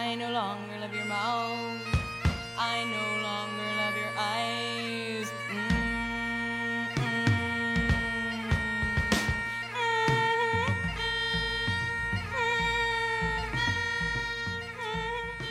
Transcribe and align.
I 0.00 0.14
no 0.14 0.30
longer 0.30 0.78
love 0.80 0.94
your 0.94 1.04
mouth. 1.04 1.82
I 2.58 2.84
no 2.96 3.06
longer 3.28 3.68
love 3.80 3.96
your 4.02 4.12
eyes. 4.18 5.28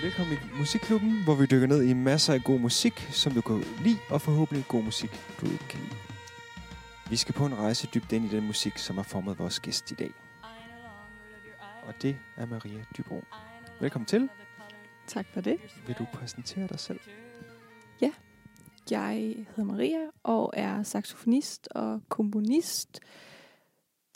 Velkommen 0.01 0.33
i 0.33 0.57
Musikklubben, 0.57 1.23
hvor 1.23 1.35
vi 1.35 1.45
dykker 1.45 1.67
ned 1.67 1.83
i 1.83 1.93
masser 1.93 2.33
af 2.33 2.43
god 2.43 2.59
musik, 2.59 3.07
som 3.11 3.33
du 3.33 3.41
kan 3.41 3.63
lide, 3.79 3.99
og 4.09 4.21
forhåbentlig 4.21 4.65
god 4.67 4.83
musik, 4.83 5.11
du 5.41 5.45
ikke 5.45 5.67
kan 5.69 5.79
lide. 5.79 5.95
Vi 7.09 7.15
skal 7.15 7.33
på 7.33 7.45
en 7.45 7.57
rejse 7.57 7.87
dybt 7.93 8.11
ind 8.11 8.25
i 8.25 8.35
den 8.35 8.47
musik, 8.47 8.77
som 8.77 8.95
har 8.95 9.03
formet 9.03 9.39
vores 9.39 9.59
gæst 9.59 9.91
i 9.91 9.93
dag. 9.93 10.11
Og 11.87 11.93
det 12.01 12.17
er 12.37 12.45
Maria 12.45 12.85
Dybro. 12.97 13.23
Velkommen 13.81 14.05
til. 14.05 14.29
Tak 15.07 15.25
for 15.33 15.41
det. 15.41 15.59
Vil 15.87 15.95
du 15.95 16.05
præsentere 16.13 16.67
dig 16.67 16.79
selv? 16.79 16.99
Jeg 18.91 19.15
hedder 19.15 19.63
Maria 19.63 20.09
og 20.23 20.53
er 20.53 20.83
saxofonist 20.83 21.67
og 21.71 22.01
komponist. 22.09 22.99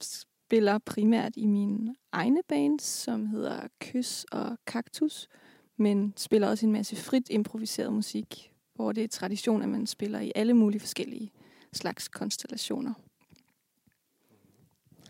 Spiller 0.02 0.78
primært 0.78 1.34
i 1.36 1.46
mine 1.46 1.96
egne 2.12 2.42
bands, 2.48 2.84
som 2.84 3.26
hedder 3.28 3.68
Kys 3.80 4.26
og 4.32 4.58
Kaktus, 4.66 5.28
men 5.78 6.14
spiller 6.18 6.48
også 6.48 6.66
en 6.66 6.72
masse 6.72 6.96
frit 6.96 7.30
improviseret 7.30 7.94
musik, 7.94 8.54
hvor 8.76 8.92
det 8.92 9.04
er 9.04 9.08
tradition, 9.08 9.62
at 9.62 9.70
man 9.70 9.88
spiller 9.88 10.20
i 10.20 10.32
alle 10.36 10.54
mulige 10.54 10.80
forskellige 10.80 11.32
slags 11.74 12.08
konstellationer. 12.08 12.94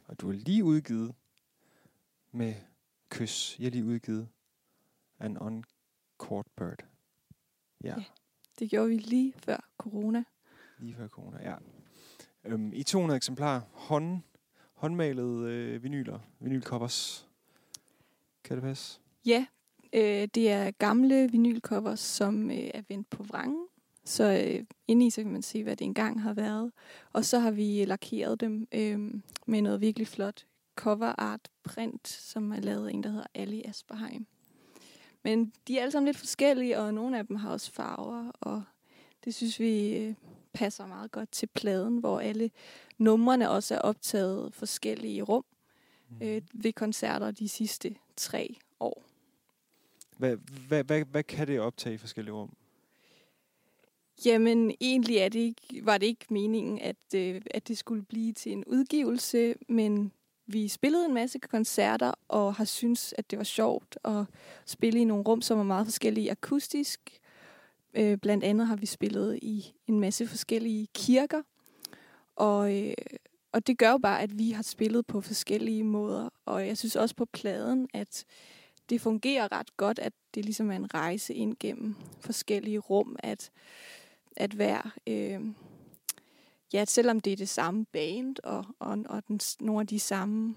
Og 0.07 0.21
du 0.21 0.29
er 0.29 0.33
lige 0.33 0.63
udgivet 0.63 1.15
med 2.31 2.53
Kys. 3.09 3.59
Jeg 3.59 3.65
er 3.65 3.71
lige 3.71 3.85
udgivet 3.85 4.27
An 5.23 5.37
Uncourt 5.37 6.47
Bird. 6.57 6.85
Ja, 7.83 7.93
Ja. 7.97 8.03
Det 8.59 8.69
gjorde 8.69 8.89
vi 8.89 8.97
lige 8.97 9.33
før 9.37 9.69
corona. 9.77 10.23
lige 10.79 10.95
før 10.95 11.07
corona, 11.07 11.37
ja. 11.49 11.55
Øhm, 12.45 12.73
I 12.73 12.83
200 12.83 13.17
eksemplarer. 13.17 13.61
Hånd, 13.71 14.21
håndmalede 14.73 15.51
øh, 15.51 15.83
vinyler. 15.83 16.19
Vinylcovers. 16.39 17.27
Kan 18.43 18.55
det 18.57 18.63
passe? 18.63 18.99
Ja, 19.25 19.45
øh, 19.93 20.27
det 20.35 20.51
er 20.51 20.71
gamle 20.71 21.31
vinylcovers, 21.31 21.99
som 21.99 22.51
øh, 22.51 22.69
er 22.73 22.81
vendt 22.87 23.09
på 23.09 23.23
vrangen. 23.23 23.67
Så 24.05 24.43
øh, 24.47 24.65
inde 24.87 25.05
i, 25.05 25.09
så 25.09 25.21
kan 25.23 25.31
man 25.31 25.41
se, 25.41 25.63
hvad 25.63 25.75
det 25.75 25.85
engang 25.85 26.21
har 26.21 26.33
været. 26.33 26.71
Og 27.13 27.25
så 27.25 27.39
har 27.39 27.51
vi 27.51 27.85
lakeret 27.85 28.39
dem 28.39 28.67
øh, 28.71 29.13
med 29.47 29.61
noget 29.61 29.81
virkelig 29.81 30.07
flot 30.07 30.45
cover 30.75 31.13
art 31.17 31.49
print, 31.63 32.07
som 32.07 32.51
er 32.51 32.59
lavet 32.59 32.87
af 32.87 32.91
en, 32.93 33.03
der 33.03 33.09
hedder 33.09 33.27
Ali 33.33 33.63
Asperheim. 33.65 34.27
Men 35.23 35.53
de 35.67 35.77
er 35.77 35.81
alle 35.81 35.91
sammen 35.91 36.05
lidt 36.05 36.17
forskellige, 36.17 36.79
og 36.79 36.93
nogle 36.93 37.17
af 37.17 37.27
dem 37.27 37.35
har 37.35 37.51
også 37.51 37.71
farver, 37.71 38.31
og 38.39 38.63
det 39.25 39.35
synes 39.35 39.59
vi 39.59 39.97
øh, 39.97 40.13
passer 40.53 40.85
meget 40.85 41.11
godt 41.11 41.31
til 41.31 41.47
pladen, 41.47 41.97
hvor 41.97 42.19
alle 42.19 42.51
numrene 42.97 43.49
også 43.49 43.75
er 43.75 43.79
optaget 43.79 44.53
forskellige 44.53 45.21
rum 45.21 45.45
øh, 46.21 46.41
ved 46.53 46.73
koncerter 46.73 47.31
de 47.31 47.49
sidste 47.49 47.95
tre 48.17 48.55
år. 48.79 49.03
Hvad, 50.17 50.37
hvad, 50.67 50.83
hvad, 50.83 51.05
hvad 51.05 51.23
kan 51.23 51.47
det 51.47 51.59
optage 51.59 51.95
i 51.95 51.97
forskellige 51.97 52.33
rum? 52.33 52.55
Jamen, 54.25 54.71
egentlig 54.81 55.17
er 55.17 55.29
det 55.29 55.39
ikke, 55.39 55.85
var 55.85 55.97
det 55.97 56.05
ikke 56.05 56.25
meningen, 56.29 56.79
at, 56.79 57.15
øh, 57.15 57.41
at 57.51 57.67
det 57.67 57.77
skulle 57.77 58.03
blive 58.03 58.33
til 58.33 58.51
en 58.51 58.65
udgivelse, 58.65 59.55
men 59.69 60.11
vi 60.47 60.67
spillede 60.67 61.05
en 61.05 61.13
masse 61.13 61.39
koncerter 61.39 62.11
og 62.27 62.55
har 62.55 62.65
synes, 62.65 63.13
at 63.17 63.31
det 63.31 63.37
var 63.37 63.43
sjovt 63.43 63.97
at 64.05 64.25
spille 64.65 64.99
i 64.99 65.03
nogle 65.03 65.23
rum, 65.23 65.41
som 65.41 65.59
er 65.59 65.63
meget 65.63 65.87
forskellige 65.87 66.31
akustisk. 66.31 67.19
Øh, 67.93 68.17
blandt 68.17 68.43
andet 68.43 68.67
har 68.67 68.75
vi 68.75 68.85
spillet 68.85 69.39
i 69.41 69.73
en 69.87 69.99
masse 69.99 70.27
forskellige 70.27 70.87
kirker, 70.93 71.41
og, 72.35 72.81
øh, 72.81 72.93
og 73.51 73.67
det 73.67 73.77
gør 73.77 73.91
jo 73.91 73.97
bare, 73.97 74.21
at 74.21 74.37
vi 74.37 74.51
har 74.51 74.63
spillet 74.63 75.05
på 75.05 75.21
forskellige 75.21 75.83
måder. 75.83 76.29
Og 76.45 76.67
jeg 76.67 76.77
synes 76.77 76.95
også 76.95 77.15
på 77.15 77.25
pladen, 77.25 77.87
at 77.93 78.25
det 78.89 79.01
fungerer 79.01 79.51
ret 79.51 79.77
godt, 79.77 79.99
at 79.99 80.13
det 80.35 80.45
ligesom 80.45 80.71
er 80.71 80.75
en 80.75 80.93
rejse 80.93 81.33
ind 81.33 81.55
gennem 81.59 81.95
forskellige 82.19 82.79
rum, 82.79 83.15
at 83.19 83.51
at 84.35 84.57
være, 84.57 84.91
øh, 85.07 85.41
ja, 86.73 86.85
selvom 86.85 87.19
det 87.19 87.33
er 87.33 87.37
det 87.37 87.49
samme 87.49 87.85
band, 87.85 88.35
og, 88.43 88.65
og, 88.79 88.97
og 89.05 89.27
den, 89.27 89.39
nogle 89.59 89.81
af 89.81 89.87
de 89.87 89.99
samme, 89.99 90.55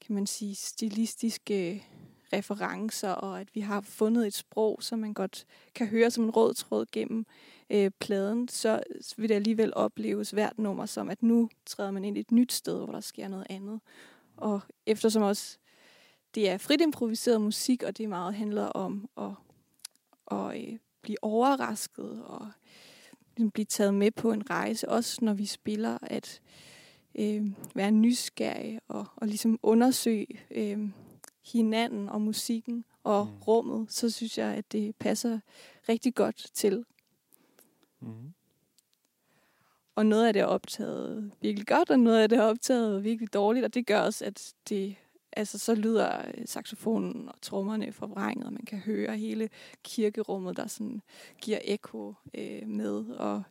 kan 0.00 0.14
man 0.14 0.26
sige, 0.26 0.54
stilistiske 0.54 1.86
referencer, 2.32 3.10
og 3.10 3.40
at 3.40 3.54
vi 3.54 3.60
har 3.60 3.80
fundet 3.80 4.26
et 4.26 4.34
sprog, 4.34 4.78
som 4.82 4.98
man 4.98 5.14
godt 5.14 5.46
kan 5.74 5.86
høre 5.86 6.10
som 6.10 6.24
en 6.24 6.30
rød 6.30 6.54
tråd 6.54 6.86
gennem 6.92 7.26
øh, 7.70 7.90
pladen, 8.00 8.48
så 8.48 8.82
vil 9.16 9.28
det 9.28 9.34
alligevel 9.34 9.72
opleves 9.76 10.30
hvert 10.30 10.58
nummer 10.58 10.86
som, 10.86 11.10
at 11.10 11.22
nu 11.22 11.48
træder 11.66 11.90
man 11.90 12.04
ind 12.04 12.16
i 12.16 12.20
et 12.20 12.32
nyt 12.32 12.52
sted, 12.52 12.78
hvor 12.78 12.92
der 12.92 13.00
sker 13.00 13.28
noget 13.28 13.46
andet. 13.50 13.80
Og 14.36 14.60
eftersom 14.86 15.22
også 15.22 15.58
det 16.34 16.50
er 16.50 16.58
frit 16.58 16.80
improviseret 16.80 17.40
musik, 17.40 17.82
og 17.82 17.98
det 17.98 18.08
meget 18.08 18.34
handler 18.34 18.66
om 18.66 19.08
at, 19.16 19.30
at 20.30 20.62
øh, 20.62 20.78
blive 21.02 21.24
overrasket 21.24 22.22
og 22.24 22.50
ligesom 23.36 23.50
blive 23.50 23.64
taget 23.64 23.94
med 23.94 24.10
på 24.10 24.32
en 24.32 24.50
rejse, 24.50 24.88
også 24.88 25.24
når 25.24 25.34
vi 25.34 25.46
spiller, 25.46 25.98
at 26.02 26.40
øh, 27.14 27.46
være 27.74 27.90
nysgerrig 27.90 28.80
og, 28.88 29.06
og 29.16 29.26
ligesom 29.26 29.58
undersøge 29.62 30.26
øh, 30.50 30.78
hinanden 31.52 32.08
og 32.08 32.20
musikken 32.20 32.84
og 33.04 33.26
Mm. 33.26 33.32
mm. 33.32 33.38
rummet, 33.38 33.92
så 33.92 34.10
synes 34.10 34.38
jeg, 34.38 34.46
at 34.54 34.72
det 34.72 34.96
passer 34.96 35.40
rigtig 35.88 36.14
godt 36.14 36.46
til. 36.54 36.84
Mm-hmm. 38.00 38.32
Og 39.94 40.06
noget 40.06 40.26
af 40.26 40.32
det 40.32 40.42
er 40.42 40.46
optaget 40.46 41.32
virkelig 41.40 41.66
godt, 41.66 41.90
og 41.90 42.00
noget 42.00 42.22
af 42.22 42.28
det 42.28 42.38
er 42.38 42.42
optaget 42.42 43.04
virkelig 43.04 43.32
dårligt, 43.32 43.64
og 43.64 43.74
det 43.74 43.86
gør 43.86 44.00
også, 44.00 44.24
at 44.24 44.54
det 44.68 44.96
altså 45.36 45.58
så 45.58 45.74
lyder 45.74 46.18
øh, 46.28 46.46
saxofonen 46.46 47.28
og 47.28 47.34
trommerne 47.42 47.92
forvrænget, 47.92 48.46
og 48.46 48.52
man 48.52 48.64
kan 48.66 48.78
høre 48.78 49.16
hele 49.18 49.48
kirkerummet, 49.82 50.56
der 50.56 50.66
sådan 50.66 51.02
giver 51.40 51.58
ekko 51.64 52.14
øh, 52.34 52.66
med. 52.68 53.04
Og, 53.06 53.42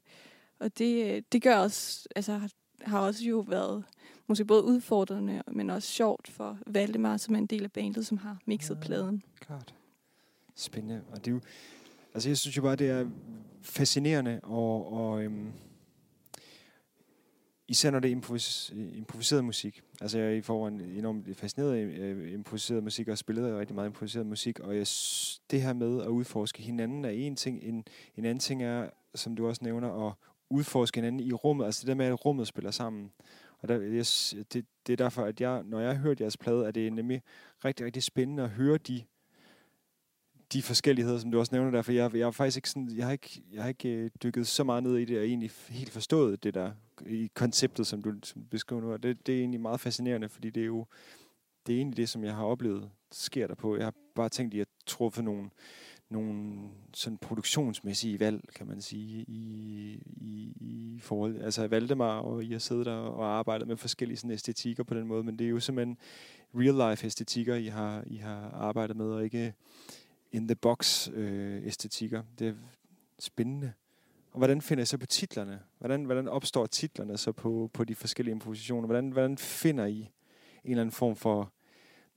og 0.59 0.77
det, 0.77 1.15
øh, 1.15 1.21
det 1.31 1.41
gør 1.41 1.55
også, 1.57 2.07
altså 2.15 2.33
har- 2.37 2.49
har 2.81 2.99
også 2.99 3.23
jo 3.23 3.39
været 3.39 3.83
måske 4.27 4.45
både 4.45 4.63
udfordrende, 4.63 5.43
men 5.47 5.69
også 5.69 5.87
sjovt 5.87 6.27
for 6.27 6.57
Valdemar, 6.67 7.17
som 7.17 7.35
er 7.35 7.39
en 7.39 7.45
del 7.45 7.63
af 7.63 7.71
bandet, 7.71 8.07
som 8.07 8.17
har 8.17 8.37
mixet 8.45 8.75
Ja. 8.75 8.79
pladen. 8.81 9.23
Klart. 9.39 9.73
Spændende. 10.55 11.01
Og 11.11 11.17
det 11.17 11.27
er 11.27 11.31
jo, 11.31 11.41
altså 12.13 12.29
jeg 12.29 12.37
synes 12.37 12.57
jo 12.57 12.61
bare, 12.61 12.75
det 12.75 12.89
er 12.89 13.09
fascinerende, 13.61 14.39
og, 14.43 14.93
og 14.93 15.23
øhm, 15.23 15.51
især 17.71 17.91
når 17.91 17.99
det 17.99 18.07
er 18.07 18.11
improvis, 18.11 18.73
improviseret 18.75 19.45
musik. 19.45 19.81
Altså 20.01 20.19
jeg 20.19 20.27
er 20.27 20.31
i 20.31 20.41
forvejen 20.41 20.81
enormt 20.81 21.37
fascineret 21.37 21.75
af 21.75 22.33
improviseret 22.33 22.83
musik, 22.83 23.07
og 23.07 23.17
spillet 23.17 23.57
rigtig 23.59 23.75
meget 23.75 23.87
improviseret 23.87 24.25
musik, 24.25 24.59
og 24.59 24.77
jeg, 24.77 24.87
s- 24.87 25.41
det 25.51 25.61
her 25.61 25.73
med 25.73 26.01
at 26.01 26.07
udforske 26.07 26.61
hinanden 26.63 27.05
er 27.05 27.09
en 27.09 27.35
ting, 27.35 27.63
en, 27.63 27.85
en 28.17 28.25
anden 28.25 28.39
ting 28.39 28.63
er, 28.63 28.89
som 29.15 29.35
du 29.35 29.47
også 29.47 29.63
nævner, 29.63 30.07
at 30.07 30.13
udforske 30.49 30.97
hinanden 30.97 31.19
i 31.21 31.31
rummet, 31.33 31.65
altså 31.65 31.81
det 31.81 31.87
der 31.87 31.95
med, 31.95 32.05
at 32.05 32.25
rummet 32.25 32.47
spiller 32.47 32.71
sammen. 32.71 33.11
Og 33.59 33.67
der, 33.67 33.75
jeg, 33.81 34.05
det, 34.53 34.65
det 34.87 34.93
er 34.93 34.97
derfor, 34.97 35.23
at 35.23 35.41
jeg, 35.41 35.63
når 35.63 35.79
jeg 35.79 35.91
har 35.95 36.01
hørt 36.01 36.21
jeres 36.21 36.37
plade, 36.37 36.65
er 36.67 36.71
det 36.71 36.93
nemlig 36.93 37.21
rigtig, 37.65 37.85
rigtig 37.85 38.03
spændende 38.03 38.43
at 38.43 38.49
høre 38.49 38.77
de 38.77 39.03
de 40.53 40.61
forskelligheder, 40.61 41.19
som 41.19 41.31
du 41.31 41.39
også 41.39 41.55
nævner 41.55 41.71
der, 41.71 41.81
for 41.81 41.91
jeg, 41.91 42.15
jeg 42.15 42.25
har 42.25 42.31
faktisk 42.31 42.57
ikke 42.57 42.69
sådan, 42.69 42.91
jeg 42.95 43.05
har 43.05 43.11
ikke, 43.11 43.43
jeg 43.53 43.61
har 43.63 43.69
ikke 43.69 43.89
øh, 43.89 44.09
dykket 44.23 44.47
så 44.47 44.63
meget 44.63 44.83
ned 44.83 44.97
i 44.97 45.05
det, 45.05 45.17
og 45.19 45.25
egentlig 45.25 45.51
helt 45.69 45.89
forstået 45.91 46.43
det 46.43 46.53
der, 46.53 46.71
i 47.07 47.31
konceptet, 47.33 47.87
som 47.87 48.01
du, 48.01 48.13
som 48.23 48.41
du 48.41 48.47
beskriver 48.47 48.81
nu, 48.81 48.91
og 48.93 49.03
det, 49.03 49.27
det 49.27 49.35
er 49.35 49.39
egentlig 49.39 49.61
meget 49.61 49.79
fascinerende, 49.79 50.29
fordi 50.29 50.49
det 50.49 50.61
er 50.61 50.65
jo, 50.65 50.85
det 51.67 51.73
er 51.73 51.77
egentlig 51.77 51.97
det, 51.97 52.09
som 52.09 52.23
jeg 52.23 52.35
har 52.35 52.43
oplevet, 52.43 52.89
sker 53.11 53.47
der 53.47 53.55
på. 53.55 53.75
Jeg 53.75 53.85
har 53.85 53.93
bare 54.15 54.29
tænkt, 54.29 54.53
at 54.53 54.57
jeg 54.57 54.65
har 54.69 54.83
truffet 54.85 55.23
nogle, 55.23 55.49
nogle 56.09 56.59
sådan 56.93 57.17
produktionsmæssige 57.17 58.19
valg, 58.19 58.43
kan 58.55 58.67
man 58.67 58.81
sige, 58.81 59.25
i, 59.27 60.03
i, 60.05 60.53
i 60.59 60.99
forhold, 60.99 61.41
altså 61.41 61.67
Valdemar, 61.67 62.19
og 62.19 62.43
jeg 62.43 62.53
har 62.53 62.59
siddet 62.59 62.85
der 62.85 62.95
og 62.95 63.27
arbejdet 63.27 63.67
med 63.67 63.77
forskellige 63.77 64.17
sådan 64.17 64.31
æstetikker 64.31 64.83
på 64.83 64.93
den 64.93 65.07
måde, 65.07 65.23
men 65.23 65.39
det 65.39 65.45
er 65.45 65.49
jo 65.49 65.59
simpelthen 65.59 65.97
real 66.55 66.91
life 66.91 67.05
æstetikker, 67.05 67.55
I 67.55 67.65
har, 67.65 68.03
I 68.07 68.15
har 68.15 68.49
arbejdet 68.49 68.95
med, 68.95 69.05
og 69.05 69.23
ikke 69.23 69.53
in 70.31 70.47
the 70.47 70.55
box 70.55 71.09
øh, 71.13 71.67
æstetikker. 71.67 72.23
Det 72.39 72.47
er 72.47 72.53
spændende. 73.19 73.73
Og 74.31 74.37
hvordan 74.37 74.61
finder 74.61 74.81
I 74.81 74.85
så 74.85 74.97
på 74.97 75.05
titlerne? 75.05 75.63
Hvordan, 75.79 76.05
hvordan 76.05 76.27
opstår 76.27 76.65
titlerne 76.65 77.17
så 77.17 77.31
på, 77.31 77.69
på 77.73 77.83
de 77.83 77.95
forskellige 77.95 78.31
improvisationer? 78.31 78.85
Hvordan, 78.85 79.11
hvordan 79.11 79.37
finder 79.37 79.85
I 79.85 79.99
en 79.99 80.11
eller 80.63 80.81
anden 80.81 80.91
form 80.91 81.15
for 81.15 81.53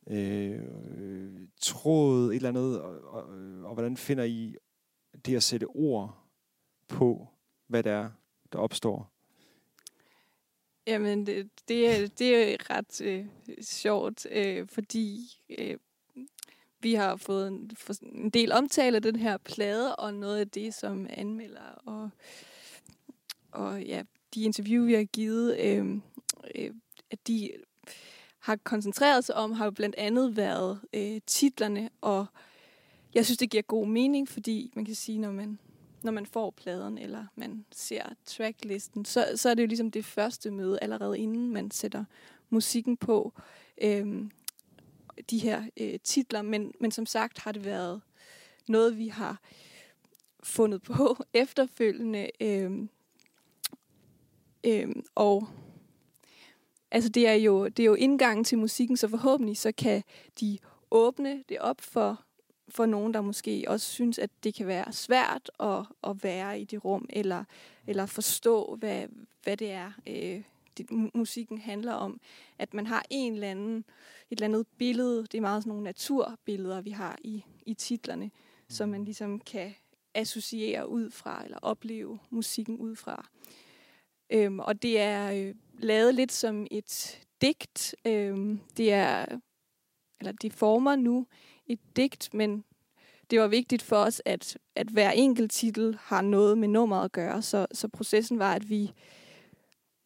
øh, 0.06 0.62
øh, 0.96 1.40
tråd, 1.60 2.30
et 2.30 2.36
eller 2.36 2.48
andet, 2.48 2.80
og, 2.80 3.00
og, 3.04 3.22
og 3.64 3.74
hvordan 3.74 3.96
finder 3.96 4.24
I 4.24 4.56
det 5.26 5.36
at 5.36 5.42
sætte 5.42 5.64
ord 5.64 6.18
på, 6.88 7.28
hvad 7.66 7.82
det 7.82 7.92
er, 7.92 8.10
der 8.52 8.58
opstår? 8.58 9.10
Jamen, 10.86 11.26
det, 11.26 11.50
det, 11.68 11.90
er, 11.90 12.08
det 12.08 12.52
er 12.52 12.70
ret 12.70 13.00
øh, 13.00 13.26
sjovt, 13.60 14.26
øh, 14.30 14.68
fordi 14.68 15.18
øh, 15.58 15.76
vi 16.84 16.94
har 16.94 17.16
fået 17.16 17.48
en, 17.48 17.70
en 18.02 18.30
del 18.30 18.52
omtale 18.52 18.96
af 18.96 19.02
den 19.02 19.16
her 19.16 19.36
plade, 19.36 19.96
og 19.96 20.14
noget 20.14 20.38
af 20.38 20.48
det, 20.48 20.74
som 20.74 21.06
anmelder 21.10 21.82
og, 21.86 22.10
og 23.52 23.82
ja, 23.82 24.02
de 24.34 24.42
interview, 24.42 24.84
vi 24.84 24.94
har 24.94 25.04
givet, 25.04 25.58
øh, 25.58 25.86
øh, 26.54 26.70
at 27.10 27.26
de 27.26 27.50
har 28.38 28.56
koncentreret 28.56 29.24
sig 29.24 29.34
om, 29.34 29.52
har 29.52 29.64
jo 29.64 29.70
blandt 29.70 29.96
andet 29.98 30.36
været 30.36 30.80
øh, 30.92 31.20
titlerne, 31.26 31.90
og 32.00 32.26
jeg 33.14 33.24
synes, 33.24 33.38
det 33.38 33.50
giver 33.50 33.62
god 33.62 33.86
mening, 33.86 34.28
fordi 34.28 34.72
man 34.74 34.84
kan 34.84 34.94
sige, 34.94 35.18
når 35.18 35.32
man, 35.32 35.58
når 36.02 36.12
man 36.12 36.26
får 36.26 36.50
pladen, 36.50 36.98
eller 36.98 37.26
man 37.36 37.64
ser 37.72 38.02
tracklisten, 38.24 39.04
så, 39.04 39.32
så 39.36 39.50
er 39.50 39.54
det 39.54 39.62
jo 39.62 39.66
ligesom 39.68 39.90
det 39.90 40.04
første 40.04 40.50
møde, 40.50 40.78
allerede 40.82 41.18
inden 41.18 41.50
man 41.52 41.70
sætter 41.70 42.04
musikken 42.50 42.96
på. 42.96 43.32
Øh, 43.82 44.24
de 45.30 45.38
her 45.38 45.64
øh, 45.80 45.98
titler. 46.04 46.42
Men, 46.42 46.72
men 46.80 46.90
som 46.90 47.06
sagt 47.06 47.38
har 47.38 47.52
det 47.52 47.64
været 47.64 48.02
noget, 48.68 48.98
vi 48.98 49.08
har 49.08 49.40
fundet 50.42 50.82
på 50.82 51.16
efterfølgende. 51.32 52.30
Øh, 52.40 52.72
øh, 54.64 54.88
og 55.14 55.48
altså 56.90 57.08
det 57.08 57.28
er 57.28 57.34
jo 57.34 57.68
det 57.68 57.82
er 57.82 57.86
jo 57.86 57.94
indgangen 57.94 58.44
til 58.44 58.58
musikken, 58.58 58.96
så 58.96 59.08
forhåbentlig 59.08 59.56
så 59.56 59.72
kan 59.72 60.02
de 60.40 60.58
åbne 60.90 61.44
det 61.48 61.58
op 61.58 61.80
for 61.80 62.24
for 62.68 62.86
nogen, 62.86 63.14
der 63.14 63.20
måske 63.20 63.64
også 63.68 63.90
synes, 63.90 64.18
at 64.18 64.30
det 64.44 64.54
kan 64.54 64.66
være 64.66 64.92
svært 64.92 65.50
at, 65.60 65.86
at 66.04 66.24
være 66.24 66.60
i 66.60 66.64
det 66.64 66.84
rum, 66.84 67.06
eller, 67.10 67.44
eller 67.86 68.06
forstå, 68.06 68.76
hvad, 68.78 69.06
hvad 69.42 69.56
det 69.56 69.70
er, 69.70 69.92
øh, 70.06 70.42
det, 70.78 71.14
musikken 71.14 71.58
handler 71.58 71.92
om. 71.92 72.20
At 72.58 72.74
man 72.74 72.86
har 72.86 73.04
en 73.10 73.32
eller 73.34 73.50
anden, 73.50 73.76
et 73.78 73.84
eller 74.30 74.44
andet 74.44 74.66
billede, 74.78 75.22
det 75.22 75.34
er 75.34 75.40
meget 75.40 75.62
sådan 75.62 75.68
nogle 75.68 75.84
naturbilleder, 75.84 76.80
vi 76.80 76.90
har 76.90 77.18
i, 77.24 77.44
i 77.66 77.74
titlerne, 77.74 78.30
som 78.68 78.88
man 78.88 79.04
ligesom 79.04 79.40
kan 79.40 79.74
associere 80.14 80.88
ud 80.88 81.10
fra, 81.10 81.44
eller 81.44 81.58
opleve 81.62 82.18
musikken 82.30 82.78
ud 82.78 82.96
fra. 82.96 83.28
Øhm, 84.30 84.58
og 84.58 84.82
det 84.82 85.00
er 85.00 85.32
øh, 85.32 85.54
lavet 85.78 86.14
lidt 86.14 86.32
som 86.32 86.66
et 86.70 87.20
digt. 87.40 87.94
Øhm, 88.06 88.60
det 88.76 88.92
er, 88.92 89.26
eller 90.20 90.32
det 90.32 90.52
former 90.52 90.96
nu 90.96 91.26
et 91.66 91.78
digt, 91.96 92.34
men 92.34 92.64
det 93.30 93.40
var 93.40 93.48
vigtigt 93.48 93.82
for 93.82 93.96
os, 93.96 94.22
at, 94.24 94.58
at 94.74 94.88
hver 94.88 95.10
enkelt 95.10 95.52
titel 95.52 95.98
har 96.00 96.20
noget 96.20 96.58
med 96.58 96.68
nummeret 96.68 97.04
at 97.04 97.12
gøre. 97.12 97.42
Så, 97.42 97.66
så 97.72 97.88
processen 97.88 98.38
var, 98.38 98.54
at 98.54 98.70
vi 98.70 98.92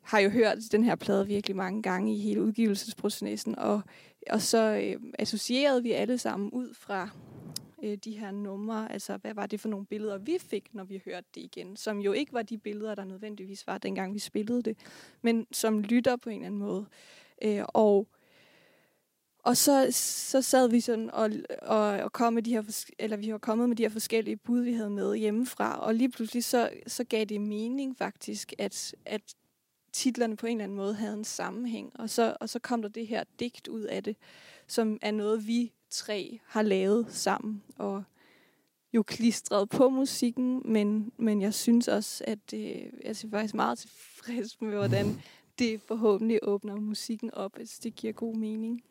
har 0.09 0.19
jo 0.19 0.31
hørt 0.31 0.59
den 0.73 0.85
her 0.85 0.95
plade 0.95 1.27
virkelig 1.27 1.57
mange 1.57 1.83
gange 1.83 2.15
i 2.15 2.19
hele 2.19 2.43
udgivelsesprocessen, 2.43 3.59
og, 3.59 3.81
og 4.31 4.43
så 4.43 4.59
øh, 4.59 5.01
associerede 5.19 5.83
vi 5.83 5.93
alle 5.93 6.19
sammen 6.19 6.51
ud 6.51 6.75
fra 6.75 7.09
øh, 7.83 7.99
de 8.05 8.19
her 8.19 8.31
numre, 8.31 8.93
altså 8.93 9.17
hvad 9.17 9.35
var 9.35 9.47
det 9.47 9.61
for 9.61 9.69
nogle 9.69 9.87
billeder, 9.87 10.19
vi 10.19 10.39
fik, 10.41 10.75
når 10.75 10.85
vi 10.85 11.03
hørte 11.05 11.27
det 11.35 11.41
igen, 11.41 11.77
som 11.77 11.99
jo 11.99 12.13
ikke 12.13 12.33
var 12.33 12.43
de 12.43 12.59
billeder, 12.59 12.95
der 12.95 13.05
nødvendigvis 13.05 13.67
var, 13.67 13.79
dengang 13.79 14.15
vi 14.15 14.19
spillede 14.19 14.63
det, 14.63 14.79
men 15.23 15.47
som 15.53 15.81
lytter 15.81 16.17
på 16.17 16.31
en 16.31 16.37
eller 16.37 16.47
anden 16.47 16.61
måde. 16.61 16.87
Øh, 17.43 17.65
og 17.69 18.09
og 19.43 19.57
så, 19.57 19.89
så 19.93 20.43
sad 20.43 20.69
vi 20.71 20.81
sådan 20.81 21.11
og, 21.11 21.31
og, 21.63 21.81
og 21.81 22.13
kom 22.13 22.33
med 22.33 22.43
de 22.43 22.53
her, 22.53 22.85
eller 22.99 23.17
vi 23.17 23.33
var 23.33 23.39
kommet 23.39 23.69
med 23.69 23.77
de 23.77 23.83
her 23.83 23.91
forskellige 23.91 24.37
bud, 24.37 24.61
vi 24.61 24.73
havde 24.73 24.91
med 24.91 25.17
hjemmefra. 25.17 25.81
Og 25.81 25.95
lige 25.95 26.11
pludselig 26.11 26.45
så, 26.45 26.71
så 26.87 27.05
gav 27.05 27.25
det 27.25 27.41
mening 27.41 27.97
faktisk, 27.99 28.53
at, 28.59 28.95
at 29.07 29.35
titlerne 29.93 30.37
på 30.37 30.47
en 30.47 30.53
eller 30.53 30.65
anden 30.65 30.77
måde 30.77 30.95
havde 30.95 31.15
en 31.15 31.25
sammenhæng. 31.25 31.93
Og 31.95 32.11
så, 32.11 32.37
og 32.41 32.49
så 32.49 32.59
kom 32.59 32.83
der 32.83 32.89
det 32.89 33.07
her 33.07 33.25
digt 33.41 33.69
ud 33.69 33.83
af 33.83 34.03
det, 34.03 34.17
som 34.67 34.99
er 35.03 35.11
noget, 35.11 35.47
vi 35.47 35.73
tre 35.91 36.41
har 36.47 36.63
lavet 36.63 37.07
sammen. 37.09 37.63
Og 37.77 38.05
jo 38.93 39.03
klistret 39.03 39.69
på 39.69 39.89
musikken, 39.89 40.63
men, 40.65 41.13
men 41.17 41.43
jeg 41.43 41.55
synes 41.55 41.89
også, 41.89 42.25
at 42.27 42.39
det, 42.51 42.91
jeg 43.05 43.11
er 43.11 43.29
faktisk 43.31 43.55
meget 43.55 43.79
tilfreds 43.79 44.61
med, 44.61 44.71
hvordan 44.71 45.21
det 45.59 45.81
forhåbentlig 45.89 46.39
åbner 46.43 46.77
musikken 46.77 47.35
op. 47.35 47.57
hvis 47.57 47.79
det 47.79 47.95
giver 47.95 48.13
god 48.13 48.35
mening. 48.35 48.83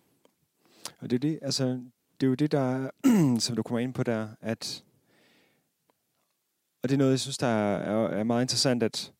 Og 0.99 1.09
det 1.09 1.15
er 1.15 1.19
det, 1.19 1.39
altså, 1.41 1.65
det 2.21 2.25
er 2.25 2.27
jo 2.27 2.33
det, 2.33 2.51
der, 2.51 2.89
som 3.45 3.55
du 3.55 3.63
kommer 3.63 3.79
ind 3.79 3.93
på 3.93 4.03
der, 4.03 4.27
at, 4.41 4.83
og 6.83 6.89
det 6.89 6.95
er 6.95 6.97
noget, 6.97 7.11
jeg 7.11 7.19
synes, 7.19 7.37
der 7.37 7.47
er, 7.47 8.07
er 8.07 8.23
meget 8.23 8.43
interessant, 8.43 8.83
at 8.83 9.13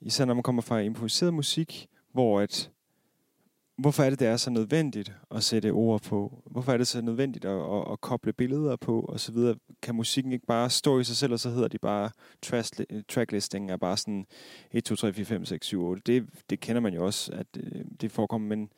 især 0.00 0.24
når 0.24 0.34
man 0.34 0.42
kommer 0.42 0.62
fra 0.62 0.78
improviseret 0.78 1.34
musik, 1.34 1.88
hvor 2.12 2.40
at, 2.40 2.70
hvorfor 3.76 4.02
er 4.02 4.10
det, 4.10 4.18
det 4.18 4.28
er 4.28 4.36
så 4.36 4.50
nødvendigt 4.50 5.12
at 5.30 5.44
sætte 5.44 5.70
ord 5.70 6.02
på? 6.02 6.42
Hvorfor 6.46 6.72
er 6.72 6.76
det 6.76 6.86
så 6.86 7.00
nødvendigt 7.00 7.44
at, 7.44 7.60
at, 7.74 7.92
at 7.92 8.00
koble 8.00 8.32
billeder 8.32 8.76
på, 8.76 9.00
og 9.00 9.20
så 9.20 9.32
videre? 9.32 9.56
Kan 9.82 9.94
musikken 9.94 10.32
ikke 10.32 10.46
bare 10.46 10.70
stå 10.70 10.98
i 10.98 11.04
sig 11.04 11.16
selv, 11.16 11.32
og 11.32 11.40
så 11.40 11.50
hedder 11.50 11.68
de 11.68 11.78
bare 11.78 12.10
tracklisting 13.08 13.70
er 13.70 13.76
bare 13.76 13.96
sådan 13.96 14.26
1, 14.72 14.84
2, 14.84 14.96
3, 14.96 15.12
4, 15.12 15.24
5, 15.24 15.44
6, 15.44 15.66
7, 15.66 15.82
8. 15.84 16.02
Det, 16.06 16.28
det 16.50 16.60
kender 16.60 16.80
man 16.80 16.94
jo 16.94 17.06
også, 17.06 17.32
at 17.32 17.46
øh, 17.56 17.84
det 18.00 18.12
forekommer, 18.12 18.48
men, 18.48 18.72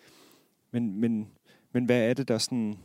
men, 0.72 1.00
men 1.00 1.28
men 1.72 1.84
hvad 1.84 2.10
er 2.10 2.14
det, 2.14 2.28
der 2.28 2.38
sådan... 2.38 2.78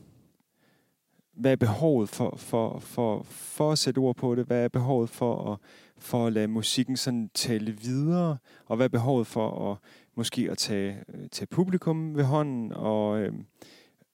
Hvad 1.38 1.52
er 1.52 1.56
behovet 1.56 2.10
for, 2.10 2.36
for, 2.38 2.80
for, 2.80 3.24
for 3.24 3.72
at 3.72 3.78
sætte 3.78 4.00
ord 4.00 4.16
på 4.16 4.36
det? 4.36 4.46
Hvad 4.46 4.64
er 4.64 4.68
behovet 4.68 5.10
for 5.10 5.52
at, 5.52 5.60
for 5.98 6.28
at 6.28 6.34
lade 6.34 6.48
musikken 6.48 6.98
sådan 6.98 7.30
tale 7.34 7.72
videre? 7.72 8.38
Og 8.66 8.76
hvad 8.76 8.86
er 8.86 8.90
behovet 8.90 9.28
for 9.28 9.72
at 9.72 9.78
måske 10.16 10.48
at 10.52 10.58
tage, 10.58 11.04
øh, 11.14 11.30
tage 11.30 11.48
publikum 11.48 12.16
ved 12.16 12.24
hånden? 12.24 12.72
Og, 12.74 13.20
øh, 13.20 13.34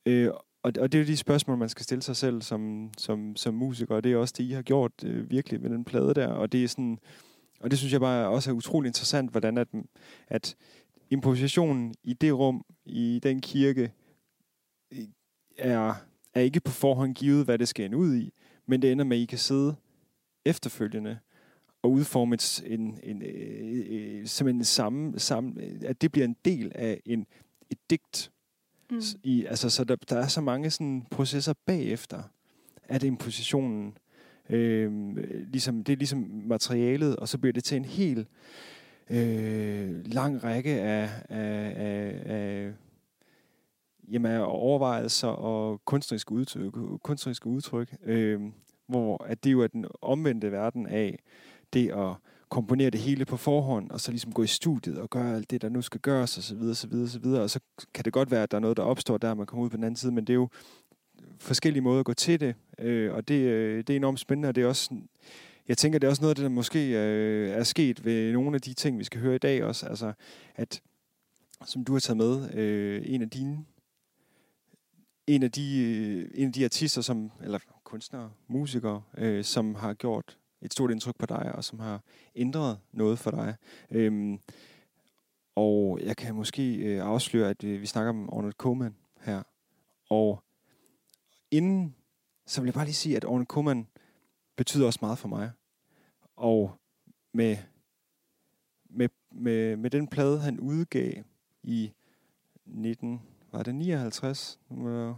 øh, 0.05 0.31
og, 0.63 0.71
og 0.79 0.91
det 0.91 0.95
er 0.95 0.99
jo 0.99 1.07
de 1.07 1.17
spørgsmål, 1.17 1.57
man 1.57 1.69
skal 1.69 1.83
stille 1.83 2.01
sig 2.01 2.15
selv 2.15 2.41
som, 2.41 2.89
som, 2.97 3.35
som 3.35 3.53
musiker, 3.53 3.95
og 3.95 4.03
det 4.03 4.11
er 4.11 4.17
også 4.17 4.33
det, 4.37 4.43
I 4.43 4.51
har 4.51 4.61
gjort 4.61 4.91
øh, 5.03 5.31
virkelig 5.31 5.61
med 5.61 5.69
den 5.69 5.83
plade 5.83 6.13
der. 6.13 6.27
Og 6.27 6.51
det 6.51 6.63
er 6.63 6.67
sådan, 6.67 6.99
og 7.59 7.71
det 7.71 7.79
synes 7.79 7.93
jeg 7.93 8.01
bare 8.01 8.27
også 8.27 8.51
er 8.51 8.55
utrolig 8.55 8.87
interessant, 8.87 9.31
hvordan 9.31 9.57
at, 9.57 9.67
at 10.27 10.55
improvisationen 11.09 11.95
i 12.03 12.13
det 12.13 12.33
rum, 12.33 12.65
i 12.85 13.19
den 13.23 13.41
kirke, 13.41 13.91
øh, 14.91 14.99
er, 15.57 15.93
er 16.33 16.41
ikke 16.41 16.59
på 16.59 16.71
forhånd 16.71 17.15
givet, 17.15 17.45
hvad 17.45 17.57
det 17.57 17.67
skal 17.67 17.85
ende 17.85 17.97
ud 17.97 18.15
i, 18.15 18.33
men 18.65 18.81
det 18.81 18.91
ender 18.91 19.05
med, 19.05 19.17
at 19.17 19.21
I 19.21 19.25
kan 19.25 19.37
sidde 19.37 19.75
efterfølgende 20.45 21.19
og 21.81 21.91
udforme 21.91 22.35
et, 22.35 22.63
en, 22.65 22.81
en, 22.81 22.99
en, 23.03 23.21
øh, 23.21 24.19
øh, 24.19 24.27
som 24.27 24.47
en 24.47 24.63
samme, 24.63 25.19
samme, 25.19 25.53
at 25.85 26.01
det 26.01 26.11
bliver 26.11 26.25
en 26.25 26.35
del 26.45 26.71
af 26.75 27.01
en, 27.05 27.25
et 27.69 27.77
digt. 27.89 28.31
Mm. 28.91 29.01
I, 29.23 29.45
altså, 29.45 29.69
så 29.69 29.83
der, 29.83 29.95
der 29.95 30.17
er 30.17 30.27
så 30.27 30.41
mange 30.41 30.69
sådan, 30.69 31.05
processer 31.11 31.53
bagefter, 31.65 32.23
at 32.83 33.03
impositionen, 33.03 33.97
øh, 34.49 35.17
ligesom, 35.51 35.83
det 35.83 35.93
er 35.93 35.97
ligesom 35.97 36.29
materialet, 36.45 37.15
og 37.15 37.29
så 37.29 37.37
bliver 37.37 37.53
det 37.53 37.63
til 37.63 37.77
en 37.77 37.85
helt 37.85 38.27
øh, 39.09 40.13
lang 40.13 40.43
række 40.43 40.81
af, 40.81 41.09
af, 41.29 41.73
af, 41.75 42.21
af 42.25 42.71
jamen, 44.11 44.41
overvejelser 44.41 45.27
og 45.27 45.81
kunstneriske 45.85 46.31
udtryk, 46.31 46.73
kunstneriske 47.03 47.47
udtryk 47.47 47.95
øh, 48.03 48.41
hvor 48.87 49.23
at 49.23 49.43
det 49.43 49.51
jo 49.51 49.61
er 49.61 49.67
den 49.67 49.85
omvendte 50.01 50.51
verden 50.51 50.87
af 50.87 51.19
det 51.73 51.89
at 51.89 52.15
komponere 52.49 52.89
det 52.89 52.99
hele 52.99 53.25
på 53.25 53.37
forhånd, 53.37 53.91
og 53.91 53.99
så 53.99 54.11
ligesom 54.11 54.31
gå 54.31 54.43
i 54.43 54.47
studiet 54.47 54.97
og 54.97 55.09
gøre 55.09 55.35
alt 55.35 55.51
det, 55.51 55.61
der 55.61 55.69
nu 55.69 55.81
skal 55.81 56.01
gøres, 56.01 56.37
og 56.37 56.43
så 56.43 56.55
videre, 56.55 56.75
så 56.75 56.87
videre, 56.87 57.07
så 57.07 57.19
videre. 57.19 57.41
Og 57.41 57.49
så 57.49 57.59
kan 57.93 58.05
det 58.05 58.13
godt 58.13 58.31
være, 58.31 58.43
at 58.43 58.51
der 58.51 58.57
er 58.57 58.61
noget, 58.61 58.77
der 58.77 58.83
opstår 58.83 59.17
der, 59.17 59.33
man 59.33 59.45
kommer 59.45 59.65
ud 59.65 59.69
på 59.69 59.77
den 59.77 59.83
anden 59.83 59.95
side, 59.95 60.11
men 60.11 60.27
det 60.27 60.33
er 60.33 60.35
jo 60.35 60.49
forskellige 61.39 61.81
måder 61.81 61.99
at 61.99 62.05
gå 62.05 62.13
til 62.13 62.39
det, 62.39 62.55
øh, 62.79 63.13
og 63.13 63.27
det, 63.27 63.35
øh, 63.35 63.77
det 63.77 63.89
er 63.89 63.97
enormt 63.97 64.19
spændende, 64.19 64.49
og 64.49 64.55
det 64.55 64.63
er 64.63 64.67
også, 64.67 64.95
jeg 65.67 65.77
tænker, 65.77 65.99
det 65.99 66.07
er 66.07 66.11
også 66.11 66.21
noget 66.21 66.31
af 66.31 66.35
det, 66.35 66.43
der 66.43 66.49
måske 66.49 66.89
øh, 66.89 67.49
er 67.49 67.63
sket 67.63 68.05
ved 68.05 68.33
nogle 68.33 68.55
af 68.55 68.61
de 68.61 68.73
ting, 68.73 68.99
vi 68.99 69.03
skal 69.03 69.21
høre 69.21 69.35
i 69.35 69.39
dag 69.39 69.63
også, 69.63 69.85
altså, 69.85 70.13
at 70.55 70.81
som 71.65 71.83
du 71.83 71.93
har 71.93 71.99
taget 71.99 72.17
med, 72.17 72.53
øh, 72.53 73.01
en 73.05 73.21
af 73.21 73.29
dine 73.29 73.65
en 75.27 75.43
af 75.43 75.51
de, 75.51 75.83
øh, 75.83 76.31
en 76.33 76.47
af 76.47 76.53
de 76.53 76.65
artister, 76.65 77.01
som, 77.01 77.31
eller 77.41 77.59
kunstnere, 77.83 78.31
musikere, 78.47 79.03
øh, 79.17 79.43
som 79.43 79.75
har 79.75 79.93
gjort 79.93 80.37
et 80.61 80.73
stort 80.73 80.91
indtryk 80.91 81.15
på 81.19 81.25
dig, 81.25 81.55
og 81.55 81.63
som 81.63 81.79
har 81.79 82.01
ændret 82.35 82.79
noget 82.91 83.19
for 83.19 83.31
dig. 83.31 83.55
Øhm, 83.91 84.39
og 85.55 85.99
jeg 86.03 86.17
kan 86.17 86.35
måske 86.35 86.75
øh, 86.75 87.05
afsløre, 87.05 87.49
at 87.49 87.63
øh, 87.63 87.81
vi 87.81 87.85
snakker 87.85 88.09
om 88.09 88.33
Ornette 88.33 88.57
Koeman 88.57 88.95
her. 89.21 89.43
Og 90.09 90.43
inden, 91.51 91.95
så 92.45 92.61
vil 92.61 92.67
jeg 92.67 92.73
bare 92.73 92.85
lige 92.85 92.95
sige, 92.95 93.17
at 93.17 93.25
Ornette 93.25 93.49
Koeman 93.49 93.87
betyder 94.55 94.85
også 94.85 94.99
meget 95.01 95.17
for 95.17 95.27
mig. 95.27 95.51
Og 96.35 96.79
med, 97.33 97.57
med, 98.89 99.09
med, 99.31 99.75
med 99.75 99.89
den 99.89 100.07
plade, 100.07 100.39
han 100.39 100.59
udgav 100.59 101.23
i 101.63 101.93
19 102.65 103.21
var 103.53 103.63
det 103.63 103.75
59? 103.75 104.59
Uh, 104.69 105.13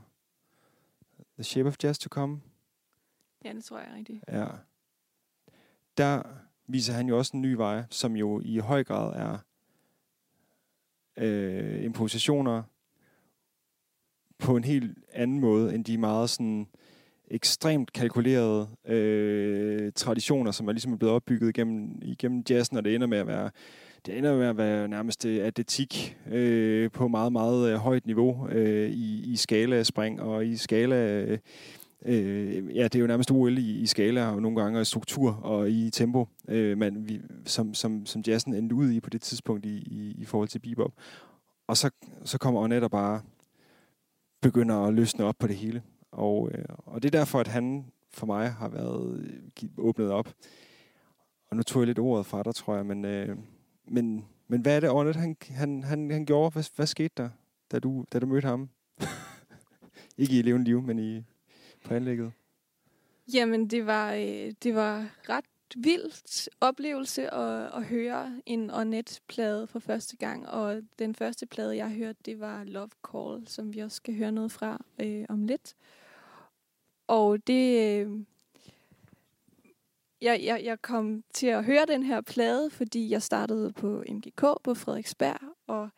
The 1.33 1.43
Shape 1.43 1.67
of 1.67 1.75
Jazz 1.83 1.99
to 1.99 2.09
Come? 2.09 2.41
Ja, 3.45 3.53
det 3.53 3.63
tror 3.63 3.79
jeg 3.79 3.87
er 3.91 3.95
rigtigt. 3.95 4.23
Ja. 4.27 4.45
Der 5.97 6.23
viser 6.67 6.93
han 6.93 7.07
jo 7.07 7.17
også 7.17 7.31
en 7.37 7.41
ny 7.41 7.53
vej, 7.53 7.83
som 7.89 8.15
jo 8.15 8.41
i 8.45 8.57
høj 8.57 8.83
grad 8.83 9.13
er 9.15 9.37
øh, 11.17 11.83
improvisationer 11.83 12.63
på 14.37 14.57
en 14.57 14.63
helt 14.63 14.97
anden 15.13 15.39
måde, 15.39 15.75
end 15.75 15.85
de 15.85 15.97
meget 15.97 16.29
sådan 16.29 16.67
ekstremt 17.27 17.93
kalkulerede 17.93 18.69
øh, 18.85 19.91
traditioner, 19.95 20.51
som 20.51 20.67
er 20.67 20.71
ligesom 20.71 20.97
blevet 20.97 21.15
opbygget 21.15 21.49
igennem, 21.49 21.99
igennem 22.01 22.43
jazzen, 22.49 22.77
og 22.77 22.85
det 22.85 22.95
ender 22.95 23.07
med 23.07 23.17
at 23.17 23.27
være 23.27 23.51
det 24.05 24.17
ender 24.17 24.37
med 24.37 24.45
at 24.45 24.57
være 24.57 24.87
nærmest 24.87 25.25
øh, 25.25 25.45
atletik 25.45 26.17
øh, 26.31 26.91
på 26.91 27.07
meget, 27.07 27.31
meget 27.31 27.71
øh, 27.71 27.77
højt 27.77 28.05
niveau 28.05 28.47
øh, 28.49 28.89
i, 28.89 29.33
i 29.33 29.35
skala 29.35 29.83
spring 29.83 30.21
og 30.21 30.45
i 30.45 30.57
skala... 30.57 31.23
Øh, 31.23 31.37
øh, 32.05 32.75
ja, 32.75 32.83
det 32.83 32.95
er 32.95 32.99
jo 32.99 33.07
nærmest 33.07 33.31
OL 33.31 33.57
i, 33.57 33.79
i 33.79 33.85
skala 33.85 34.27
og 34.27 34.41
nogle 34.41 34.61
gange 34.61 34.81
i 34.81 34.85
struktur 34.85 35.31
og 35.31 35.69
i 35.69 35.89
tempo, 35.89 36.27
øh, 36.47 36.77
man, 36.77 37.07
vi, 37.07 37.21
som, 37.45 37.73
som, 37.73 38.05
som 38.05 38.23
jazzen 38.27 38.53
endte 38.53 38.75
ud 38.75 38.91
i 38.91 38.99
på 38.99 39.09
det 39.09 39.21
tidspunkt 39.21 39.65
i, 39.65 39.77
i, 39.77 40.15
i 40.17 40.25
forhold 40.25 40.47
til 40.47 40.59
bebop. 40.59 40.91
Og 41.67 41.77
så, 41.77 41.89
så 42.23 42.37
kommer 42.37 42.61
Ornette 42.61 42.85
og 42.85 42.91
bare 42.91 43.21
begynder 44.41 44.75
at 44.75 44.93
løsne 44.93 45.25
op 45.25 45.35
på 45.39 45.47
det 45.47 45.55
hele. 45.55 45.81
Og, 46.11 46.49
øh, 46.53 46.65
og 46.85 47.03
det 47.03 47.15
er 47.15 47.19
derfor, 47.19 47.39
at 47.39 47.47
han 47.47 47.85
for 48.11 48.25
mig 48.25 48.51
har 48.51 48.69
været 48.69 49.19
øh, 49.63 49.69
åbnet 49.77 50.11
op. 50.11 50.33
Og 51.49 51.57
nu 51.57 51.63
tog 51.63 51.81
jeg 51.81 51.87
lidt 51.87 51.99
ordet 51.99 52.25
fra 52.25 52.43
dig, 52.43 52.55
tror 52.55 52.75
jeg, 52.75 52.85
men, 52.85 53.05
øh, 53.05 53.37
men, 53.87 54.25
men 54.47 54.61
hvad 54.61 54.75
er 54.75 54.79
det, 54.79 54.89
Ornette, 54.89 55.19
han, 55.19 55.37
han, 55.49 55.83
han, 55.83 56.11
han 56.11 56.25
gjorde? 56.25 56.53
Hvad, 56.53 56.63
hvad 56.75 56.87
skete 56.87 57.13
der, 57.17 57.29
da 57.71 57.79
du, 57.79 58.05
da 58.13 58.19
du 58.19 58.25
mødte 58.25 58.47
ham? 58.47 58.69
Ikke 60.17 60.39
i 60.39 60.41
levende 60.41 60.65
liv, 60.65 60.81
men 60.81 60.99
i, 60.99 61.23
på 61.83 61.93
anlægget. 61.93 62.31
Jamen, 63.33 63.67
det 63.67 63.85
var, 63.85 64.13
øh, 64.13 64.53
det 64.63 64.75
var 64.75 65.09
ret 65.29 65.45
vildt 65.75 66.49
oplevelse 66.61 67.33
at, 67.33 67.73
at 67.73 67.85
høre 67.85 68.41
en 68.45 68.71
Ornette-plade 68.71 69.67
for 69.67 69.79
første 69.79 70.17
gang. 70.17 70.49
Og 70.49 70.81
den 70.99 71.15
første 71.15 71.45
plade, 71.45 71.77
jeg 71.77 71.89
hørte, 71.89 72.19
det 72.25 72.39
var 72.39 72.63
Love 72.63 72.89
Call, 73.11 73.47
som 73.47 73.73
vi 73.73 73.79
også 73.79 73.95
skal 73.95 74.15
høre 74.15 74.31
noget 74.31 74.51
fra 74.51 74.85
øh, 75.01 75.25
om 75.29 75.43
lidt. 75.43 75.75
Og 77.07 77.47
det... 77.47 77.99
Øh, 77.99 78.19
jeg, 80.21 80.41
jeg, 80.43 80.61
jeg 80.63 80.81
kom 80.81 81.23
til 81.33 81.47
at 81.47 81.65
høre 81.65 81.85
den 81.85 82.03
her 82.03 82.21
plade, 82.21 82.69
fordi 82.69 83.09
jeg 83.09 83.21
startede 83.21 83.73
på 83.73 84.03
MGK 84.09 84.41
på 84.63 84.73
Frederiksberg, 84.73 85.39
og 85.67 85.89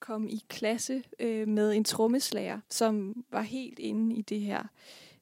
kom 0.00 0.28
i 0.28 0.42
klasse 0.48 1.02
øh, 1.20 1.48
med 1.48 1.72
en 1.72 1.84
trommeslager, 1.84 2.60
som 2.70 3.24
var 3.30 3.42
helt 3.42 3.78
inde 3.78 4.16
i 4.16 4.22
det 4.22 4.40
her 4.40 4.62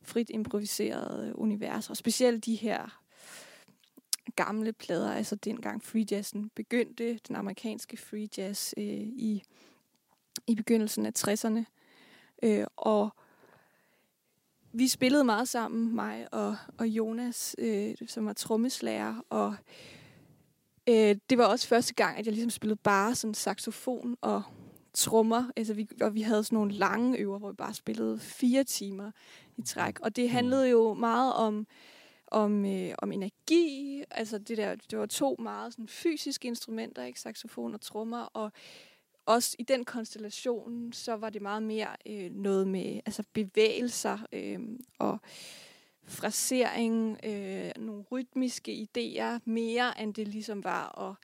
frit 0.02 0.30
improviserede 0.30 1.38
univers, 1.38 1.90
og 1.90 1.96
specielt 1.96 2.44
de 2.44 2.54
her 2.54 3.02
gamle 4.36 4.72
plader, 4.72 5.12
altså 5.12 5.36
dengang 5.36 5.84
free 5.84 6.06
jazzen 6.10 6.50
begyndte, 6.54 7.18
den 7.28 7.36
amerikanske 7.36 7.96
free 7.96 8.28
jazz 8.36 8.74
øh, 8.76 8.84
i, 8.84 9.42
i 10.46 10.54
begyndelsen 10.54 11.06
af 11.06 11.12
60'erne. 11.18 11.64
Øh, 12.42 12.66
og 12.76 13.10
vi 14.78 14.88
spillede 14.88 15.24
meget 15.24 15.48
sammen, 15.48 15.94
mig 15.94 16.26
og, 16.32 16.56
og 16.78 16.86
Jonas, 16.86 17.56
øh, 17.58 17.94
som 18.06 18.26
var 18.26 18.32
trommeslager, 18.32 19.14
og 19.30 19.54
øh, 20.88 21.16
det 21.30 21.38
var 21.38 21.44
også 21.44 21.68
første 21.68 21.94
gang, 21.94 22.18
at 22.18 22.26
jeg 22.26 22.32
ligesom 22.32 22.50
spillede 22.50 22.80
bare 22.84 23.14
sådan 23.14 23.34
saxofon 23.34 24.16
og 24.20 24.42
trommer. 24.94 25.50
Altså 25.56 25.74
vi, 25.74 25.88
og 26.00 26.14
vi 26.14 26.22
havde 26.22 26.44
sådan 26.44 26.56
nogle 26.56 26.72
lange 26.72 27.18
øver, 27.18 27.38
hvor 27.38 27.50
vi 27.50 27.56
bare 27.56 27.74
spillede 27.74 28.18
fire 28.18 28.64
timer 28.64 29.10
i 29.56 29.62
træk. 29.62 30.00
Og 30.00 30.16
det 30.16 30.30
handlede 30.30 30.68
jo 30.68 30.94
meget 30.94 31.34
om 31.34 31.66
om, 32.26 32.64
øh, 32.64 32.94
om 32.98 33.12
energi. 33.12 34.02
Altså 34.10 34.38
det 34.38 34.58
der, 34.58 34.74
det 34.90 34.98
var 34.98 35.06
to 35.06 35.36
meget 35.38 35.72
sådan, 35.72 35.88
fysiske 35.88 36.48
instrumenter, 36.48 37.04
ikke? 37.04 37.20
saxofon 37.20 37.74
og 37.74 37.80
trommer, 37.80 38.22
og 38.22 38.52
også 39.26 39.56
i 39.58 39.62
den 39.62 39.84
konstellation, 39.84 40.92
så 40.92 41.16
var 41.16 41.30
det 41.30 41.42
meget 41.42 41.62
mere 41.62 41.88
øh, 42.06 42.30
noget 42.30 42.68
med 42.68 43.00
altså 43.06 43.22
bevægelser 43.32 44.18
øh, 44.32 44.60
og 44.98 45.18
frasering, 46.04 47.18
øh, 47.24 47.70
nogle 47.76 48.02
rytmiske 48.02 48.88
idéer, 48.88 49.38
mere 49.44 50.02
end 50.02 50.14
det 50.14 50.28
ligesom 50.28 50.64
var 50.64 51.08
at, 51.08 51.16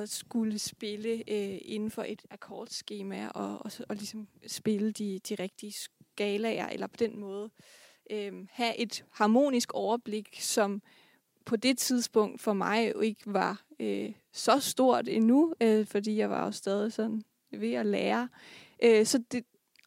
at 0.00 0.08
skulle 0.08 0.58
spille 0.58 1.10
øh, 1.10 1.58
inden 1.62 1.90
for 1.90 2.02
et 2.02 2.22
akkordskema 2.30 3.28
og, 3.28 3.58
og, 3.64 3.72
og 3.88 3.96
ligesom 3.96 4.28
spille 4.46 4.92
de, 4.92 5.18
de 5.28 5.34
rigtige 5.34 5.72
skalaer, 5.72 6.68
eller 6.68 6.86
på 6.86 6.96
den 6.96 7.20
måde 7.20 7.50
øh, 8.10 8.46
have 8.50 8.78
et 8.78 9.04
harmonisk 9.10 9.72
overblik, 9.72 10.38
som 10.40 10.82
på 11.44 11.56
det 11.56 11.78
tidspunkt 11.78 12.40
for 12.40 12.52
mig 12.52 12.92
jo 12.94 13.00
ikke 13.00 13.22
var 13.26 13.63
øh, 13.80 14.12
så 14.32 14.60
stort 14.60 15.08
endnu, 15.08 15.54
øh, 15.60 15.86
fordi 15.86 16.16
jeg 16.16 16.30
var 16.30 16.44
jo 16.44 16.50
stadig 16.50 16.92
sådan 16.92 17.22
ved 17.52 17.72
at 17.72 17.86
lære. 17.86 18.28
Øh, 18.82 19.06
så 19.06 19.22
det, 19.32 19.44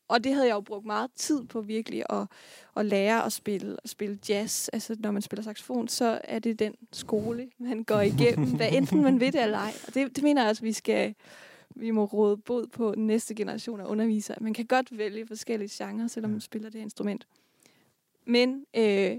og 0.07 0.23
det 0.23 0.33
havde 0.33 0.47
jeg 0.47 0.55
jo 0.55 0.61
brugt 0.61 0.85
meget 0.85 1.11
tid 1.15 1.43
på 1.43 1.61
virkelig 1.61 2.03
at, 2.09 2.27
at 2.75 2.85
lære 2.85 3.25
at 3.25 3.33
spille, 3.33 3.77
at 3.83 3.89
spille 3.89 4.19
jazz. 4.29 4.69
Altså 4.73 4.95
når 4.99 5.11
man 5.11 5.21
spiller 5.21 5.43
saxofon, 5.43 5.87
så 5.87 6.21
er 6.23 6.39
det 6.39 6.59
den 6.59 6.75
skole, 6.93 7.49
man 7.57 7.83
går 7.83 8.01
igennem, 8.01 8.55
hvad 8.55 8.71
enten 8.71 9.01
man 9.01 9.19
ved 9.19 9.31
det 9.31 9.43
eller 9.43 9.57
ej. 9.57 9.73
Og 9.87 9.93
det, 9.93 10.15
det 10.15 10.23
mener 10.23 10.41
jeg 10.41 10.49
også, 10.49 10.61
vi 10.61 10.73
skal 10.73 11.15
vi 11.79 11.91
må 11.91 12.05
råde 12.05 12.37
bod 12.37 12.67
på 12.67 12.95
den 12.95 13.07
næste 13.07 13.35
generation 13.35 13.79
af 13.81 13.85
undervisere. 13.85 14.37
Man 14.41 14.53
kan 14.53 14.65
godt 14.65 14.97
vælge 14.97 15.27
forskellige 15.27 15.69
genrer, 15.71 16.07
selvom 16.07 16.31
man 16.31 16.41
spiller 16.41 16.69
det 16.69 16.79
instrument. 16.79 17.27
Men 18.25 18.65
øh, 18.77 19.17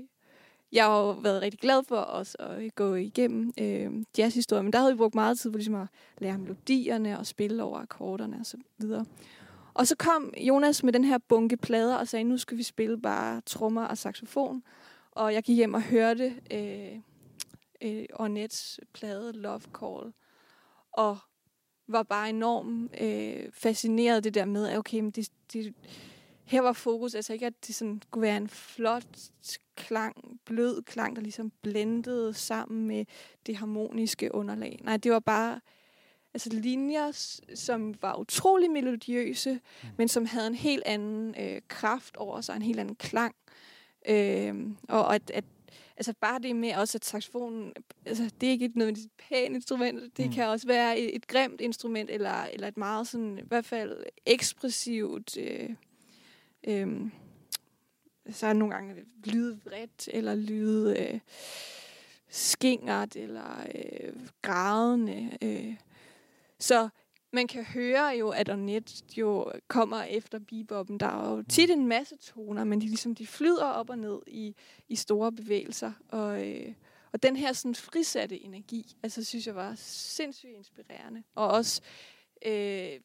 jeg 0.72 0.84
har 0.84 0.98
jo 1.00 1.10
været 1.10 1.42
rigtig 1.42 1.60
glad 1.60 1.82
for 1.84 1.96
os 1.96 2.36
at 2.38 2.62
øh, 2.62 2.70
gå 2.74 2.94
igennem 2.94 3.52
øh, 3.60 3.92
jazzhistorien, 4.18 4.64
men 4.64 4.72
der 4.72 4.78
havde 4.78 4.92
vi 4.92 4.96
brugt 4.96 5.14
meget 5.14 5.38
tid 5.38 5.50
på 5.50 5.58
ligesom 5.58 5.74
at 5.74 5.88
lære 6.18 6.38
melodierne 6.38 7.18
og 7.18 7.26
spille 7.26 7.62
over 7.62 7.78
akkorderne 7.78 8.36
og 8.40 8.46
så 8.46 8.56
videre. 8.78 9.04
Og 9.74 9.86
så 9.86 9.96
kom 9.96 10.32
Jonas 10.36 10.82
med 10.82 10.92
den 10.92 11.04
her 11.04 11.18
bunke 11.18 11.56
plader 11.56 11.96
og 11.96 12.08
sagde, 12.08 12.24
nu 12.24 12.38
skal 12.38 12.58
vi 12.58 12.62
spille 12.62 13.00
bare 13.00 13.40
trommer 13.40 13.84
og 13.84 13.98
saxofon. 13.98 14.62
Og 15.10 15.34
jeg 15.34 15.42
gik 15.42 15.56
hjem 15.56 15.74
og 15.74 15.82
hørte 15.82 16.34
øh, 16.52 17.00
øh, 17.82 18.04
Ornets 18.14 18.80
plade 18.92 19.32
Love 19.32 19.62
Call. 19.80 20.12
Og 20.92 21.18
var 21.88 22.02
bare 22.02 22.28
enormt 22.28 22.92
øh, 23.00 23.52
fascineret 23.52 24.24
det 24.24 24.34
der 24.34 24.44
med, 24.44 24.66
at 24.66 24.78
okay, 24.78 25.00
men 25.00 25.10
det, 25.10 25.28
det, 25.52 25.74
her 26.44 26.60
var 26.60 26.72
fokus 26.72 27.14
altså 27.14 27.32
ikke, 27.32 27.46
at 27.46 27.66
det 27.66 27.74
sådan 27.74 28.02
kunne 28.10 28.22
være 28.22 28.36
en 28.36 28.48
flot 28.48 29.06
klang, 29.78 30.40
blød 30.44 30.82
klang, 30.82 31.16
der 31.16 31.22
ligesom 31.22 31.52
blendede 31.62 32.34
sammen 32.34 32.86
med 32.86 33.04
det 33.46 33.56
harmoniske 33.56 34.34
underlag. 34.34 34.80
Nej, 34.84 34.96
det 34.96 35.12
var 35.12 35.20
bare 35.20 35.60
altså 36.34 36.50
linjer, 36.52 37.36
som 37.54 37.94
var 38.02 38.20
utrolig 38.20 38.70
melodiøse, 38.70 39.52
mm. 39.52 39.88
men 39.98 40.08
som 40.08 40.26
havde 40.26 40.46
en 40.46 40.54
helt 40.54 40.82
anden 40.86 41.34
øh, 41.40 41.60
kraft 41.68 42.16
over 42.16 42.40
sig, 42.40 42.56
en 42.56 42.62
helt 42.62 42.80
anden 42.80 42.96
klang. 42.96 43.34
Øh, 44.08 44.54
og 44.88 45.14
at, 45.14 45.30
at 45.30 45.44
altså 45.96 46.14
bare 46.20 46.38
det 46.38 46.56
med 46.56 46.74
også, 46.74 46.98
at 46.98 47.04
saxofonen, 47.04 47.72
altså 48.06 48.30
det 48.40 48.46
er 48.46 48.50
ikke 48.50 48.64
et 48.64 48.76
nødvendigt 48.76 49.16
pænt 49.28 49.54
instrument, 49.54 50.16
det 50.16 50.26
mm. 50.26 50.32
kan 50.32 50.46
også 50.46 50.66
være 50.66 50.98
et, 50.98 51.16
et 51.16 51.26
grimt 51.26 51.60
instrument, 51.60 52.10
eller, 52.10 52.44
eller 52.44 52.68
et 52.68 52.76
meget 52.76 53.08
sådan, 53.08 53.38
i 53.38 53.42
hvert 53.48 53.64
fald 53.64 54.04
ekspressivt, 54.26 55.36
øh, 55.38 55.70
øh, 56.64 57.10
så 58.30 58.46
er 58.46 58.52
nogle 58.52 58.74
gange 58.74 59.04
lyde 59.24 59.60
vredt, 59.64 60.08
eller 60.12 60.34
lyde 60.34 60.98
øh, 60.98 61.20
skingert, 62.28 63.16
eller 63.16 63.66
øh, 63.74 64.12
grædende. 64.42 65.38
Øh. 65.42 65.74
Så 66.58 66.88
man 67.32 67.46
kan 67.46 67.64
høre 67.64 68.06
jo, 68.06 68.28
at 68.28 68.50
Ornette 68.50 68.94
jo 69.16 69.52
kommer 69.68 70.02
efter 70.02 70.38
beboppen. 70.38 71.00
Der 71.00 71.06
er 71.06 71.36
jo 71.36 71.42
tit 71.42 71.70
en 71.70 71.86
masse 71.86 72.16
toner, 72.16 72.64
men 72.64 72.80
de, 72.80 72.86
ligesom, 72.86 73.14
de 73.14 73.26
flyder 73.26 73.64
op 73.64 73.90
og 73.90 73.98
ned 73.98 74.18
i, 74.26 74.54
i 74.88 74.96
store 74.96 75.32
bevægelser. 75.32 75.92
Og, 76.08 76.48
øh, 76.48 76.72
og 77.12 77.22
den 77.22 77.36
her 77.36 77.52
sådan 77.52 77.74
frisatte 77.74 78.44
energi, 78.44 78.96
altså 79.02 79.24
synes 79.24 79.46
jeg 79.46 79.54
var 79.54 79.74
sindssygt 79.76 80.52
inspirerende. 80.52 81.22
Og 81.34 81.48
også, 81.48 81.82
øh, 82.46 83.00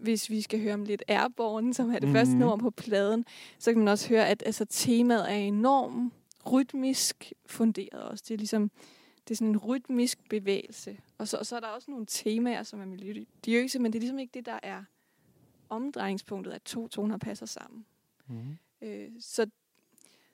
hvis 0.00 0.30
vi 0.30 0.40
skal 0.40 0.60
høre 0.60 0.74
om 0.74 0.84
lidt 0.84 1.02
Airborne, 1.08 1.74
som 1.74 1.88
er 1.88 1.92
det 1.92 2.02
mm-hmm. 2.02 2.14
første 2.14 2.34
nummer 2.34 2.56
på 2.56 2.70
pladen, 2.70 3.24
så 3.58 3.72
kan 3.72 3.78
man 3.78 3.88
også 3.88 4.08
høre, 4.08 4.28
at 4.28 4.42
altså, 4.46 4.64
temaet 4.64 5.32
er 5.32 5.36
enormt 5.36 6.12
rytmisk 6.52 7.32
funderet 7.46 8.02
også. 8.02 8.24
Det 8.28 8.34
er 8.34 8.38
ligesom 8.38 8.70
det 9.28 9.34
er 9.34 9.36
sådan 9.36 9.48
en 9.48 9.56
rytmisk 9.56 10.28
bevægelse. 10.28 10.98
Og 11.18 11.28
så, 11.28 11.36
og 11.36 11.46
så 11.46 11.56
er 11.56 11.60
der 11.60 11.66
også 11.66 11.90
nogle 11.90 12.06
temaer, 12.06 12.62
som 12.62 12.80
er 12.80 12.84
melodiøse, 12.84 13.78
men 13.78 13.92
det 13.92 13.98
er 13.98 14.00
ligesom 14.00 14.18
ikke 14.18 14.34
det, 14.34 14.46
der 14.46 14.58
er 14.62 14.84
omdrejningspunktet, 15.68 16.52
at 16.52 16.62
to 16.62 16.88
toner 16.88 17.16
passer 17.16 17.46
sammen. 17.46 17.86
Mm. 18.26 18.58
Øh, 18.82 19.10
så, 19.20 19.46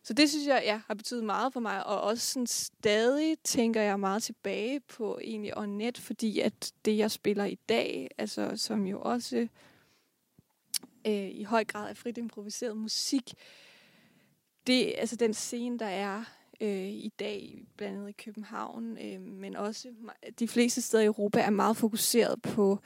så 0.04 0.12
det 0.12 0.30
synes 0.30 0.46
jeg 0.46 0.62
ja, 0.64 0.80
har 0.87 0.94
betydet 0.94 1.25
meget 1.25 1.52
for 1.52 1.61
mig, 1.61 1.87
og 1.87 2.00
også 2.00 2.32
sådan 2.32 2.46
stadig 2.46 3.38
tænker 3.44 3.80
jeg 3.80 4.00
meget 4.00 4.23
tilbage 4.23 4.80
på 4.80 5.18
egentlig 5.23 5.56
og 5.56 5.68
net, 5.68 5.99
fordi 5.99 6.40
at 6.40 6.73
det, 6.84 6.99
jeg 6.99 7.11
spiller 7.11 7.44
i 7.44 7.58
dag, 7.68 8.11
altså 8.18 8.52
som 8.56 8.87
jo 8.87 9.00
også 9.00 9.49
øh, 11.06 11.30
i 11.30 11.42
høj 11.42 11.64
grad 11.64 11.90
er 11.90 11.94
frit 11.94 12.18
improviseret 12.18 12.76
musik, 12.76 13.34
det 14.66 14.94
altså 14.99 15.16
den 15.16 15.34
scene, 15.34 15.78
der 15.78 15.87
er 15.87 16.25
øh, 16.61 16.88
i 16.88 17.12
dag, 17.18 17.64
blandt 17.76 17.96
andet 17.96 18.08
i 18.08 18.23
København, 18.25 18.99
øh, 18.99 19.20
men 19.20 19.56
også 19.56 19.88
de 20.38 20.49
fleste 20.49 20.82
steder 20.82 21.02
i 21.02 21.06
Europa, 21.06 21.40
er 21.40 21.50
meget 21.50 21.76
fokuseret 21.76 22.42
på 22.42 22.78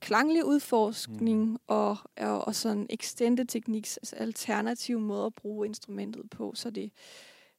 klanglig 0.00 0.44
udforskning 0.44 1.50
mm. 1.50 1.58
og, 1.66 1.96
og, 2.16 2.46
og 2.46 2.54
sådan 2.54 2.86
extended 2.90 3.44
tekniks, 3.44 3.96
altså 3.96 4.16
alternative 4.16 5.00
måder 5.00 5.26
at 5.26 5.34
bruge 5.34 5.66
instrumentet 5.66 6.30
på, 6.30 6.52
så 6.54 6.70
det, 6.70 6.92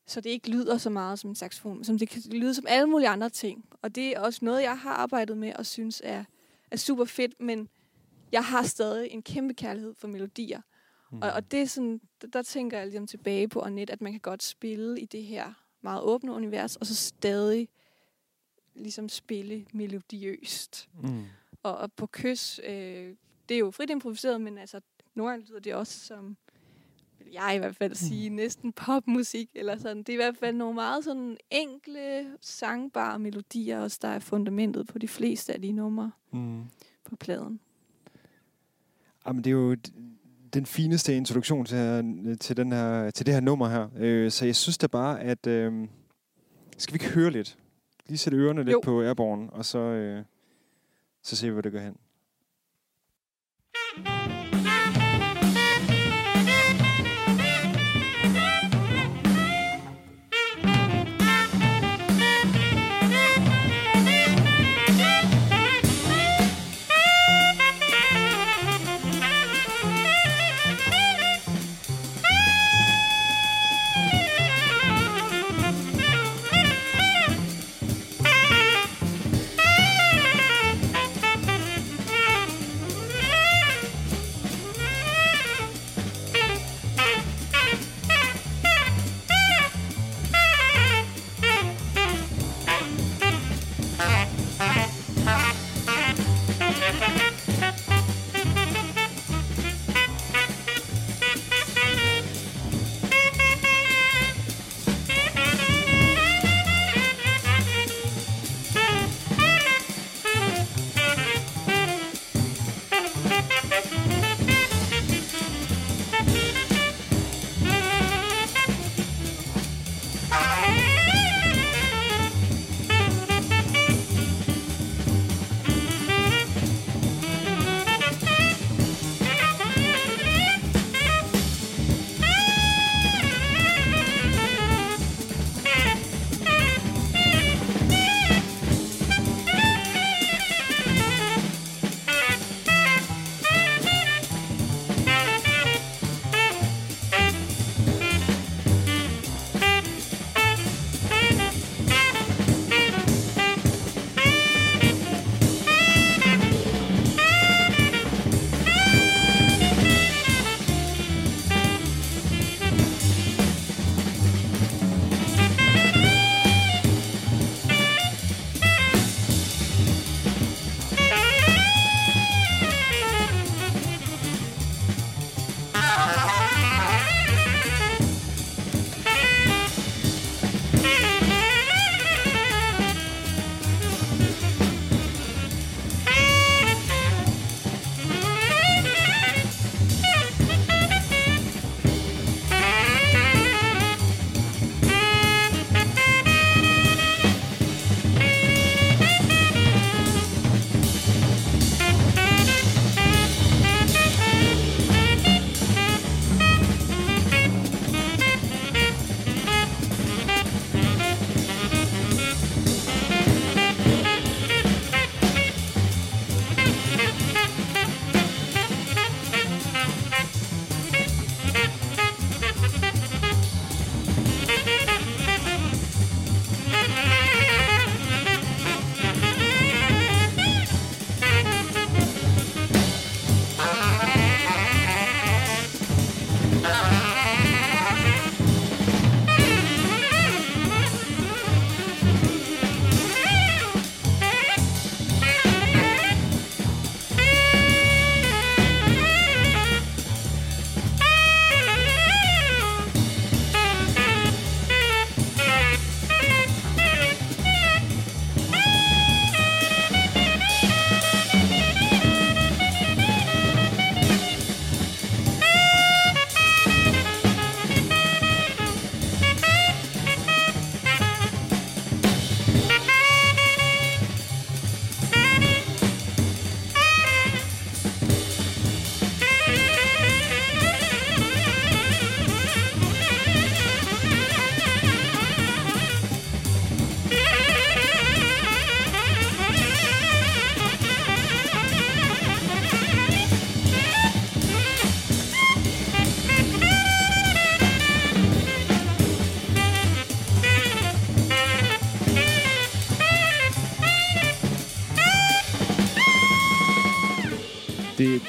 så 0.07 0.21
det 0.21 0.29
ikke 0.29 0.49
lyder 0.49 0.77
så 0.77 0.89
meget 0.89 1.19
som 1.19 1.29
en 1.29 1.35
saxofon, 1.35 1.83
som 1.83 1.97
det 1.97 2.09
kan 2.09 2.21
lyde 2.31 2.53
som 2.53 2.65
alle 2.67 2.89
mulige 2.89 3.09
andre 3.09 3.29
ting. 3.29 3.65
Og 3.81 3.95
det 3.95 4.15
er 4.15 4.19
også 4.19 4.39
noget, 4.45 4.63
jeg 4.63 4.79
har 4.79 4.93
arbejdet 4.93 5.37
med 5.37 5.53
og 5.53 5.65
synes 5.65 6.01
er, 6.03 6.23
er 6.71 6.77
super 6.77 7.05
fedt, 7.05 7.41
men 7.41 7.69
jeg 8.31 8.45
har 8.45 8.63
stadig 8.63 9.11
en 9.11 9.21
kæmpe 9.21 9.53
kærlighed 9.53 9.93
for 9.93 10.07
melodier. 10.07 10.61
Mm. 11.11 11.21
Og, 11.21 11.31
og 11.31 11.51
det 11.51 11.61
er 11.61 11.65
sådan, 11.65 12.01
der, 12.21 12.27
der 12.27 12.41
tænker 12.41 12.77
jeg 12.77 12.87
ligesom 12.87 13.07
tilbage 13.07 13.47
på 13.47 13.61
Annette, 13.61 13.93
at 13.93 14.01
man 14.01 14.11
kan 14.11 14.21
godt 14.21 14.43
spille 14.43 15.01
i 15.01 15.05
det 15.05 15.23
her 15.23 15.53
meget 15.81 16.01
åbne 16.01 16.31
univers, 16.31 16.75
og 16.75 16.85
så 16.85 16.95
stadig 16.95 17.69
ligesom 18.75 19.09
spille 19.09 19.65
melodiøst. 19.73 20.89
Mm. 21.03 21.25
Og, 21.65 21.77
og 21.77 21.93
på 21.93 22.05
kys, 22.11 22.59
øh, 22.63 23.15
det 23.49 23.55
er 23.55 23.59
jo 23.59 23.71
frit 23.71 23.89
improviseret, 23.89 24.41
men 24.41 24.57
altså, 24.57 24.81
nogle 25.15 25.41
lyder 25.41 25.59
det 25.59 25.73
også 25.73 25.99
som, 25.99 26.37
vil 27.19 27.27
jeg 27.33 27.53
i 27.55 27.57
hvert 27.57 27.75
fald 27.75 27.91
mm. 27.91 27.95
sige, 27.95 28.29
næsten 28.29 28.73
popmusik, 28.73 29.49
eller 29.55 29.77
sådan. 29.77 29.97
Det 29.97 30.09
er 30.09 30.13
i 30.13 30.15
hvert 30.15 30.37
fald 30.37 30.55
nogle 30.55 30.75
meget 30.75 31.03
sådan 31.03 31.37
enkle, 31.51 32.27
sangbare 32.41 33.19
melodier, 33.19 33.79
også 33.79 33.99
der 34.01 34.07
er 34.07 34.19
fundamentet 34.19 34.87
på 34.87 34.99
de 34.99 35.07
fleste 35.07 35.53
af 35.53 35.61
de 35.61 35.71
numre 35.71 36.11
mm. 36.31 36.63
på 37.03 37.15
pladen. 37.15 37.59
Jamen, 39.27 39.43
det 39.43 39.49
er 39.49 39.53
jo 39.53 39.75
den 40.53 40.65
fineste 40.65 41.17
introduktion 41.17 41.65
til, 41.65 42.37
til, 42.39 42.57
den 42.57 42.71
her, 42.71 43.11
til 43.11 43.25
det 43.25 43.33
her 43.33 43.41
nummer 43.41 43.69
her. 43.69 43.89
Øh, 43.97 44.31
så 44.31 44.45
jeg 44.45 44.55
synes 44.55 44.77
da 44.77 44.87
bare, 44.87 45.21
at... 45.21 45.47
Øh, 45.47 45.87
skal 46.77 46.93
vi 46.93 46.95
ikke 46.95 47.13
høre 47.15 47.31
lidt? 47.31 47.57
Lige 48.07 48.17
sætte 48.17 48.37
ørerne 48.37 48.63
lidt 48.63 48.73
jo. 48.73 48.81
på 48.83 49.01
Airborne, 49.01 49.49
og 49.49 49.65
så, 49.65 49.79
øh, 49.79 50.23
så 51.25 51.35
ser 51.35 51.47
vi, 51.47 51.53
hvor 51.53 51.61
det 51.61 51.71
går 51.71 51.79
hen. 51.79 51.97
thank 54.05 54.29
you 54.29 54.34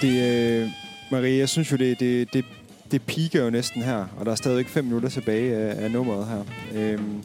Det, 0.06 0.62
øh, 0.62 0.68
Marie, 1.10 1.38
jeg 1.38 1.48
synes 1.48 1.72
jo, 1.72 1.76
det, 1.76 2.00
det, 2.00 2.32
det, 2.32 2.44
det 2.90 3.02
piker 3.02 3.44
jo 3.44 3.50
næsten 3.50 3.82
her, 3.82 4.06
og 4.18 4.26
der 4.26 4.32
er 4.32 4.36
stadig 4.36 4.66
fem 4.66 4.84
minutter 4.84 5.08
tilbage 5.08 5.56
af, 5.56 5.84
af 5.84 5.90
nummeret 5.90 6.26
her. 6.26 6.44
Øhm, 6.74 7.22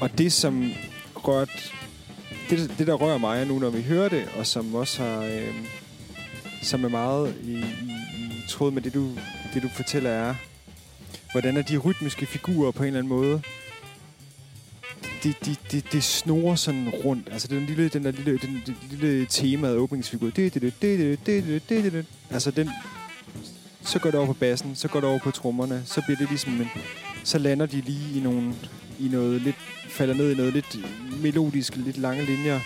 og 0.00 0.18
det, 0.18 0.32
som 0.32 0.72
rørt, 1.14 1.72
det, 2.50 2.74
det, 2.78 2.86
der 2.86 2.94
rører 2.94 3.18
mig 3.18 3.46
nu, 3.46 3.58
når 3.58 3.70
vi 3.70 3.82
hører 3.82 4.08
det, 4.08 4.24
og 4.38 4.46
som 4.46 4.74
også 4.74 5.02
har, 5.02 5.22
øhm, 5.22 5.66
som 6.62 6.84
er 6.84 6.88
meget 6.88 7.34
i, 7.42 7.52
i, 7.52 7.92
i 8.22 8.48
tråd 8.48 8.70
med 8.70 8.82
det 8.82 8.94
du, 8.94 9.10
det, 9.54 9.62
du 9.62 9.68
fortæller, 9.68 10.10
er, 10.10 10.34
hvordan 11.32 11.56
er 11.56 11.62
de 11.62 11.76
rytmiske 11.76 12.26
figurer 12.26 12.70
på 12.70 12.82
en 12.82 12.86
eller 12.86 12.98
anden 12.98 13.08
måde 13.08 13.42
det, 15.22 15.36
det, 15.44 15.58
det, 15.72 15.92
det 15.92 16.04
snor 16.04 16.54
sådan 16.54 16.88
rundt. 17.04 17.28
Altså 17.32 17.48
den 17.48 17.66
lille, 17.66 17.88
den 17.88 18.04
der 18.04 18.10
lille, 18.10 18.38
den, 18.38 18.62
den 18.66 18.76
lille 18.90 19.26
tema 19.26 19.68
af 19.68 19.72
åbningsfigur. 19.72 20.30
Det, 20.30 20.54
det, 20.54 20.62
det, 20.62 20.82
det, 20.82 21.26
det, 21.26 21.46
det, 21.68 21.84
det, 21.84 21.92
det. 21.92 22.06
Altså 22.30 22.50
den, 22.50 22.70
så 23.82 23.98
går 23.98 24.10
det 24.10 24.18
over 24.18 24.26
på 24.26 24.32
bassen, 24.32 24.76
så 24.76 24.88
går 24.88 25.00
det 25.00 25.08
over 25.08 25.18
på 25.18 25.30
trommerne, 25.30 25.82
så 25.84 26.02
bliver 26.06 26.18
det 26.18 26.28
ligesom 26.28 26.52
en, 26.52 26.68
så 27.24 27.38
lander 27.38 27.66
de 27.66 27.80
lige 27.80 28.18
i 28.18 28.20
nogle, 28.20 28.54
i 29.00 29.08
noget 29.08 29.42
lidt, 29.42 29.56
falder 29.88 30.14
ned 30.14 30.32
i 30.32 30.34
noget 30.34 30.52
lidt 30.52 30.78
melodisk, 31.22 31.76
lidt 31.76 31.98
lange 31.98 32.24
linjer, 32.24 32.60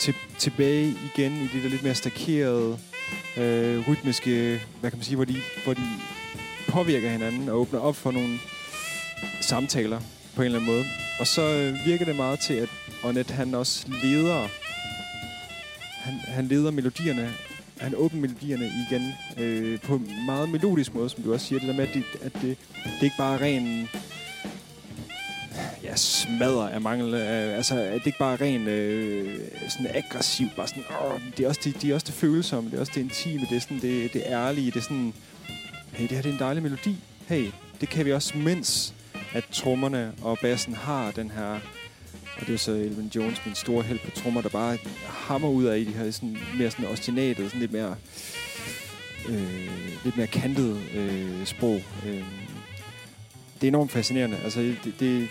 til, 0.00 0.14
tilbage 0.38 0.94
igen 1.14 1.32
i 1.32 1.48
det 1.54 1.62
der 1.62 1.68
lidt 1.68 1.82
mere 1.82 1.94
stakerede, 1.94 2.78
øh, 3.36 3.88
rytmiske, 3.88 4.60
hvad 4.80 4.90
kan 4.90 4.98
man 4.98 5.04
sige, 5.04 5.16
hvor 5.16 5.24
de, 5.24 5.36
hvor 5.64 5.74
de 5.74 5.82
påvirker 6.68 7.10
hinanden 7.10 7.48
og 7.48 7.60
åbner 7.60 7.80
op 7.80 7.96
for 7.96 8.10
nogle 8.10 8.38
samtaler 9.40 10.00
på 10.34 10.42
en 10.42 10.46
eller 10.46 10.58
anden 10.58 10.74
måde. 10.74 10.84
Og 11.18 11.26
så 11.26 11.42
øh, 11.42 11.86
virker 11.86 12.04
det 12.04 12.16
meget 12.16 12.40
til, 12.40 12.54
at 12.54 12.68
Onet 13.04 13.30
han 13.30 13.54
også 13.54 13.86
leder 14.02 14.48
han, 16.02 16.14
han 16.14 16.46
leder 16.46 16.70
melodierne 16.70 17.32
han 17.80 17.94
åbner 17.96 18.20
melodierne 18.20 18.70
igen 18.90 19.12
øh, 19.38 19.80
på 19.80 19.94
en 19.94 20.26
meget 20.26 20.48
melodisk 20.48 20.94
måde, 20.94 21.10
som 21.10 21.22
du 21.22 21.32
også 21.32 21.46
siger. 21.46 21.58
Det 21.58 21.68
der 21.68 21.74
med, 21.74 21.88
at 21.88 21.94
det, 21.94 22.04
at 22.22 22.32
det, 22.32 22.56
det 22.84 23.02
ikke 23.02 23.16
bare 23.18 23.34
er 23.34 23.42
ren 23.42 23.88
ja, 25.82 25.96
smadrer 25.96 26.68
af 26.68 26.80
mangel. 26.80 27.14
Øh, 27.14 27.56
altså, 27.56 27.80
at 27.80 27.92
det 27.92 28.06
ikke 28.06 28.18
bare 28.18 28.32
er 28.32 28.40
ren 28.40 28.68
øh, 28.68 29.40
sådan 29.68 29.86
aggressiv. 29.94 30.46
Bare 30.56 30.68
sådan, 30.68 30.82
åh, 31.04 31.20
det 31.36 31.44
er 31.44 31.48
også 31.48 31.60
det, 31.64 31.82
det, 31.82 31.90
er 31.90 31.94
også 31.94 32.06
det 32.06 32.14
følsomme, 32.14 32.70
det 32.70 32.76
er 32.76 32.80
også 32.80 32.92
det 32.94 33.00
intime, 33.00 33.46
det 33.50 33.56
er 33.56 33.60
sådan 33.60 33.80
det, 33.80 34.12
det 34.12 34.22
ærlige, 34.26 34.70
det 34.70 34.76
er 34.76 34.82
sådan, 34.82 35.14
hey, 35.92 36.02
det 36.02 36.10
her 36.10 36.22
det 36.22 36.28
er 36.28 36.32
en 36.32 36.38
dejlig 36.38 36.62
melodi. 36.62 36.96
Hey, 37.28 37.46
det 37.80 37.88
kan 37.88 38.04
vi 38.04 38.12
også, 38.12 38.38
mens 38.38 38.94
at 39.32 39.44
trommerne 39.52 40.14
og 40.22 40.38
bassen 40.42 40.74
har 40.74 41.10
den 41.10 41.30
her 41.30 41.60
og 42.40 42.46
det 42.46 42.54
er 42.54 42.58
så 42.58 42.72
Elvin 42.72 43.10
Jones, 43.14 43.46
min 43.46 43.54
store 43.54 43.82
held 43.82 43.98
på 43.98 44.10
trommer, 44.10 44.40
der 44.40 44.48
bare 44.48 44.78
hammer 45.06 45.48
ud 45.48 45.64
af 45.64 45.78
i 45.78 45.84
de 45.84 45.92
her 45.92 46.10
sådan, 46.10 46.38
mere 46.58 46.70
sådan 46.70 46.86
ostinatet, 46.86 47.46
sådan 47.46 47.60
lidt 47.60 47.72
mere, 47.72 47.96
øh, 49.28 49.70
lidt 50.04 50.16
mere 50.16 50.26
kantet 50.26 50.80
øh, 50.94 51.46
sprog. 51.46 51.82
Øh, 52.06 52.24
det 53.54 53.62
er 53.62 53.68
enormt 53.68 53.90
fascinerende. 53.90 54.36
Altså, 54.44 54.60
det, 54.60 54.94
det, 55.00 55.28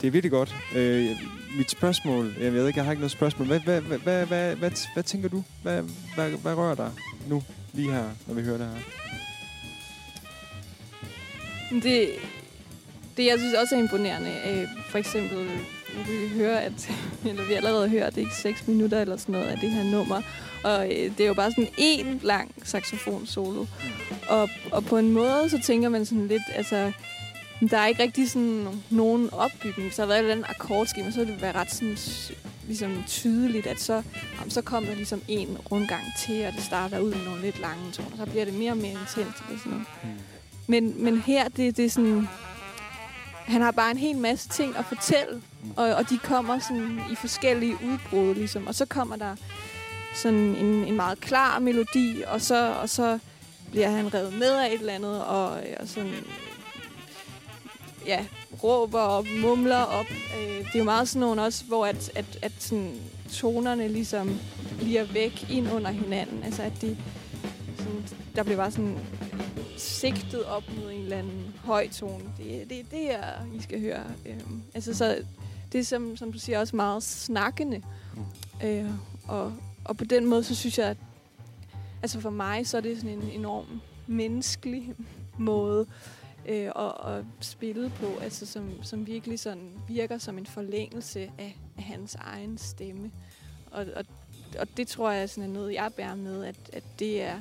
det 0.00 0.06
er 0.06 0.10
virkelig 0.10 0.30
godt. 0.30 0.56
Øh, 0.76 1.10
mit 1.56 1.70
spørgsmål, 1.70 2.34
jeg 2.40 2.52
ved 2.52 2.66
ikke, 2.66 2.78
jeg 2.78 2.84
har 2.84 2.92
ikke 2.92 3.00
noget 3.00 3.12
spørgsmål. 3.12 3.46
Hvad, 3.46 3.60
hvad, 3.60 3.80
hvad, 3.80 3.98
hvad, 3.98 4.26
hvad, 4.26 4.56
hvad, 4.56 4.70
hvad 4.94 5.02
tænker 5.02 5.28
du? 5.28 5.44
Hvad, 5.62 5.82
hvad, 6.14 6.30
hvad 6.30 6.54
rører 6.54 6.74
dig 6.74 6.90
nu, 7.28 7.42
lige 7.72 7.92
her, 7.92 8.10
når 8.26 8.34
vi 8.34 8.42
hører 8.42 8.58
det 8.58 8.66
her? 8.66 8.76
Det, 11.82 12.10
det, 13.16 13.26
jeg 13.26 13.38
synes 13.38 13.54
også 13.54 13.74
er 13.74 13.78
imponerende, 13.78 14.30
øh, 14.50 14.68
for 14.88 14.98
eksempel, 14.98 15.48
vi 16.06 16.28
hører, 16.34 16.58
at, 16.58 16.90
eller 17.28 17.44
vi 17.44 17.54
allerede 17.54 17.88
hørt, 17.88 18.02
at 18.02 18.14
det 18.14 18.20
er 18.20 18.26
ikke 18.26 18.36
6 18.36 18.68
minutter 18.68 19.00
eller 19.00 19.16
sådan 19.16 19.32
noget 19.32 19.46
af 19.46 19.58
det 19.58 19.70
her 19.70 19.84
nummer. 19.84 20.22
Og 20.64 20.86
øh, 20.86 21.18
det 21.18 21.20
er 21.20 21.26
jo 21.26 21.34
bare 21.34 21.50
sådan 21.50 21.68
en 21.78 22.20
lang 22.22 22.54
saxofon-solo. 22.64 23.66
Og, 24.28 24.48
og 24.72 24.84
på 24.84 24.98
en 24.98 25.12
måde, 25.12 25.50
så 25.50 25.60
tænker 25.64 25.88
man 25.88 26.06
sådan 26.06 26.28
lidt, 26.28 26.42
altså, 26.54 26.92
der 27.70 27.78
er 27.78 27.86
ikke 27.86 28.02
rigtig 28.02 28.30
sådan 28.30 28.66
nogen 28.90 29.28
opbygning. 29.32 29.82
Hvis 29.88 29.96
der 29.96 30.02
har 30.02 30.08
været 30.08 30.18
et 30.18 30.22
eller 30.22 30.34
andet 30.34 30.50
akkordskema, 30.50 31.10
så 31.10 31.18
vil 31.18 31.28
det 31.28 31.42
være 31.42 31.52
ret 31.52 31.70
sådan, 31.70 31.96
ligesom 32.66 33.04
tydeligt, 33.06 33.66
at 33.66 33.80
så, 33.80 34.02
jamen, 34.38 34.50
så 34.50 34.62
kommer 34.62 34.88
der 34.88 34.96
ligesom 34.96 35.22
en 35.28 35.58
rundgang 35.70 36.02
til, 36.26 36.46
og 36.46 36.52
det 36.52 36.62
starter 36.62 36.98
ud 36.98 37.14
med 37.14 37.24
nogle 37.24 37.42
lidt 37.42 37.60
lange 37.60 37.92
toner. 37.92 38.16
Så 38.16 38.26
bliver 38.26 38.44
det 38.44 38.54
mere 38.54 38.70
og 38.70 38.76
mere 38.76 38.90
intenst. 38.90 39.18
Og 39.18 39.58
sådan 39.58 39.72
noget. 39.72 39.86
Mm. 40.02 40.08
Men, 40.66 41.04
men 41.04 41.18
her, 41.18 41.48
det, 41.48 41.76
det 41.76 41.84
er 41.84 41.90
sådan 41.90 42.28
han 43.44 43.60
har 43.60 43.70
bare 43.70 43.90
en 43.90 43.96
hel 43.96 44.16
masse 44.16 44.48
ting 44.48 44.76
at 44.76 44.84
fortælle, 44.84 45.42
og, 45.76 45.94
og 45.94 46.10
de 46.10 46.18
kommer 46.18 46.58
sådan 46.58 47.00
i 47.12 47.14
forskellige 47.14 47.74
udbrud, 47.74 48.34
ligesom. 48.34 48.66
Og 48.66 48.74
så 48.74 48.86
kommer 48.86 49.16
der 49.16 49.36
sådan 50.14 50.38
en, 50.38 50.84
en 50.84 50.96
meget 50.96 51.20
klar 51.20 51.58
melodi, 51.58 52.22
og 52.26 52.40
så, 52.40 52.74
og 52.82 52.88
så 52.88 53.18
bliver 53.70 53.90
han 53.90 54.14
revet 54.14 54.32
med 54.32 54.50
af 54.50 54.66
et 54.66 54.80
eller 54.80 54.92
andet, 54.92 55.24
og, 55.24 55.50
og 55.50 55.88
sådan 55.88 56.14
ja, 58.06 58.24
råber 58.62 59.00
og 59.00 59.26
mumler 59.40 59.82
op. 59.82 60.06
Øh, 60.10 60.58
det 60.58 60.74
er 60.74 60.78
jo 60.78 60.84
meget 60.84 61.08
sådan 61.08 61.20
nogle 61.20 61.42
også, 61.42 61.64
hvor 61.64 61.86
at, 61.86 62.10
at, 62.14 62.38
at 62.42 62.52
sådan, 62.58 63.00
tonerne 63.32 63.88
ligesom 63.88 64.38
bliver 64.78 65.04
væk 65.04 65.50
ind 65.50 65.72
under 65.72 65.90
hinanden. 65.90 66.42
Altså 66.44 66.62
at 66.62 66.72
de, 66.80 66.96
sådan, 67.78 68.04
der 68.36 68.42
bliver 68.42 68.56
bare 68.56 68.70
sådan 68.70 68.98
sigtet 69.76 70.44
op 70.44 70.62
mod 70.76 70.90
en 70.90 71.00
eller 71.00 71.18
anden 71.18 71.54
høj 71.64 71.88
tone. 71.88 72.24
Det 72.38 72.62
er 72.62 72.64
det, 72.64 72.90
det 72.90 73.14
er, 73.14 73.54
I 73.54 73.62
skal 73.62 73.80
høre. 73.80 74.04
Øhm, 74.26 74.62
altså, 74.74 74.94
så 74.94 75.24
det 75.72 75.80
er, 75.80 75.84
som, 75.84 76.16
som 76.16 76.32
du 76.32 76.38
siger, 76.38 76.58
også 76.58 76.76
meget 76.76 77.02
snakkende. 77.02 77.82
Mm. 78.14 78.68
Øh, 78.68 78.90
og, 79.28 79.52
og 79.84 79.96
på 79.96 80.04
den 80.04 80.26
måde, 80.26 80.44
så 80.44 80.54
synes 80.54 80.78
jeg, 80.78 80.86
at 80.86 80.96
altså 82.02 82.20
for 82.20 82.30
mig, 82.30 82.66
så 82.66 82.76
er 82.76 82.80
det 82.80 82.96
sådan 82.96 83.18
en 83.18 83.30
enorm 83.30 83.80
menneskelig 84.06 84.94
måde 85.38 85.86
øh, 86.48 86.70
at, 86.76 87.14
at 87.16 87.24
spille 87.40 87.92
på, 88.00 88.18
altså 88.20 88.46
som, 88.46 88.82
som 88.82 89.06
virkelig 89.06 89.40
sådan 89.40 89.70
virker 89.88 90.18
som 90.18 90.38
en 90.38 90.46
forlængelse 90.46 91.20
af, 91.20 91.56
af 91.76 91.82
hans 91.82 92.14
egen 92.14 92.58
stemme. 92.58 93.10
Og, 93.70 93.86
og, 93.96 94.04
og 94.58 94.76
det 94.76 94.88
tror 94.88 95.10
jeg 95.10 95.30
sådan 95.30 95.50
er 95.50 95.54
noget, 95.54 95.74
jeg 95.74 95.90
bærer 95.96 96.14
med, 96.14 96.44
at, 96.44 96.56
at 96.72 96.84
det 96.98 97.22
er 97.22 97.40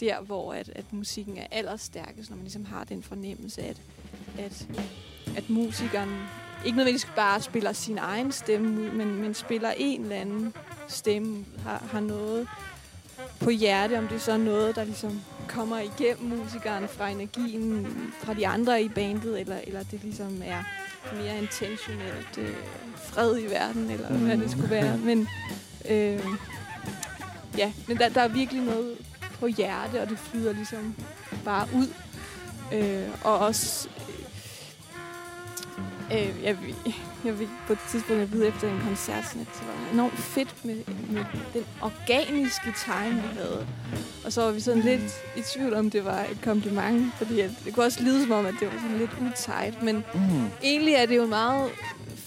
der, 0.00 0.20
hvor 0.20 0.52
at, 0.52 0.68
at 0.68 0.92
musikken 0.92 1.38
er 1.38 1.46
allerstærkest, 1.50 2.30
når 2.30 2.36
man 2.36 2.44
ligesom 2.44 2.64
har 2.64 2.84
den 2.84 3.02
fornemmelse, 3.02 3.62
at, 3.62 3.76
at, 4.38 4.68
at 5.36 5.50
musikeren 5.50 6.10
ikke 6.64 6.76
nødvendigvis 6.76 7.08
bare 7.16 7.40
spiller 7.40 7.72
sin 7.72 7.98
egen 7.98 8.32
stemme 8.32 8.80
ud, 8.80 8.90
men, 8.90 9.14
men 9.14 9.34
spiller 9.34 9.70
en 9.76 10.02
eller 10.02 10.16
anden 10.16 10.54
stemme, 10.88 11.44
har, 11.62 11.84
har 11.90 12.00
noget 12.00 12.48
på 13.40 13.50
hjerte, 13.50 13.98
om 13.98 14.08
det 14.08 14.14
er 14.14 14.20
så 14.20 14.36
noget, 14.36 14.76
der 14.76 14.84
ligesom 14.84 15.20
kommer 15.48 15.78
igennem 15.78 16.38
musikeren 16.38 16.88
fra 16.88 17.08
energien 17.08 17.86
fra 18.22 18.34
de 18.34 18.46
andre 18.46 18.82
i 18.82 18.88
bandet, 18.88 19.40
eller, 19.40 19.56
eller 19.66 19.82
det 19.82 20.00
ligesom 20.02 20.42
er 20.44 20.62
mere 21.14 21.38
intentionelt 21.38 22.38
øh, 22.38 22.56
fred 22.96 23.38
i 23.38 23.46
verden, 23.46 23.90
eller 23.90 24.08
hvad 24.08 24.38
det 24.38 24.50
skulle 24.50 24.70
være. 24.70 24.96
Men, 24.96 25.28
øh, 25.88 26.20
ja, 27.58 27.72
men 27.88 27.96
der, 27.96 28.08
der 28.08 28.20
er 28.20 28.28
virkelig 28.28 28.62
noget 28.62 28.98
på 29.40 29.46
hjerte, 29.46 30.00
og 30.00 30.08
det 30.08 30.18
flyder 30.18 30.52
ligesom 30.52 30.94
bare 31.44 31.68
ud. 31.74 31.88
Øh, 32.72 33.08
og 33.24 33.38
også... 33.38 33.88
Øh, 36.12 36.18
øh 36.18 36.44
jeg, 36.44 36.56
jeg 37.24 37.38
vil 37.38 37.48
på 37.66 37.72
et 37.72 37.78
tidspunkt 37.90 38.22
at 38.22 38.32
vide 38.32 38.46
efter 38.46 38.68
en 38.68 38.80
koncert, 38.80 39.24
sådan, 39.26 39.40
at 39.40 39.48
det 39.60 39.66
var 39.66 39.92
enormt 39.92 40.18
fedt 40.18 40.64
med, 40.64 40.76
med 41.10 41.24
den 41.54 41.64
organiske 41.82 42.74
time, 42.84 43.22
vi 43.22 43.38
havde. 43.38 43.66
Og 44.24 44.32
så 44.32 44.42
var 44.42 44.50
vi 44.50 44.60
sådan 44.60 44.82
lidt 44.82 45.22
i 45.36 45.42
tvivl 45.54 45.74
om, 45.74 45.90
det 45.90 46.04
var 46.04 46.20
et 46.20 46.38
kompliment, 46.42 47.14
fordi 47.14 47.40
at, 47.40 47.50
det 47.64 47.74
kunne 47.74 47.86
også 47.86 48.02
lyde 48.02 48.22
som 48.22 48.32
om, 48.32 48.46
at 48.46 48.54
det 48.60 48.68
var 48.72 48.78
sådan 48.80 48.98
lidt 48.98 49.10
utight. 49.20 49.82
Men 49.82 49.96
mm. 49.96 50.46
egentlig 50.62 50.94
er 50.94 51.06
det 51.06 51.16
jo 51.16 51.22
en 51.22 51.30
meget 51.30 51.70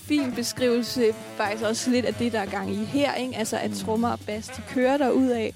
fin 0.08 0.32
beskrivelse, 0.32 1.14
faktisk 1.38 1.64
også 1.64 1.90
lidt 1.90 2.06
af 2.06 2.14
det, 2.14 2.32
der 2.32 2.40
er 2.40 2.46
gang 2.46 2.72
i 2.72 2.86
her. 2.86 3.14
Ikke? 3.14 3.36
Altså, 3.36 3.58
at 3.58 3.72
trommer 3.72 4.10
og 4.10 4.20
bass, 4.20 4.48
de 4.48 4.62
kører 4.70 4.98
der 4.98 5.10
ud 5.10 5.28
af. 5.28 5.54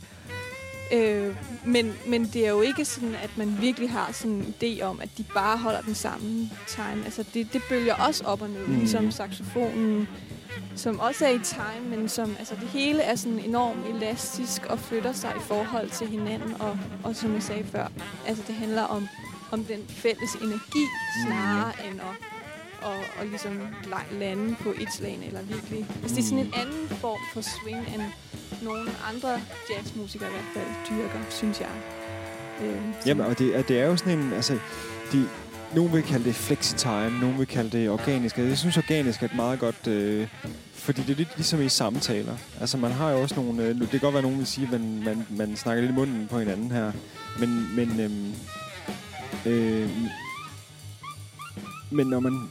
Øh, 0.93 1.35
men, 1.65 1.93
men 2.07 2.25
det 2.25 2.45
er 2.45 2.49
jo 2.49 2.61
ikke 2.61 2.85
sådan, 2.85 3.15
at 3.23 3.29
man 3.37 3.57
virkelig 3.61 3.91
har 3.91 4.11
sådan 4.11 4.31
en 4.31 4.53
idé 4.61 4.83
om, 4.83 4.99
at 5.01 5.09
de 5.17 5.23
bare 5.33 5.57
holder 5.57 5.81
den 5.81 5.95
samme 5.95 6.49
time. 6.67 7.05
Altså 7.05 7.25
det, 7.33 7.53
det 7.53 7.61
bølger 7.69 7.95
også 7.95 8.23
op 8.25 8.41
og 8.41 8.49
ned, 8.49 8.67
mm. 8.67 8.75
ligesom 8.75 9.11
saxofonen, 9.11 10.07
som 10.75 10.99
også 10.99 11.25
er 11.25 11.29
i 11.29 11.39
time, 11.39 11.97
men 11.97 12.09
som, 12.09 12.35
altså 12.39 12.55
det 12.61 12.67
hele 12.67 13.01
er 13.01 13.15
sådan 13.15 13.39
enormt 13.39 13.85
elastisk 13.95 14.65
og 14.65 14.79
flytter 14.79 15.13
sig 15.13 15.33
i 15.37 15.41
forhold 15.41 15.89
til 15.89 16.07
hinanden. 16.07 16.61
Og, 16.61 16.77
og 17.03 17.15
som 17.15 17.33
jeg 17.33 17.43
sagde 17.43 17.63
før, 17.63 17.87
altså 18.27 18.43
det 18.47 18.55
handler 18.55 18.83
om, 18.83 19.07
om 19.51 19.63
den 19.63 19.79
fælles 19.87 20.33
energi, 20.41 20.85
snarere 21.25 21.73
mm. 21.83 21.91
end 21.91 22.01
at 22.01 22.30
og, 22.81 22.95
og 23.19 23.25
ligesom 23.25 23.59
lande 24.11 24.55
på 24.55 24.69
et 24.69 24.93
slag, 24.93 25.19
eller 25.27 25.41
virkelig... 25.41 25.85
Altså 26.01 26.15
det 26.15 26.23
er 26.23 26.27
sådan 26.27 26.45
en 26.45 26.53
anden 26.53 26.89
form 26.89 27.19
for 27.33 27.41
swing, 27.41 27.87
end 27.93 28.01
nogle 28.61 28.89
andre 29.09 29.41
jazzmusikere 29.69 30.29
i 30.29 30.31
hvert 30.31 30.51
fald 30.53 30.75
dyrker, 30.89 31.19
synes 31.29 31.59
jeg. 31.59 31.69
Øh, 32.61 32.81
Jamen, 33.05 33.25
og 33.25 33.39
det, 33.39 33.67
det 33.67 33.79
er 33.79 33.85
jo 33.85 33.97
sådan 33.97 34.19
en... 34.19 34.33
Altså, 34.33 34.59
de, 35.11 35.27
nogen 35.75 35.93
vil 35.93 36.03
kalde 36.03 36.25
det 36.25 36.35
flexitime, 36.35 37.19
nogen 37.19 37.39
vil 37.39 37.47
kalde 37.47 37.77
det 37.77 37.89
organisk. 37.89 38.37
Jeg 38.37 38.57
synes, 38.57 38.77
organisk 38.77 39.21
er 39.21 39.25
et 39.25 39.35
meget 39.35 39.59
godt 39.59 39.87
øh, 39.87 40.27
fordi 40.81 41.01
det 41.01 41.09
er 41.09 41.15
lidt 41.15 41.35
ligesom 41.35 41.61
i 41.61 41.69
samtaler. 41.69 42.37
Altså, 42.59 42.77
man 42.77 42.91
har 42.91 43.11
jo 43.11 43.21
også 43.21 43.35
nogle... 43.35 43.63
Øh, 43.63 43.79
det 43.79 43.89
kan 43.89 43.99
godt 43.99 44.13
være, 44.13 44.23
nogen 44.23 44.37
vil 44.37 44.47
sige, 44.47 44.65
at 44.65 44.71
man, 44.71 45.03
man, 45.03 45.25
man 45.29 45.55
snakker 45.55 45.81
lidt 45.81 45.91
i 45.91 45.95
munden 45.95 46.27
på 46.27 46.39
hinanden 46.39 46.71
her. 46.71 46.91
Men, 47.39 47.75
men, 47.75 47.99
øhm, 47.99 48.33
øh, 49.45 49.89
men 51.91 52.07
når 52.07 52.19
man 52.19 52.49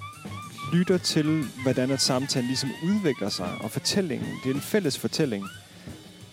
lytter 0.73 0.99
til, 0.99 1.45
hvordan 1.63 1.91
at 1.91 2.01
samtalen 2.01 2.47
ligesom 2.47 2.71
udvikler 2.85 3.29
sig, 3.29 3.49
og 3.61 3.71
fortællingen, 3.71 4.29
det 4.45 4.51
er 4.51 4.55
en 4.55 4.61
fælles 4.61 4.99
fortælling, 4.99 5.45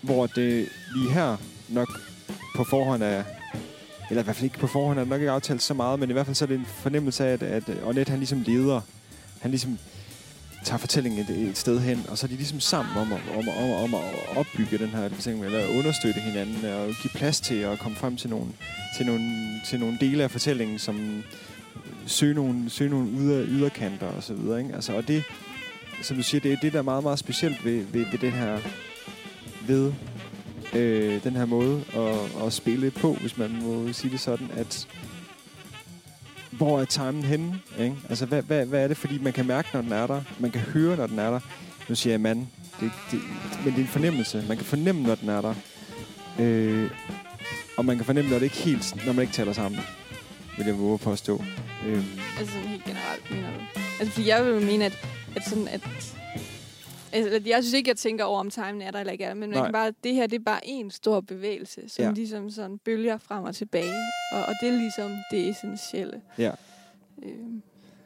hvor 0.02 0.28
det 0.28 0.69
lige 0.95 1.12
her 1.13 1.38
nok 1.69 2.00
på 2.56 2.63
forhånd 2.63 3.04
er 3.04 3.23
eller 4.10 4.21
i 4.21 4.23
hvert 4.23 4.36
fald 4.36 4.43
ikke 4.43 4.60
på 4.60 4.67
forhånd 4.67 5.00
er 5.00 5.04
det 5.04 5.10
nok 5.10 5.19
ikke 5.21 5.32
aftalt 5.32 5.63
så 5.63 5.73
meget, 5.73 6.00
men 6.00 6.10
i 6.10 6.13
hvert 6.13 6.26
fald 6.26 6.36
så 6.36 6.45
er 6.45 6.47
det 6.47 6.60
en 6.60 6.65
fornemmelse 6.65 7.26
af, 7.26 7.34
at, 7.34 7.43
at 7.43 7.63
Ornette 7.84 8.10
han 8.10 8.19
ligesom 8.19 8.41
leder. 8.41 8.82
Han 9.41 9.52
ligesom 9.52 9.78
tager 10.65 10.78
fortællingen 10.78 11.21
et, 11.21 11.30
et 11.50 11.58
sted 11.58 11.80
hen, 11.80 12.06
og 12.10 12.17
så 12.17 12.26
er 12.26 12.28
de 12.28 12.36
ligesom 12.36 12.60
sammen 12.60 12.97
om, 12.97 13.13
at- 13.13 13.21
om, 13.38 13.47
om, 13.50 13.84
om 13.84 13.93
at 13.93 14.38
opbygge 14.38 14.78
den 14.78 14.88
her 14.89 15.10
fortælling, 15.10 15.45
eller 15.45 15.78
understøtte 15.78 16.19
hinanden, 16.19 16.65
og 16.65 16.86
give 16.88 17.12
plads 17.15 17.39
til 17.41 17.56
at 17.56 17.80
komme 17.80 17.97
frem 17.97 18.17
til 18.17 18.30
nogle, 18.30 18.45
til 18.97 19.06
nogle, 19.06 19.32
til 19.69 19.80
nogle 19.80 19.97
dele 20.02 20.23
af 20.23 20.32
fortællingen, 20.32 20.80
som 20.80 21.23
søge 22.08 22.34
nogle, 22.34 22.70
søge 22.70 22.89
nogle 22.89 23.10
yder, 23.12 23.46
yderkanter 23.48 24.08
og 24.08 24.24
så 24.24 24.34
videre. 24.34 24.60
Ikke? 24.60 24.76
Altså, 24.76 24.96
og 24.96 25.08
det, 25.08 25.24
som 26.02 26.17
du 26.17 26.24
siger, 26.24 26.41
det 26.41 26.54
er 26.54 26.58
det, 26.62 26.74
der 26.74 26.80
er 26.80 26.84
meget, 26.84 27.04
meget 27.04 27.20
specielt 27.20 27.65
ved, 27.65 27.86
ved, 27.91 28.06
ved 28.12 28.20
den 28.20 28.32
her 28.32 28.60
ved 29.67 29.93
øh, 30.74 31.24
den 31.24 31.36
her 31.36 31.46
måde 31.46 31.84
at, 31.96 32.46
at 32.46 32.54
spille 32.54 32.91
på, 32.91 33.13
hvis 33.13 33.38
man 33.38 33.60
må 33.62 33.93
sige 33.93 34.12
det 34.12 34.20
sådan, 34.20 34.48
at 34.56 34.88
hvor 36.52 36.82
er 36.82 36.86
timen 36.86 37.24
henne? 37.24 37.60
Ikke? 37.80 37.96
Altså, 38.10 38.26
hvad, 38.26 38.41
hvad, 38.41 38.65
hvad 38.65 38.84
er 38.84 38.88
det? 38.88 38.98
Fordi 38.98 39.20
man 39.20 39.34
kan 39.34 39.48
mærke, 39.48 39.70
når 39.74 39.82
den 39.82 39.91
er 39.91 40.08
der. 40.08 40.22
Man 40.39 40.52
kan 40.52 40.62
høre, 40.62 40.98
når 40.98 41.08
den 41.08 41.20
er 41.20 41.32
der. 41.32 41.39
Nu 41.89 41.96
siger 41.96 42.13
jeg 42.13 42.22
mand. 42.22 42.48
Det, 42.80 42.91
det, 43.12 43.20
men 43.65 43.74
det 43.74 43.80
er 43.80 43.84
en 43.84 43.88
fornemmelse. 43.88 44.46
Man 44.48 44.58
kan 44.58 44.65
fornemme, 44.65 45.02
når 45.02 45.15
den 45.15 45.30
er 45.30 45.41
der. 45.41 45.54
Øh, 46.39 46.89
og 47.78 47.86
man 47.86 47.96
kan 47.96 48.06
fornemme, 48.06 48.32
når 48.32 48.39
det 48.39 48.43
ikke 48.43 48.58
helt, 48.58 49.06
når 49.06 49.13
man 49.13 49.22
ikke 49.22 49.34
taler 49.34 49.54
sammen. 49.54 49.80
Vil 50.58 50.65
jeg 50.65 50.78
våge 50.80 50.93
at 50.93 51.00
påstå. 51.00 51.43
Øh, 51.88 52.04
Altså 52.39 52.54
sådan 52.54 52.67
helt 52.67 52.84
generelt, 52.84 53.32
mener 53.32 53.48
du? 53.48 53.80
Altså, 54.00 54.13
fordi 54.13 54.28
jeg 54.28 54.46
vil 54.46 54.65
mene, 54.65 54.86
at, 54.86 55.08
at 55.36 55.43
sådan, 55.46 55.67
at... 55.67 55.82
Altså, 57.13 57.41
jeg 57.46 57.63
synes 57.63 57.74
ikke, 57.74 57.89
jeg 57.89 57.98
tænker 57.98 58.24
over, 58.26 58.39
om 58.39 58.50
timen 58.50 58.82
er 58.82 58.91
der 58.91 59.00
eller 59.00 59.12
ikke 59.12 59.24
er 59.24 59.28
der, 59.28 59.36
men 59.36 59.50
man 59.50 59.58
Nej. 59.60 59.65
kan 59.67 59.74
bare, 59.74 59.91
det 60.04 60.13
her, 60.13 60.28
det 60.28 60.39
er 60.39 60.43
bare 60.46 60.60
en 60.63 60.91
stor 60.91 61.22
bevægelse, 61.22 61.82
som 61.88 62.06
Ja. 62.06 62.12
ligesom 62.12 62.50
sådan 62.50 62.78
bølger 62.86 63.17
frem 63.17 63.43
og 63.43 63.56
tilbage. 63.56 63.93
Og, 64.32 64.39
og 64.39 64.54
det 64.62 64.70
er 64.70 64.74
ligesom 64.74 65.12
det 65.32 65.50
essentielle. 65.50 66.22
Ja. 66.38 66.52
Øhm, 67.24 67.62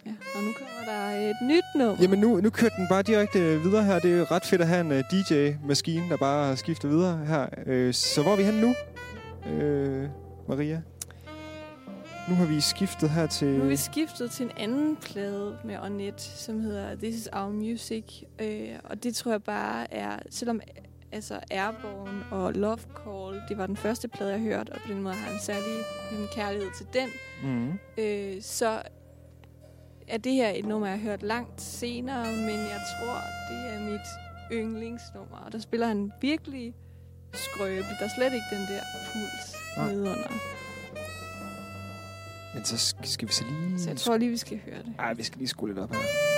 ja. 0.06 0.12
Og 0.36 0.44
nu 0.44 0.52
kommer 0.54 0.94
der 0.94 1.30
et 1.30 1.36
nyt 1.44 1.64
nummer. 1.76 1.98
Jamen 2.02 2.20
nu, 2.20 2.42
nu 2.42 2.50
kørte 2.50 2.76
den 2.78 2.88
bare 2.90 3.02
direkte 3.04 3.40
øh, 3.40 3.64
videre 3.64 3.84
her. 3.84 4.00
Det 4.00 4.12
er 4.14 4.18
jo 4.18 4.24
ret 4.32 4.46
fedt 4.46 4.62
at 4.62 4.68
have 4.68 4.82
en 4.82 4.92
uh, 4.92 4.98
DJ-maskine, 4.98 6.10
der 6.10 6.18
bare 6.18 6.58
skifter 6.58 6.88
videre 6.88 7.26
her. 7.26 7.46
Øh, 7.66 7.94
så 7.94 8.22
hvor 8.22 8.32
er 8.32 8.36
vi 8.36 8.44
henne 8.44 8.62
nu, 8.62 8.76
øh, 9.52 10.10
Maria? 10.48 10.82
Nu 12.32 12.38
har 12.38 12.46
vi 12.46 12.62
skiftet 12.62 13.10
her 13.10 13.28
til... 13.28 13.48
Nu 13.48 13.64
er 13.64 13.68
vi 13.68 13.76
skiftet 13.76 14.32
til 14.32 14.46
en 14.46 14.52
anden 14.58 14.96
plade 14.96 15.58
med 15.66 15.78
Ornette, 15.80 16.24
som 16.24 16.60
hedder 16.62 16.96
This 16.96 17.16
Is 17.16 17.30
Our 17.34 17.50
Music. 17.50 18.04
Øh, 18.42 18.70
og 18.84 19.04
det 19.04 19.16
tror 19.16 19.32
jeg 19.32 19.44
bare 19.44 19.94
er, 19.94 20.20
selvom 20.30 20.62
altså 21.12 21.40
Airborne 21.52 22.24
og 22.32 22.54
Love 22.54 22.78
Call, 22.78 23.42
det 23.50 23.58
var 23.58 23.68
den 23.68 23.78
første 23.78 24.08
plade, 24.08 24.32
jeg 24.32 24.40
hørte, 24.40 24.70
og 24.72 24.80
på 24.86 24.94
den 24.94 25.02
måde 25.02 25.16
har 25.16 25.28
jeg 25.28 25.34
en 25.36 25.42
særlig 25.42 25.76
en 26.12 26.28
kærlighed 26.36 26.70
til 26.78 26.86
den, 26.94 27.10
Mm. 27.44 27.72
øh, 27.98 28.42
så 28.42 28.82
er 30.08 30.18
det 30.18 30.32
her 30.34 30.50
et 30.50 30.66
nummer, 30.66 30.88
jeg 30.88 31.00
har 31.00 31.04
hørt 31.10 31.24
langt 31.24 31.62
senere, 31.62 32.26
men 32.26 32.60
jeg 32.60 32.82
tror, 33.00 33.16
det 33.50 33.74
er 33.74 33.80
mit 33.92 34.08
yndlingsnummer. 34.52 35.38
Og 35.46 35.52
der 35.52 35.60
spiller 35.60 35.88
han 35.88 36.12
virkelig 36.22 36.74
skrøbeligt. 37.34 37.86
Der 38.00 38.06
er 38.06 38.10
slet 38.18 38.34
ikke 38.34 38.46
den 38.52 38.62
der 38.76 38.82
puls 39.14 39.56
Nej. 39.78 39.88
nedenunder. 39.94 40.30
Men 42.54 42.66
så 42.66 42.96
skal, 43.04 43.28
vi 43.28 43.34
så 43.34 43.44
lige... 43.50 43.80
Så 43.80 43.90
jeg 43.90 43.98
tror 43.98 44.18
lige, 44.18 44.32
vi 44.32 44.38
skal 44.38 44.60
høre 44.66 44.78
det. 44.78 44.94
Ej, 45.00 45.14
vi 45.14 45.24
skal 45.24 45.38
lige 45.38 45.48
skrue 45.48 45.70
lidt 45.70 45.80
op 45.80 45.92
her. 45.92 46.31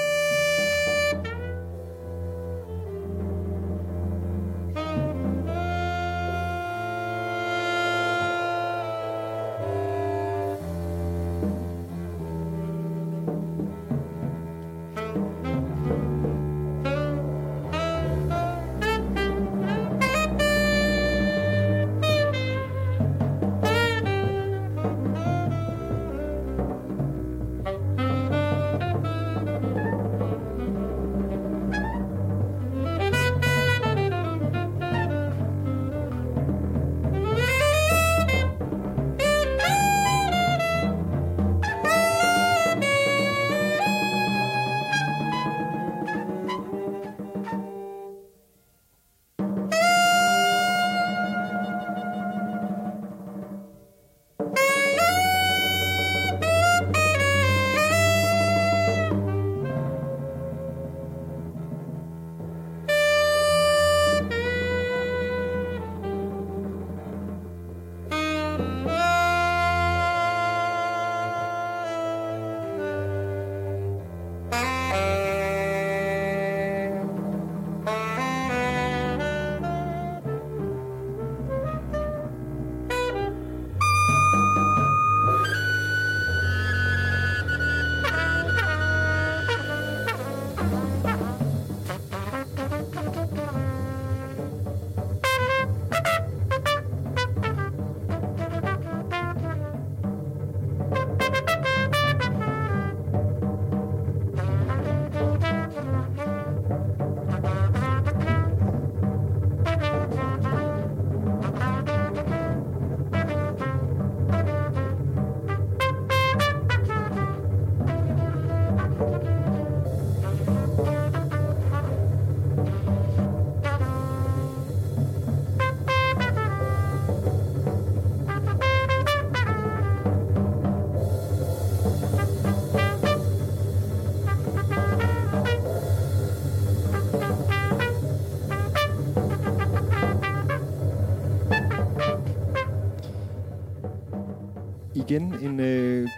Igen 145.14 145.34
en 145.34 145.60
øh, 145.60 146.10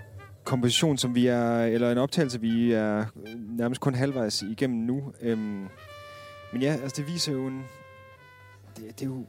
komposition, 0.43 0.97
som 0.97 1.15
vi 1.15 1.27
er, 1.27 1.63
eller 1.63 1.91
en 1.91 1.97
optagelse, 1.97 2.41
vi 2.41 2.71
er 2.71 2.99
øh, 2.99 3.57
nærmest 3.57 3.81
kun 3.81 3.95
halvvejs 3.95 4.41
igennem 4.41 4.79
nu. 4.79 5.13
Øhm, 5.21 5.67
men 6.53 6.61
ja, 6.61 6.77
altså 6.83 7.01
det 7.01 7.13
viser 7.13 7.33
jo 7.33 7.47
en... 7.47 7.63
Det, 8.77 8.99
det 8.99 9.01
er 9.01 9.05
jo... 9.05 9.25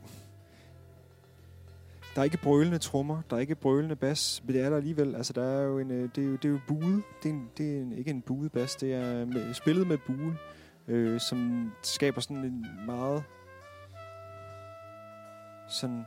Der 2.14 2.20
er 2.20 2.24
ikke 2.24 2.38
brølende 2.42 2.78
trommer, 2.78 3.22
der 3.30 3.36
er 3.36 3.40
ikke 3.40 3.54
brølende 3.54 3.96
bas, 3.96 4.42
men 4.44 4.54
det 4.54 4.62
er 4.62 4.70
der 4.70 4.76
alligevel. 4.76 5.14
Altså, 5.14 5.32
der 5.32 5.44
er 5.44 5.62
jo 5.62 5.78
en, 5.78 5.90
øh, 5.90 6.08
det, 6.16 6.24
er 6.24 6.28
jo, 6.28 6.36
det 6.36 6.44
er 6.44 6.48
jo 6.48 6.60
buet. 6.68 7.02
Det 7.22 7.28
er, 7.28 7.34
en, 7.34 7.50
det 7.58 7.76
er 7.76 7.80
en, 7.80 7.92
ikke 7.92 8.10
en 8.10 8.22
buet 8.22 8.52
bas, 8.52 8.76
det 8.76 8.94
er 8.94 9.20
øh, 9.20 9.28
med, 9.28 9.54
spillet 9.54 9.86
med 9.86 9.98
bue. 10.06 10.36
øh, 10.88 11.20
som 11.20 11.70
skaber 11.82 12.20
sådan 12.20 12.44
en 12.44 12.66
meget 12.86 13.22
sådan 15.68 16.04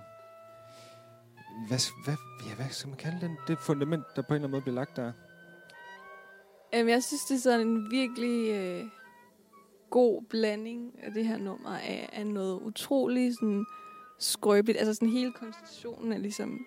hvad, 1.67 2.03
hvad, 2.03 2.15
ja, 2.49 2.55
hvad 2.55 2.65
skal 2.69 2.89
man 2.89 2.97
kalde 2.97 3.21
den? 3.21 3.37
Det 3.47 3.59
fundament, 3.59 4.03
der 4.15 4.21
på 4.21 4.27
en 4.27 4.35
eller 4.35 4.35
anden 4.35 4.51
måde 4.51 4.61
bliver 4.61 4.75
lagt 4.75 4.95
der. 4.95 5.11
Jamen, 6.73 6.89
jeg 6.89 7.03
synes, 7.03 7.25
det 7.25 7.35
er 7.35 7.39
sådan 7.39 7.67
en 7.67 7.91
virkelig 7.91 8.51
øh, 8.51 8.85
god 9.89 10.23
blanding 10.29 11.03
af 11.03 11.11
det 11.11 11.27
her 11.27 11.37
nummer 11.37 11.77
af, 11.77 12.09
af 12.13 12.27
noget 12.27 12.61
utroligt 12.61 13.35
sådan 13.35 13.65
skrøbeligt. 14.19 14.77
Altså 14.77 14.93
sådan 14.93 15.09
hele 15.09 15.31
konstitutionen 15.31 16.13
er 16.13 16.17
ligesom, 16.17 16.65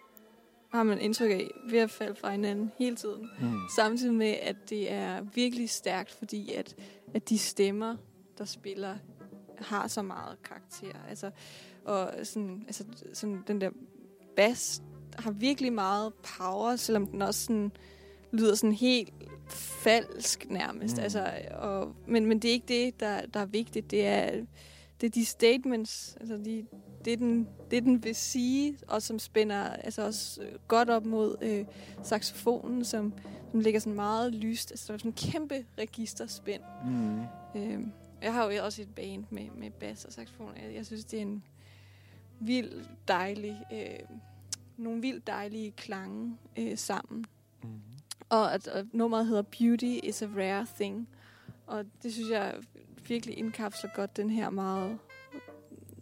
har 0.72 0.82
man 0.82 1.00
indtryk 1.00 1.30
af, 1.30 1.50
ved 1.70 1.78
at 1.78 1.90
falde 1.90 2.14
fra 2.14 2.30
hinanden 2.30 2.72
hele 2.78 2.96
tiden. 2.96 3.30
Mm. 3.40 3.60
Samtidig 3.76 4.14
med, 4.14 4.34
at 4.42 4.56
det 4.70 4.92
er 4.92 5.20
virkelig 5.20 5.70
stærkt, 5.70 6.10
fordi 6.10 6.52
at, 6.52 6.76
at 7.14 7.28
de 7.28 7.38
stemmer, 7.38 7.96
der 8.38 8.44
spiller, 8.44 8.96
har 9.58 9.88
så 9.88 10.02
meget 10.02 10.42
karakter. 10.42 10.98
Altså, 11.08 11.30
og 11.84 12.10
sådan, 12.22 12.64
altså, 12.66 12.84
sådan 13.12 13.44
den 13.46 13.60
der 13.60 13.70
bass 14.36 14.82
har 15.18 15.30
virkelig 15.30 15.72
meget 15.72 16.12
power, 16.38 16.76
selvom 16.76 17.06
den 17.06 17.22
også 17.22 17.44
sådan, 17.44 17.72
lyder 18.32 18.54
sådan 18.54 18.74
helt 18.74 19.12
falsk 19.48 20.46
nærmest. 20.50 20.94
Mm. 20.94 21.00
Mm. 21.00 21.02
Altså, 21.02 21.30
og, 21.54 21.94
men, 22.06 22.26
men 22.26 22.38
det 22.38 22.48
er 22.48 22.52
ikke 22.52 22.68
det, 22.68 23.00
der, 23.00 23.26
der 23.26 23.40
er 23.40 23.46
vigtigt. 23.46 23.90
Det 23.90 24.06
er, 24.06 24.30
det 25.00 25.06
er 25.06 25.10
de 25.10 25.24
statements, 25.24 26.16
altså 26.20 26.36
de, 26.36 26.66
det, 27.04 27.18
den, 27.18 27.48
det, 27.70 27.82
den 27.82 28.04
vil 28.04 28.14
sige, 28.14 28.78
og 28.88 29.02
som 29.02 29.18
spænder 29.18 29.68
altså 29.68 30.06
også 30.06 30.42
øh, 30.42 30.48
godt 30.68 30.90
op 30.90 31.04
mod 31.04 31.36
øh, 31.42 31.64
saxofonen, 32.02 32.84
som, 32.84 33.12
som 33.50 33.60
ligger 33.60 33.80
sådan 33.80 33.94
meget 33.94 34.34
lyst. 34.34 34.70
Altså, 34.70 34.86
der 34.88 34.94
er 34.94 34.98
sådan 34.98 35.08
en 35.08 35.32
kæmpe 35.32 35.64
registerspænd. 35.78 36.62
Mm. 36.86 37.20
Øh, 37.60 37.80
jeg 38.22 38.34
har 38.34 38.52
jo 38.52 38.64
også 38.64 38.82
et 38.82 38.94
band 38.94 39.24
med, 39.30 39.46
med 39.58 39.70
bass 39.70 40.04
og 40.04 40.12
saxofon. 40.12 40.52
Jeg, 40.66 40.74
jeg 40.74 40.86
synes, 40.86 41.04
det 41.04 41.18
er 41.18 41.22
en 41.22 41.44
vild 42.46 42.84
dejlig, 43.08 43.56
øh, 43.72 43.98
nogle 44.76 45.00
vildt 45.00 45.26
dejlige 45.26 45.70
klange 45.70 46.36
øh, 46.58 46.78
sammen. 46.78 47.24
Mm. 47.62 47.68
Og 48.28 48.54
at, 48.54 48.68
at 48.68 48.86
nummeret 48.92 49.26
hedder 49.26 49.42
Beauty 49.42 49.98
is 50.02 50.22
a 50.22 50.26
Rare 50.26 50.66
Thing. 50.76 51.08
Og 51.66 51.84
det 52.02 52.12
synes 52.12 52.30
jeg 52.30 52.54
virkelig 53.08 53.38
indkapsler 53.38 53.90
godt 53.94 54.16
den 54.16 54.30
her 54.30 54.50
meget 54.50 54.98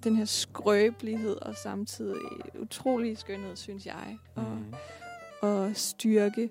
den 0.05 0.17
her 0.17 0.25
skrøbelighed 0.25 1.37
og 1.37 1.57
samtidig 1.57 2.17
utrolig 2.61 3.19
skønhed, 3.19 3.57
synes 3.57 3.87
jeg, 3.87 4.19
og, 4.35 4.45
Mm. 4.45 4.75
og 5.43 5.71
styrke. 5.77 6.51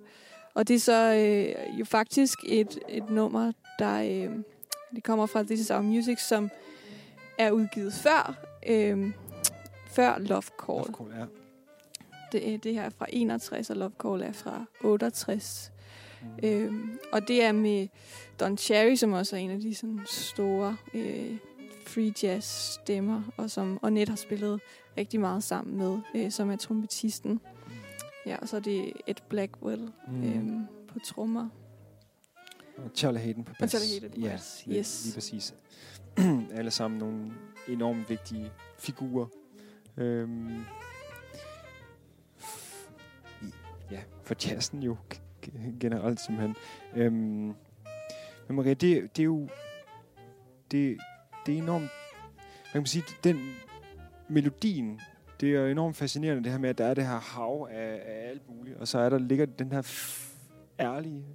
Og 0.54 0.68
det 0.68 0.76
er 0.76 0.80
så 0.80 1.14
øh, 1.16 1.80
jo 1.80 1.86
faktisk 1.86 2.40
et, 2.46 2.80
et 2.90 3.10
nummer, 3.10 3.52
der 3.80 4.02
øh, 4.02 4.36
det 4.96 5.04
kommer 5.04 5.26
fra 5.26 5.44
This 5.44 5.60
Is 5.60 5.72
Our 5.72 5.82
Music, 5.82 6.20
som 6.28 6.50
er 7.38 7.52
udgivet 7.52 7.94
før, 7.94 8.36
øh, 8.68 9.12
før 9.90 10.18
Love 10.18 10.42
Call. 10.42 10.78
Love 10.78 11.10
Call, 11.10 11.20
ja. 11.20 11.26
Det, 12.32 12.64
det 12.64 12.74
her 12.74 12.82
er 12.82 12.90
fra 12.90 13.06
61, 13.10 13.70
og 13.70 13.76
Love 13.76 13.92
Call 14.04 14.22
er 14.22 14.32
fra 14.32 14.66
68. 14.82 15.72
Mm. 16.22 16.28
Øhm, 16.44 17.00
og 17.12 17.28
det 17.28 17.44
er 17.44 17.52
med 17.52 17.88
Don 18.40 18.58
Cherry, 18.58 18.96
som 18.96 19.14
også 19.14 19.36
er 19.36 19.40
en 19.40 19.50
af 19.52 19.60
de 19.60 19.76
sådan, 19.76 20.00
store 20.06 20.78
øh, 20.94 21.38
free 21.88 22.14
jazz 22.24 22.46
stemmer, 22.84 23.22
og 23.38 23.52
som 23.52 23.80
Annette 23.84 24.12
har 24.12 24.18
spillet 24.18 24.62
rigtig 24.98 25.20
meget 25.20 25.44
sammen 25.44 25.78
med, 25.78 26.00
øh, 26.16 26.32
som 26.32 26.52
er 26.52 26.56
trompetisten. 26.56 27.40
Ja, 28.26 28.38
og 28.42 28.48
så 28.50 28.56
er 28.56 28.60
det 28.62 28.94
Ed 29.08 29.16
Blackwell 29.30 29.92
Mm. 30.08 30.24
øhm, 30.24 30.66
på 30.88 31.00
trommer. 31.00 31.50
Og 32.78 32.92
Charlie 32.96 33.20
Hayden 33.22 33.44
på. 33.44 33.54
Charlie 33.68 33.90
Hayden 33.90 34.10
på 34.12 34.20
ja, 34.22 34.30
bass, 34.30 34.66
lige, 34.66 34.80
yes. 34.80 35.06
lige 35.06 35.14
præcis. 35.14 35.54
Alle 36.58 36.72
sammen 36.72 37.00
nogle 37.00 37.32
enormt 37.68 38.10
vigtige 38.10 38.52
figurer. 38.78 39.26
Øhm, 40.00 40.66
ja, 43.92 44.00
for 44.24 44.36
jazzen 44.48 44.84
jo 44.84 44.98
generelt 45.80 46.20
simpelthen. 46.20 46.56
Øhm, 46.96 47.56
men 48.48 48.56
Maria, 48.56 48.74
det, 48.74 49.18
det 49.18 49.20
er 49.20 49.26
jo 49.26 49.50
det, 50.72 50.98
det 51.46 51.54
er 51.54 51.58
enormt, 51.58 51.84
hvad 51.84 52.72
kan 52.72 52.82
man 52.82 52.86
sige, 52.86 53.04
den 53.24 53.40
melodien, 54.28 55.02
det 55.42 55.56
er 55.56 55.62
jo 55.62 55.68
enormt 55.68 55.96
fascinerende 55.96 56.44
det 56.44 56.52
her 56.52 56.60
med, 56.60 56.70
at 56.70 56.78
der 56.78 56.86
er 56.86 56.94
det 56.94 57.06
her 57.06 57.20
hav 57.20 57.68
af, 57.72 58.02
af 58.06 58.30
alt 58.30 58.50
muligt, 58.50 58.78
og 58.78 58.88
så 58.88 59.00
er 59.00 59.10
der 59.10 59.18
ligger 59.18 59.46
den 59.46 59.72
her 59.72 59.82
ærlige 60.80 61.26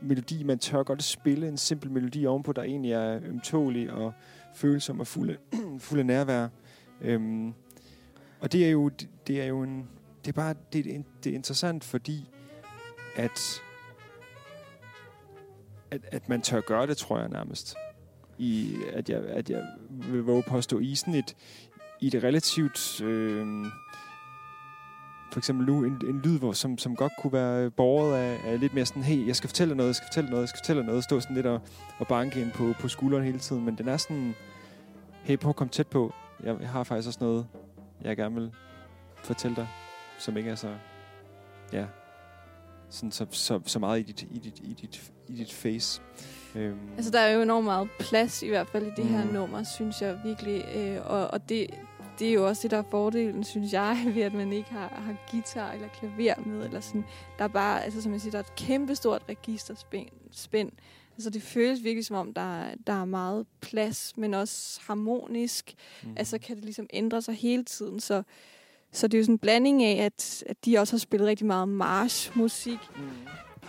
melodi, 0.00 0.42
man 0.42 0.58
tør 0.58 0.82
godt 0.82 1.02
spille 1.02 1.48
en 1.48 1.56
simpel 1.56 1.90
melodi 1.90 2.26
ovenpå, 2.26 2.52
der 2.52 2.62
egentlig 2.62 2.92
er 2.92 3.20
ømtålig 3.24 3.92
og 3.92 4.12
følsom 4.54 5.00
og 5.00 5.06
fuld 5.06 5.30
af, 5.30 5.36
fuld 5.86 6.00
af 6.00 6.06
nærvær. 6.06 6.48
Øhm, 7.00 7.54
og 8.40 8.52
det 8.52 8.66
er 8.66 8.70
jo, 8.70 8.90
det, 9.26 9.42
er 9.42 9.46
jo 9.46 9.62
en, 9.62 9.88
det 10.24 10.28
er 10.28 10.32
bare, 10.32 10.54
det, 10.72 10.96
er, 10.96 11.02
det 11.24 11.30
er 11.30 11.34
interessant, 11.34 11.84
fordi 11.84 12.28
at, 13.16 13.62
at, 15.90 16.00
at 16.12 16.28
man 16.28 16.42
tør 16.42 16.60
gøre 16.60 16.86
det, 16.86 16.96
tror 16.96 17.18
jeg 17.18 17.28
nærmest. 17.28 17.74
I, 18.38 18.76
at 18.92 19.10
jeg, 19.10 19.22
at 19.24 19.50
jeg 19.50 19.64
vil 19.90 20.22
våge 20.22 20.42
på 20.48 20.56
at 20.56 20.64
stå 20.64 20.78
i 20.78 20.94
sådan 20.94 21.14
et, 21.14 21.36
i 22.00 22.06
et 22.06 22.24
relativt, 22.24 23.00
øh, 23.00 23.46
for 25.32 25.38
eksempel 25.38 25.66
nu, 25.66 25.84
en, 25.84 26.00
en 26.08 26.20
lyd, 26.24 26.38
hvor, 26.38 26.52
som, 26.52 26.78
som 26.78 26.96
godt 26.96 27.12
kunne 27.22 27.32
være 27.32 27.70
borget 27.70 28.16
af, 28.16 28.40
af 28.44 28.60
lidt 28.60 28.74
mere 28.74 28.86
sådan, 28.86 29.02
hey, 29.02 29.26
jeg 29.26 29.36
skal 29.36 29.48
fortælle 29.48 29.74
noget, 29.74 29.88
jeg 29.88 29.94
skal 29.94 30.06
fortælle 30.06 30.30
noget, 30.30 30.42
jeg 30.42 30.48
skal 30.48 30.58
fortælle 30.58 30.84
noget, 30.84 31.04
stå 31.04 31.20
sådan 31.20 31.36
lidt 31.36 31.46
og, 31.46 31.60
og 31.98 32.06
banke 32.06 32.40
ind 32.40 32.52
på, 32.52 32.74
på 32.80 32.88
skulderen 32.88 33.24
hele 33.24 33.38
tiden, 33.38 33.64
men 33.64 33.78
den 33.78 33.88
er 33.88 33.96
sådan, 33.96 34.34
hey, 35.22 35.36
prøv 35.36 35.48
at 35.48 35.56
komme 35.56 35.70
tæt 35.70 35.86
på, 35.86 36.14
jeg, 36.42 36.56
jeg 36.60 36.68
har 36.68 36.84
faktisk 36.84 37.06
også 37.06 37.18
noget, 37.20 37.46
jeg 38.04 38.16
gerne 38.16 38.34
vil 38.34 38.52
fortælle 39.16 39.56
dig, 39.56 39.68
som 40.18 40.36
ikke 40.36 40.50
er 40.50 40.54
så, 40.54 40.74
ja, 41.72 41.84
sådan 42.90 43.12
så, 43.12 43.26
så, 43.30 43.60
så 43.66 43.78
meget 43.78 43.98
i 44.00 44.02
dit, 44.02 44.22
i 44.22 44.38
dit, 44.38 44.58
i 44.58 44.72
dit, 44.80 45.12
i 45.28 45.32
dit 45.36 45.52
face. 45.52 46.02
Øhm, 46.54 46.78
Altså, 46.96 47.10
der 47.10 47.20
er 47.20 47.32
jo 47.32 47.42
enormt 47.42 47.64
meget 47.64 47.88
plads, 48.00 48.42
i 48.42 48.48
hvert 48.48 48.68
fald 48.68 48.86
i 48.86 48.90
det 48.96 49.04
her 49.04 49.24
Mm. 49.24 49.32
nummer, 49.32 49.62
synes 49.62 50.02
jeg 50.02 50.20
virkelig. 50.24 50.64
Øh, 50.76 51.10
og 51.10 51.28
og 51.28 51.48
det, 51.48 51.66
det 52.18 52.28
er 52.28 52.32
jo 52.32 52.46
også 52.48 52.62
det, 52.62 52.70
der 52.70 52.78
er 52.78 52.82
fordelen, 52.90 53.44
synes 53.44 53.72
jeg, 53.72 54.02
ved 54.14 54.22
at 54.22 54.34
man 54.34 54.52
ikke 54.52 54.70
har, 54.70 54.88
har 54.88 55.16
guitar 55.30 55.72
eller 55.72 55.88
klaver 55.88 56.40
med. 56.46 56.64
Eller 56.64 56.80
sådan. 56.80 57.04
Der 57.38 57.44
er 57.44 57.48
bare, 57.48 57.84
altså 57.84 58.02
som 58.02 58.12
jeg 58.12 58.20
siger, 58.20 58.30
der 58.30 58.38
er 58.38 58.42
et 58.42 58.54
kæmpestort 58.54 59.22
registerspænd. 59.28 60.08
spænd. 60.30 60.72
Altså 61.20 61.30
det 61.30 61.42
føles 61.42 61.84
virkelig 61.84 62.04
som 62.06 62.16
om, 62.16 62.34
der, 62.34 62.60
er- 62.60 62.74
der 62.86 62.92
er 62.92 63.04
meget 63.04 63.46
plads, 63.60 64.16
men 64.16 64.34
også 64.34 64.80
harmonisk. 64.86 65.74
mm. 66.04 66.08
Altså 66.16 66.38
kan 66.38 66.56
det 66.56 66.64
ligesom 66.64 66.86
ændre 66.92 67.22
sig 67.22 67.34
hele 67.34 67.64
tiden. 67.64 68.00
Så, 68.00 68.22
så 68.92 69.08
det 69.08 69.14
er 69.14 69.18
jo 69.18 69.24
sådan 69.24 69.34
en 69.34 69.38
blanding 69.38 69.82
af, 69.82 70.04
at, 70.04 70.44
at 70.46 70.64
de 70.64 70.78
også 70.78 70.92
har 70.92 70.98
spillet 70.98 71.28
rigtig 71.28 71.46
meget 71.46 71.68
march-musik, 71.68 72.78
Mm. 72.96 73.02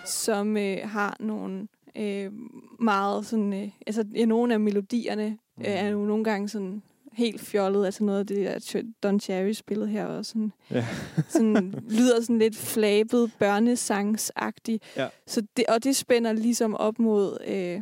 som 0.05 0.57
øh, 0.57 0.77
har 0.89 1.17
nogle 1.19 1.67
øh, 1.97 2.31
meget 2.79 3.25
sådan... 3.25 3.53
Øh, 3.53 3.69
altså, 3.87 4.05
ja, 4.15 4.25
nogle 4.25 4.53
af 4.53 4.59
melodierne 4.59 5.37
Mm. 5.57 5.63
øh, 5.63 5.71
er 5.71 5.87
jo 5.87 6.05
nogle 6.05 6.23
gange 6.23 6.49
sådan 6.49 6.83
helt 7.13 7.41
fjollet. 7.41 7.85
Altså 7.85 8.03
noget 8.03 8.19
af 8.19 8.27
det, 8.27 8.63
der 8.65 8.81
Don 9.03 9.19
Cherry 9.19 9.51
spillede 9.51 9.87
her, 9.89 10.05
og 10.05 10.25
sådan, 10.25 10.51
Ja. 10.71 10.85
sådan 11.29 11.73
lyder 11.89 12.21
sådan 12.21 12.39
lidt 12.39 12.55
flabet, 12.57 13.31
børnesangsagtigt. 13.39 14.83
Ja. 14.97 15.07
Så 15.27 15.41
det, 15.57 15.65
og 15.65 15.83
det 15.83 15.95
spænder 15.95 16.33
ligesom 16.33 16.75
op 16.75 16.99
mod 16.99 17.37
øh, 17.47 17.81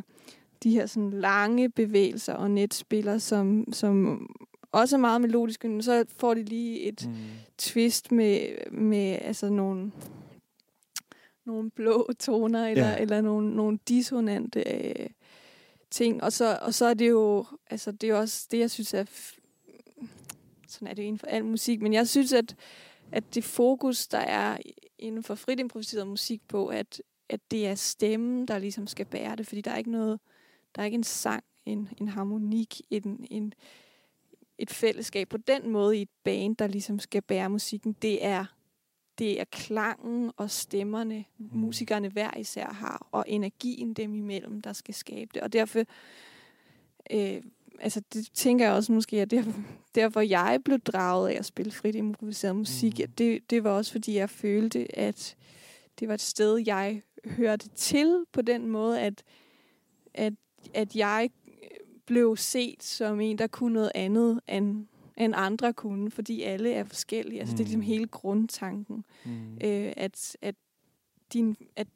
de 0.62 0.70
her 0.70 0.86
sådan 0.86 1.10
lange 1.10 1.70
bevægelser 1.70 2.34
og 2.34 2.50
netspiller, 2.50 3.18
som, 3.18 3.64
som 3.72 4.26
også 4.72 4.96
er 4.96 5.00
meget 5.00 5.20
melodiske, 5.20 5.68
men 5.68 5.82
så 5.82 6.04
får 6.18 6.34
de 6.34 6.42
lige 6.42 6.80
et 6.80 7.04
Mm. 7.06 7.14
twist 7.58 8.12
med, 8.12 8.40
med 8.72 9.18
altså 9.22 9.48
nogle, 9.50 9.92
nogle 11.46 11.70
blå 11.70 12.10
toner, 12.18 12.66
eller, 12.68 12.88
Ja. 12.88 12.96
eller 12.98 13.20
nogle, 13.20 13.54
nogle 13.56 13.78
dissonante 13.88 14.64
øh, 14.74 15.06
ting. 15.90 16.22
Og 16.22 16.32
så, 16.32 16.58
og 16.62 16.74
så 16.74 16.86
er 16.86 16.94
det 16.94 17.08
jo, 17.08 17.46
altså 17.70 17.92
det 17.92 18.04
er 18.04 18.08
jo 18.08 18.18
også 18.18 18.48
det, 18.50 18.58
jeg 18.58 18.70
synes 18.70 18.94
er, 18.94 19.04
f- 19.04 19.40
sådan 20.68 20.88
er 20.88 20.94
det 20.94 21.02
jo 21.02 21.06
inden 21.06 21.18
for 21.18 21.26
al 21.26 21.44
musik, 21.44 21.82
men 21.82 21.92
jeg 21.92 22.08
synes, 22.08 22.32
at, 22.32 22.56
at 23.12 23.34
det 23.34 23.44
fokus, 23.44 24.08
der 24.08 24.18
er 24.18 24.58
inden 24.98 25.22
for 25.22 25.34
frit 25.34 25.60
improviseret 25.60 26.06
musik 26.06 26.48
på, 26.48 26.66
at, 26.66 27.02
at 27.28 27.40
det 27.50 27.66
er 27.66 27.74
stemmen, 27.74 28.48
der 28.48 28.58
ligesom 28.58 28.86
skal 28.86 29.06
bære 29.06 29.36
det, 29.36 29.46
fordi 29.46 29.60
der 29.60 29.70
er 29.70 29.76
ikke 29.76 29.90
noget, 29.90 30.20
der 30.74 30.82
er 30.82 30.86
ikke 30.86 30.94
en 30.94 31.04
sang, 31.04 31.44
en, 31.66 31.88
en 32.00 32.08
harmonik, 32.08 32.80
en, 32.90 33.26
en, 33.30 33.52
et 34.58 34.70
fællesskab 34.70 35.28
på 35.28 35.36
den 35.36 35.70
måde 35.70 35.98
i 35.98 36.02
et 36.02 36.10
band, 36.24 36.56
der 36.56 36.66
ligesom 36.66 36.98
skal 36.98 37.22
bære 37.22 37.50
musikken. 37.50 37.92
Det 37.92 38.24
er, 38.24 38.44
det 39.20 39.40
er 39.40 39.44
klangen 39.44 40.30
og 40.36 40.50
stemmerne, 40.50 41.24
mm. 41.38 41.48
musikerne 41.52 42.08
hver 42.08 42.36
især 42.36 42.66
har, 42.66 43.08
og 43.12 43.24
energien 43.26 43.94
dem 43.94 44.14
imellem, 44.14 44.60
der 44.60 44.72
skal 44.72 44.94
skabe 44.94 45.30
det. 45.34 45.42
Og 45.42 45.52
derfor, 45.52 45.78
øh, 47.10 47.42
altså 47.80 48.02
det 48.12 48.30
tænker 48.34 48.64
jeg 48.64 48.74
også 48.74 48.92
måske, 48.92 49.20
at 49.20 49.30
derfor, 49.30 49.52
derfor 49.94 50.20
jeg 50.20 50.60
blev 50.64 50.78
draget 50.78 51.28
af 51.28 51.38
at 51.38 51.44
spille 51.44 51.72
frit 51.72 51.94
improviseret 51.94 52.56
musik, 52.56 52.98
mm. 52.98 53.12
det, 53.12 53.50
det 53.50 53.64
var 53.64 53.70
også 53.70 53.92
fordi, 53.92 54.14
jeg 54.14 54.30
følte, 54.30 54.98
at 54.98 55.36
det 56.00 56.08
var 56.08 56.14
et 56.14 56.20
sted, 56.20 56.56
jeg 56.66 57.02
hørte 57.24 57.68
til 57.68 58.24
på 58.32 58.42
den 58.42 58.66
måde, 58.66 59.00
at, 59.00 59.22
at, 60.14 60.32
at 60.74 60.96
jeg 60.96 61.30
blev 62.06 62.36
set 62.36 62.82
som 62.82 63.20
en, 63.20 63.38
der 63.38 63.46
kunne 63.46 63.74
noget 63.74 63.92
andet 63.94 64.40
end, 64.48 64.86
end 65.16 65.34
andre 65.36 65.72
kunne, 65.72 66.10
fordi 66.10 66.42
alle 66.42 66.72
er 66.72 66.84
forskellige. 66.84 67.40
Altså, 67.40 67.52
mm. 67.52 67.56
det 67.56 67.62
er 67.64 67.66
ligesom 67.66 67.80
Mm. 67.80 67.86
hele 67.86 68.06
grundtanken, 68.06 69.04
Mm. 69.24 69.52
øh, 69.64 69.92
at, 69.96 70.36
at, 70.42 70.54
din, 71.32 71.56
at 71.76 71.86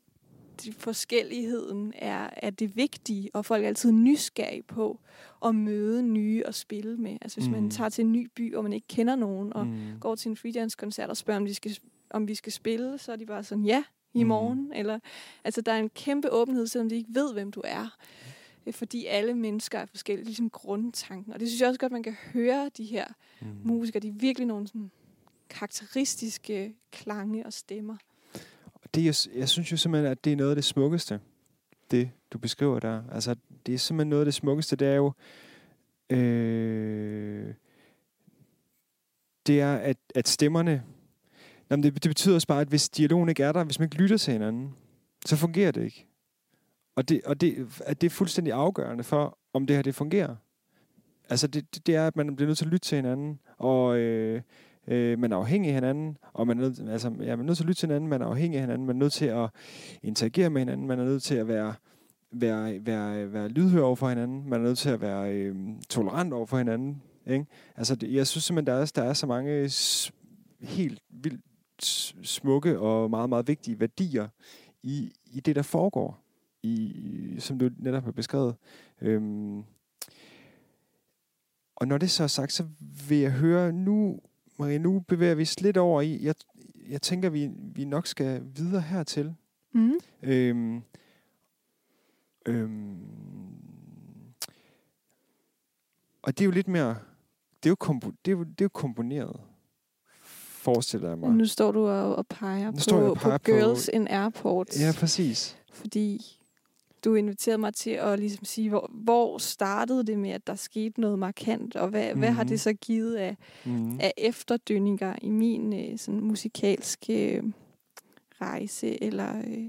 de 0.64 0.72
forskelligheden 0.72 1.92
er, 1.96 2.30
er 2.36 2.50
det 2.50 2.76
vigtige, 2.76 3.30
og 3.34 3.44
folk 3.44 3.64
er 3.64 3.68
altid 3.68 3.92
nysgerrige 3.92 4.62
på 4.62 5.00
at 5.44 5.54
møde 5.54 6.02
nye 6.02 6.42
og 6.46 6.54
spille 6.54 6.96
med. 6.96 7.16
Altså 7.22 7.40
hvis 7.40 7.48
mm. 7.48 7.54
Mm. 7.56 7.60
man 7.62 7.70
tager 7.70 7.88
til 7.88 8.04
en 8.04 8.12
ny 8.12 8.30
by, 8.34 8.54
og 8.54 8.62
man 8.62 8.72
ikke 8.72 8.88
kender 8.88 9.16
nogen, 9.16 9.52
og 9.52 9.66
Mm. 9.66 9.78
går 10.00 10.14
til 10.14 10.28
en 10.28 10.36
freedance-koncert 10.36 11.10
og 11.10 11.16
spørger, 11.16 11.40
om, 11.40 11.46
de 11.46 11.54
skal, 11.54 11.78
om 12.10 12.28
vi 12.28 12.34
skal 12.34 12.52
spille, 12.52 12.98
så 12.98 13.12
er 13.12 13.16
de 13.16 13.26
bare 13.26 13.44
sådan, 13.44 13.64
ja, 13.64 13.84
i 14.14 14.22
Mm. 14.22 14.28
morgen. 14.28 14.72
Eller, 14.74 14.98
altså, 15.44 15.60
der 15.60 15.72
er 15.72 15.78
en 15.78 15.88
kæmpe 15.88 16.30
åbenhed, 16.32 16.66
selvom 16.66 16.88
de 16.88 16.94
ikke 16.96 17.14
ved, 17.14 17.32
hvem 17.32 17.52
du 17.52 17.62
er. 17.64 17.96
Øh, 18.66 18.72
Fordi 18.72 19.06
alle 19.06 19.34
mennesker 19.34 19.78
er 19.78 19.86
forskellige, 19.86 20.24
ligesom 20.24 20.50
grundtanken. 20.50 21.32
Og 21.32 21.40
det 21.40 21.48
synes 21.48 21.60
jeg 21.60 21.68
også 21.68 21.80
godt, 21.80 21.92
man 21.92 22.02
kan 22.02 22.12
høre 22.32 22.70
de 22.76 22.84
her 22.84 23.04
Mm. 23.40 23.46
musikere. 23.64 24.00
De 24.00 24.08
er 24.08 24.12
virkelig 24.12 24.46
nogle 24.46 24.66
sådan 24.66 24.90
karakteristiske 25.50 26.74
klange 26.92 27.46
og 27.46 27.52
stemmer. 27.52 27.96
det, 28.94 29.04
jeg, 29.04 29.38
jeg 29.40 29.48
synes 29.48 29.72
jo 29.72 29.76
simpelthen, 29.76 30.10
at 30.12 30.24
det 30.24 30.32
er 30.32 30.36
noget 30.36 30.50
af 30.50 30.54
det 30.56 30.64
smukkeste, 30.64 31.20
det 31.90 32.10
du 32.30 32.38
beskriver 32.38 32.80
der. 32.80 33.02
Altså, 33.12 33.34
det 33.66 33.74
er 33.74 33.78
simpelthen 33.78 34.08
noget 34.10 34.20
af 34.20 34.24
det 34.24 34.34
smukkeste, 34.34 34.76
det 34.76 34.88
er 34.88 34.94
jo, 34.94 35.12
øh, 36.10 37.54
det 39.46 39.60
er, 39.60 39.74
at, 39.76 39.96
at 40.14 40.28
stemmerne, 40.28 40.82
jamen 41.70 41.82
det, 41.82 41.94
det 42.02 42.10
betyder 42.10 42.34
også 42.34 42.46
bare, 42.46 42.60
at 42.60 42.68
hvis 42.68 42.88
dialogen 42.88 43.28
ikke 43.28 43.42
er 43.42 43.52
der, 43.52 43.64
hvis 43.64 43.78
man 43.78 43.86
ikke 43.86 43.96
lytter 44.02 44.16
til 44.16 44.32
hinanden, 44.32 44.74
så 45.26 45.36
fungerer 45.36 45.70
det 45.70 45.84
ikke. 45.84 46.06
Og 46.96 47.08
det, 47.08 47.20
og 47.24 47.40
det, 47.40 47.82
at 47.86 48.00
det 48.00 48.06
er 48.06 48.10
fuldstændig 48.10 48.52
afgørende 48.52 49.04
for, 49.04 49.38
om 49.52 49.66
det 49.66 49.76
her 49.76 49.82
det 49.82 49.94
fungerer. 49.94 50.36
Altså, 51.28 51.46
det, 51.46 51.74
det, 51.74 51.86
det 51.86 51.94
er, 51.94 52.06
at 52.06 52.16
man 52.16 52.36
bliver 52.36 52.46
nødt 52.46 52.58
til 52.58 52.64
at 52.64 52.70
lytte 52.70 52.88
til 52.88 52.96
hinanden, 52.96 53.38
og 53.58 53.98
øh, 53.98 54.42
øh, 54.88 55.18
man 55.18 55.32
er 55.32 55.36
afhængig 55.36 55.68
af 55.68 55.74
hinanden, 55.74 56.18
og 56.32 56.46
man 56.46 56.58
er, 56.58 56.62
nødt, 56.62 56.90
altså, 56.90 57.08
ja, 57.08 57.36
man 57.36 57.40
er 57.40 57.42
nødt 57.42 57.56
til 57.56 57.64
at 57.64 57.68
lytte 57.68 57.80
til 57.80 57.86
hinanden, 57.86 58.10
man 58.10 58.22
er 58.22 58.26
afhængig 58.26 58.56
af 58.56 58.62
hinanden, 58.62 58.86
man 58.86 58.96
er 58.96 59.00
nødt 59.00 59.12
til 59.12 59.26
at 59.26 59.50
interagere 60.02 60.50
med 60.50 60.60
hinanden, 60.60 60.86
man 60.86 61.00
er 61.00 61.04
nødt 61.04 61.22
til 61.22 61.34
at 61.34 61.48
være, 61.48 61.74
være, 62.32 62.86
være, 62.86 63.32
være 63.32 63.48
lydhør 63.48 63.82
over 63.82 63.96
for 63.96 64.08
hinanden, 64.08 64.48
man 64.48 64.60
er 64.60 64.64
nødt 64.64 64.78
til 64.78 64.90
at 64.90 65.00
være 65.00 65.32
øh, 65.32 65.56
tolerant 65.90 66.32
over 66.32 66.46
for 66.46 66.58
hinanden. 66.58 67.02
Ikke? 67.26 67.46
Altså, 67.76 67.94
det, 67.94 68.12
jeg 68.12 68.26
synes 68.26 68.44
simpelthen, 68.44 68.74
der 68.74 68.80
er, 68.80 68.92
der 68.94 69.02
er 69.02 69.12
så 69.12 69.26
mange 69.26 69.70
helt 70.60 71.02
vildt 71.10 71.44
smukke 72.26 72.78
og 72.78 73.10
meget, 73.10 73.28
meget 73.28 73.48
vigtige 73.48 73.80
værdier 73.80 74.28
i, 74.82 75.12
i 75.26 75.40
det, 75.40 75.56
der 75.56 75.62
foregår, 75.62 76.23
i, 76.64 77.36
som 77.38 77.58
du 77.58 77.70
netop 77.78 78.04
har 78.04 78.12
beskrevet. 78.12 78.56
Øhm, 79.00 79.62
og 81.76 81.88
når 81.88 81.98
det 81.98 82.10
så 82.10 82.22
er 82.22 82.26
sagt, 82.26 82.52
så 82.52 82.64
vil 83.08 83.18
jeg 83.18 83.32
høre 83.32 83.72
nu, 83.72 84.20
Marie, 84.58 84.78
nu 84.78 85.00
bevæger 85.00 85.34
vi 85.34 85.42
os 85.42 85.60
lidt 85.60 85.76
over 85.76 86.00
i, 86.02 86.24
jeg, 86.24 86.34
jeg 86.88 87.02
tænker, 87.02 87.30
vi, 87.30 87.50
vi 87.74 87.84
nok 87.84 88.06
skal 88.06 88.42
videre 88.56 88.80
hertil. 88.82 89.34
Mm. 89.72 89.92
Øhm, 90.22 90.82
øhm, 92.46 92.96
og 96.22 96.38
det 96.38 96.40
er 96.40 96.44
jo 96.44 96.50
lidt 96.50 96.68
mere, 96.68 96.96
det 97.62 97.66
er 97.66 97.70
jo, 97.70 97.74
kompo, 97.74 98.10
det 98.24 98.32
er 98.32 98.36
jo, 98.36 98.42
det 98.44 98.60
er 98.60 98.64
jo 98.64 98.68
komponeret, 98.68 99.40
forestiller 100.22 101.08
jeg 101.08 101.18
mig. 101.18 101.30
Nu 101.30 101.46
står 101.46 101.72
du 101.72 101.86
og, 101.88 102.16
og 102.16 102.26
peger, 102.26 102.66
Nu 102.66 102.72
på, 102.72 102.80
står 102.80 103.00
jeg 103.00 103.10
og 103.10 103.16
peger 103.16 103.38
på 103.38 103.42
på- 103.44 103.50
Girls 103.52 103.90
in 103.92 104.08
Airports. 104.08 104.80
Ja, 104.80 104.92
præcis. 104.98 105.56
fordi 105.72 106.38
du 107.04 107.14
inviterede 107.14 107.58
mig 107.58 107.74
til 107.74 107.90
at 107.90 108.18
ligesom 108.18 108.44
sige, 108.44 108.68
hvor, 108.68 108.90
hvor 108.92 109.38
startede 109.38 110.04
det 110.06 110.18
med, 110.18 110.30
at 110.30 110.46
der 110.46 110.54
skete 110.54 111.00
noget 111.00 111.18
markant, 111.18 111.76
og 111.76 111.88
hvad, 111.88 112.04
mm-hmm. 112.04 112.18
hvad 112.20 112.30
har 112.30 112.42
Mhm. 112.42 112.48
det 112.48 112.60
så 112.60 112.72
givet 112.72 113.14
af, 113.16 113.36
Mm. 113.64 114.00
af 114.00 114.12
efterdønninger 114.18 115.16
i 115.22 115.28
min 115.28 115.90
øh, 115.90 115.98
sådan 115.98 116.20
musikalske 116.20 117.36
øh, 117.36 117.42
rejse 118.40 119.02
eller 119.04 119.38
øh, 119.46 119.64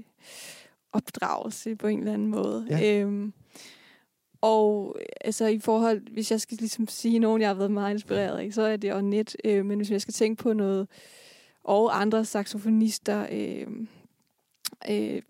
opdragelse 0.92 1.76
på 1.76 1.86
en 1.86 1.98
eller 1.98 2.12
anden 2.12 2.28
måde. 2.28 2.66
Ja. 2.70 3.00
Øhm, 3.00 3.32
og 4.40 4.96
altså 5.20 5.46
i 5.46 5.58
forhold, 5.58 6.00
hvis 6.12 6.30
jeg 6.30 6.40
skal 6.40 6.58
ligesom 6.58 6.88
sige 6.88 7.18
nogen, 7.18 7.40
jeg 7.42 7.48
har 7.48 7.54
været 7.54 7.70
meget 7.70 7.94
inspireret 7.94 8.38
af, 8.38 8.52
så 8.52 8.62
er 8.62 8.76
det 8.76 8.94
Ornette. 8.94 9.38
Øh, 9.44 9.66
men 9.66 9.76
hvis 9.78 9.90
jeg 9.90 10.00
skal 10.00 10.14
tænke 10.14 10.42
på 10.42 10.52
noget, 10.52 10.88
og 11.64 12.00
andre 12.00 12.24
saxofonister, 12.24 13.26
øh, 13.32 13.66
øh, 14.90 15.22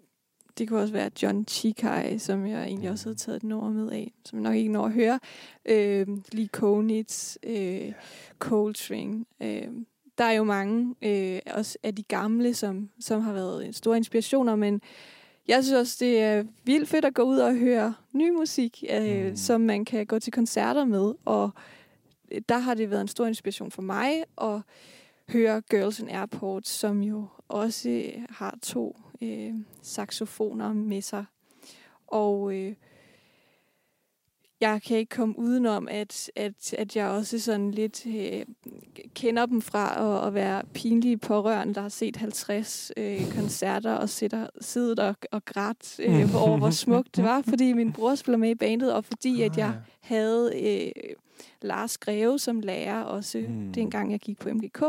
det 0.59 0.69
kunne 0.69 0.81
også 0.81 0.93
være 0.93 1.11
John 1.23 1.45
Chikai, 1.49 2.19
som 2.19 2.47
jeg 2.47 2.65
egentlig 2.65 2.91
også 2.91 3.05
havde 3.05 3.19
taget 3.19 3.37
et 3.37 3.43
nummer 3.43 3.71
med 3.71 3.91
af, 3.93 4.13
som 4.25 4.39
jeg 4.39 4.43
nok 4.43 4.55
ikke 4.57 4.73
når 4.73 4.87
at 4.87 4.93
høre. 4.93 5.21
Øh, 5.65 6.07
Lee 6.33 6.49
Konitz, 6.49 7.37
øh, 7.43 7.93
Coltrane. 8.39 9.25
Øh, 9.43 9.69
der 10.19 10.25
er 10.25 10.33
jo 10.33 10.45
mange 10.45 10.95
øh, 11.03 11.41
også 11.55 11.79
af 11.83 11.95
de 11.95 12.03
gamle, 12.03 12.55
som, 12.55 12.91
som 13.01 13.21
har 13.21 13.33
været 13.33 13.77
store 13.77 13.97
inspirationer, 13.97 14.57
men 14.57 14.81
jeg 15.49 15.65
synes 15.65 15.79
også, 15.79 15.97
det 16.01 16.21
er 16.21 16.45
vildt 16.65 16.89
fedt 16.89 17.05
at 17.05 17.15
gå 17.15 17.23
ud 17.23 17.39
og 17.39 17.55
høre 17.55 17.95
ny 18.13 18.31
musik, 18.31 18.85
øh, 18.91 19.27
Mm. 19.27 19.37
som 19.37 19.61
man 19.61 19.85
kan 19.85 20.07
gå 20.07 20.19
til 20.19 20.33
koncerter 20.33 20.85
med, 20.85 21.15
og 21.25 21.51
øh, 22.33 22.41
der 22.49 22.59
har 22.59 22.75
det 22.75 22.91
været 22.91 23.01
en 23.01 23.09
stor 23.09 23.27
inspiration 23.27 23.71
for 23.71 23.83
mig 23.83 24.25
at 24.43 24.61
høre 25.29 25.61
Girls 25.71 26.01
in 26.01 26.09
Airport, 26.09 26.69
som 26.69 27.03
jo 27.03 27.27
også 27.49 28.11
har 28.31 28.59
to 28.63 28.97
øh, 29.23 29.55
saxofoner 29.83 30.73
med 30.73 31.03
sig. 31.03 31.25
Og 32.07 32.55
øh, 32.55 32.75
jeg 34.61 34.83
kan 34.83 34.97
ikke 34.97 35.17
komme 35.17 35.39
udenom, 35.39 35.89
at, 35.91 36.31
at, 36.37 36.75
at 36.75 36.97
jeg 36.97 37.07
også 37.09 37.39
sådan 37.39 37.71
lidt 37.71 38.07
øh, 38.07 38.45
kender 39.14 39.47
dem 39.47 39.62
fra 39.62 40.17
at, 40.21 40.27
at 40.27 40.35
være 40.35 40.62
pinlige 40.75 41.17
pårørende, 41.17 41.75
der 41.75 41.81
har 41.81 41.89
set 41.89 42.17
50 42.17 42.93
øh, 42.97 43.35
koncerter 43.35 43.93
og 43.93 44.09
sidder, 44.09 44.47
siddet 44.61 44.99
og, 44.99 45.17
og 45.33 45.45
grædt 45.45 46.01
øh, 46.01 46.35
over, 46.43 46.59
hvor 46.59 46.71
smukt 46.71 47.17
det 47.17 47.25
var, 47.25 47.43
fordi 47.43 47.73
min 47.73 47.93
bror 47.93 48.14
spiller 48.14 48.39
med 48.39 48.51
i 48.51 48.55
bandet, 48.55 48.93
og 48.93 49.05
fordi 49.05 49.43
at 49.43 49.59
jeg 49.59 49.75
havde 50.01 50.53
øh, 50.62 50.93
Lars 51.62 51.99
Greve 51.99 52.39
som 52.39 52.61
lærer 52.61 53.03
også, 53.03 53.45
mm. 53.49 53.73
dengang 53.73 54.12
jeg 54.12 54.21
gik 54.21 54.39
på 54.39 54.49
MGK. 54.49 54.83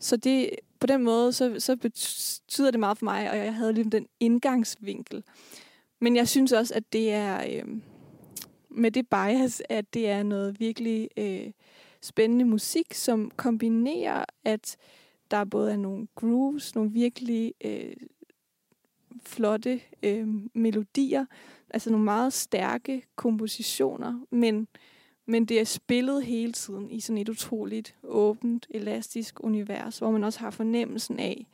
Så 0.00 0.16
det, 0.16 0.50
på 0.80 0.86
den 0.86 1.02
måde, 1.02 1.32
så, 1.32 1.56
så 1.58 1.76
betyder 1.76 2.70
det 2.70 2.80
meget 2.80 2.98
for 2.98 3.04
mig, 3.04 3.30
og 3.30 3.36
jeg 3.36 3.54
havde 3.54 3.72
ligesom 3.72 3.90
den 3.90 4.06
indgangsvinkel. 4.20 5.22
Men 6.00 6.16
jeg 6.16 6.28
synes 6.28 6.52
også, 6.52 6.74
at 6.74 6.92
det 6.92 7.12
er 7.12 7.42
øh, 7.50 7.80
med 8.70 8.90
det 8.90 9.08
bias, 9.08 9.62
at 9.68 9.94
det 9.94 10.08
er 10.08 10.22
noget 10.22 10.60
virkelig 10.60 11.08
øh, 11.16 11.52
spændende 12.02 12.44
musik, 12.44 12.94
som 12.94 13.30
kombinerer, 13.36 14.24
at 14.44 14.76
der 15.30 15.44
både 15.44 15.72
er 15.72 15.76
nogle 15.76 16.06
grooves, 16.14 16.74
nogle 16.74 16.92
virkelig 16.92 17.54
øh, 17.64 17.92
flotte 19.22 19.80
øh, 20.02 20.28
melodier, 20.54 21.26
altså 21.70 21.90
nogle 21.90 22.04
meget 22.04 22.32
stærke 22.32 23.02
kompositioner, 23.16 24.20
men, 24.30 24.68
men 25.28 25.44
det 25.44 25.60
er 25.60 25.64
spillet 25.64 26.24
hele 26.24 26.52
tiden 26.52 26.90
i 26.90 27.00
sådan 27.00 27.18
et 27.18 27.28
utroligt 27.28 27.96
åbent, 28.02 28.66
elastisk 28.70 29.44
univers, 29.44 29.98
hvor 29.98 30.10
man 30.10 30.24
også 30.24 30.40
har 30.40 30.50
fornemmelsen 30.50 31.18
af, 31.18 31.46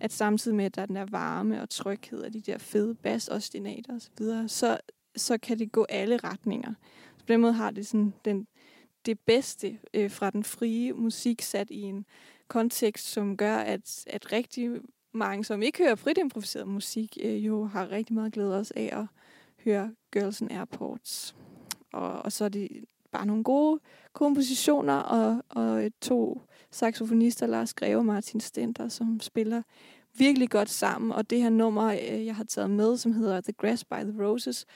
at 0.00 0.12
samtidig 0.12 0.56
med, 0.56 0.64
at 0.64 0.74
der 0.74 0.82
er 0.82 0.86
den 0.86 0.96
der 0.96 1.06
varme 1.10 1.62
og 1.62 1.70
tryghed 1.70 2.22
af 2.22 2.32
de 2.32 2.40
der 2.40 2.58
fede 2.58 2.94
bas 2.94 3.28
osv., 3.28 3.66
så, 3.98 4.44
så, 4.46 4.78
så 5.16 5.38
kan 5.38 5.58
det 5.58 5.72
gå 5.72 5.86
alle 5.88 6.16
retninger. 6.16 6.74
Så 7.16 7.24
på 7.24 7.32
den 7.32 7.40
måde 7.40 7.52
har 7.52 7.70
det 7.70 7.86
sådan 7.86 8.14
den, 8.24 8.46
det 9.06 9.20
bedste 9.20 9.78
øh, 9.94 10.10
fra 10.10 10.30
den 10.30 10.44
frie 10.44 10.92
musik 10.92 11.42
sat 11.42 11.70
i 11.70 11.80
en 11.80 12.04
kontekst, 12.48 13.06
som 13.06 13.36
gør, 13.36 13.56
at, 13.56 14.04
at 14.06 14.32
rigtig 14.32 14.70
mange, 15.12 15.44
som 15.44 15.62
ikke 15.62 15.78
hører 15.78 15.94
frit 15.94 16.18
improviseret 16.18 16.68
musik, 16.68 17.18
øh, 17.22 17.46
jo 17.46 17.64
har 17.64 17.90
rigtig 17.90 18.14
meget 18.14 18.32
glæde 18.32 18.58
også 18.58 18.74
af 18.76 18.90
at 18.92 19.06
høre 19.64 19.94
Girls 20.12 20.40
in 20.40 20.50
Airports. 20.50 21.36
Og, 21.92 22.12
og 22.12 22.32
så 22.32 22.44
er 22.44 22.48
det 22.48 22.84
bare 23.12 23.26
nogle 23.26 23.44
gode 23.44 23.80
kompositioner, 24.12 24.94
og, 24.94 25.42
og 25.48 25.90
to 26.00 26.42
saxofonister, 26.70 27.46
Lars 27.46 27.74
Greve 27.74 27.96
og 27.96 28.06
Martin 28.06 28.40
Stenter, 28.40 28.88
som 28.88 29.20
spiller 29.20 29.62
virkelig 30.18 30.50
godt 30.50 30.70
sammen. 30.70 31.12
Og 31.12 31.30
det 31.30 31.42
her 31.42 31.50
nummer, 31.50 31.86
øh, 31.86 32.26
jeg 32.26 32.36
har 32.36 32.44
taget 32.44 32.70
med, 32.70 32.96
som 32.96 33.12
hedder 33.12 33.40
The 33.40 33.52
Grass 33.52 33.84
by 33.84 33.94
the 33.94 34.24
Roses, 34.24 34.66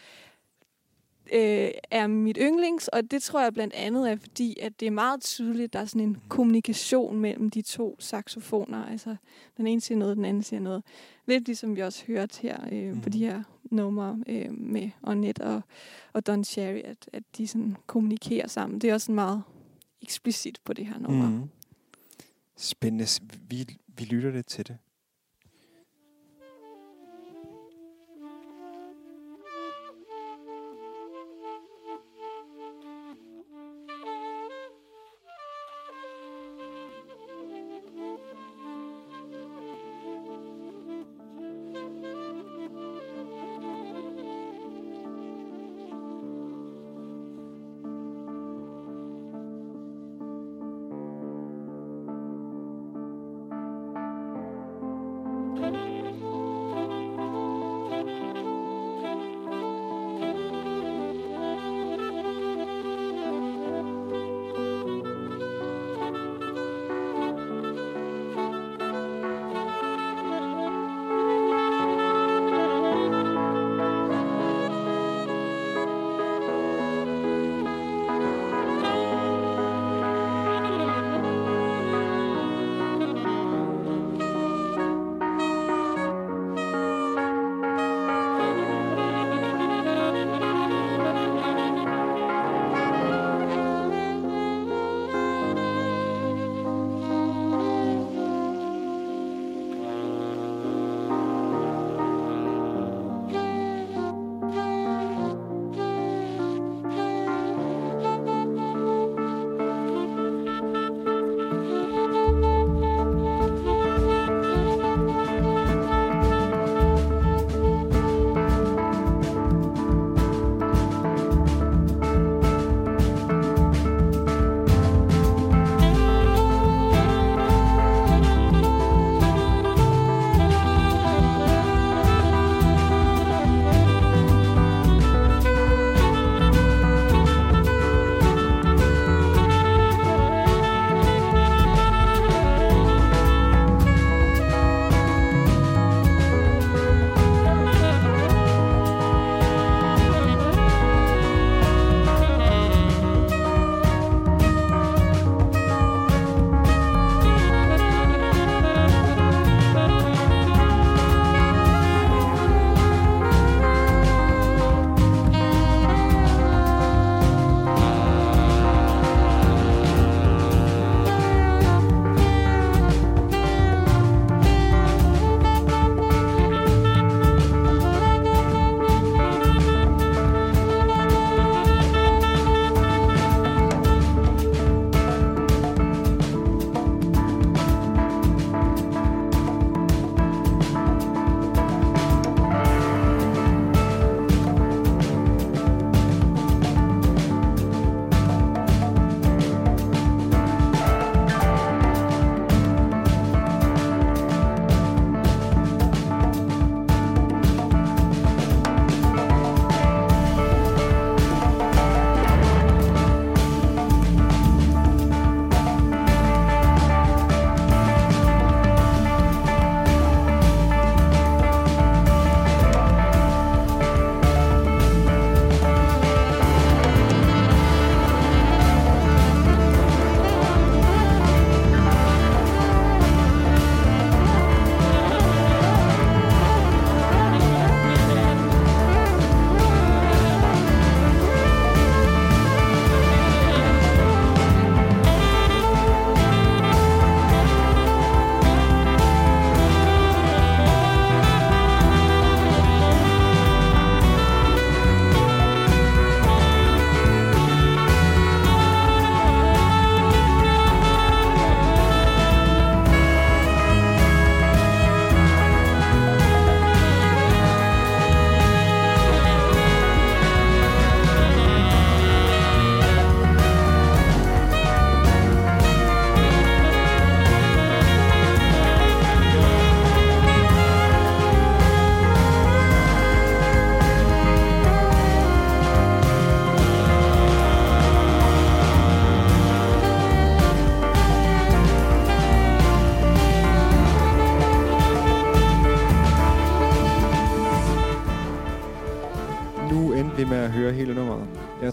øh, 1.33 1.71
er 1.91 2.07
mit 2.07 2.39
yndlings, 2.41 2.89
og 2.89 3.11
det 3.11 3.23
tror 3.23 3.43
jeg 3.43 3.55
blandt 3.55 3.75
andet 3.75 4.11
er, 4.11 4.17
fordi 4.17 4.57
at 4.61 4.81
det 4.81 4.87
er 4.87 4.91
meget 4.91 5.23
tydeligt, 5.23 5.65
at 5.65 5.73
der 5.73 5.79
er 5.79 5.85
sådan 5.85 6.01
en 6.01 6.23
kommunikation 6.29 7.21
mellem 7.21 7.51
de 7.51 7.63
to 7.63 7.97
saxofoner. 7.99 8.85
Altså, 8.85 9.17
den 9.57 9.67
ene 9.67 9.81
siger 9.81 9.99
noget, 9.99 10.17
den 10.17 10.25
anden 10.25 10.43
siger 10.43 10.61
noget. 10.61 10.83
Lidt 11.27 11.47
ligesom 11.47 11.77
vi 11.77 11.81
også 11.81 12.05
hørte 12.07 12.41
her 12.41 12.59
øh, 12.73 12.95
mm. 12.95 13.01
på 13.01 13.09
de 13.09 13.19
her 13.19 13.43
numre 13.71 14.19
øh, 14.27 14.59
med 14.59 14.91
Ornette 15.03 15.41
og, 15.41 15.63
og 16.13 16.27
Don 16.27 16.45
Cherry, 16.45 16.81
at, 16.85 17.11
at 17.13 17.23
de 17.37 17.47
sådan 17.47 17.77
kommunikerer 17.87 18.47
sammen. 18.47 18.79
Det 18.79 18.91
er 18.91 18.95
også 18.95 19.13
meget 19.13 19.43
eksplicit 20.03 20.59
på 20.65 20.73
det 20.73 20.87
her 20.87 20.99
nummer. 20.99 21.29
Mm. 21.31 21.49
Spændende. 22.57 23.07
Vi, 23.49 23.79
vi 23.87 24.05
lytter 24.05 24.31
lidt 24.31 24.47
til 24.47 24.67
det. 24.67 24.79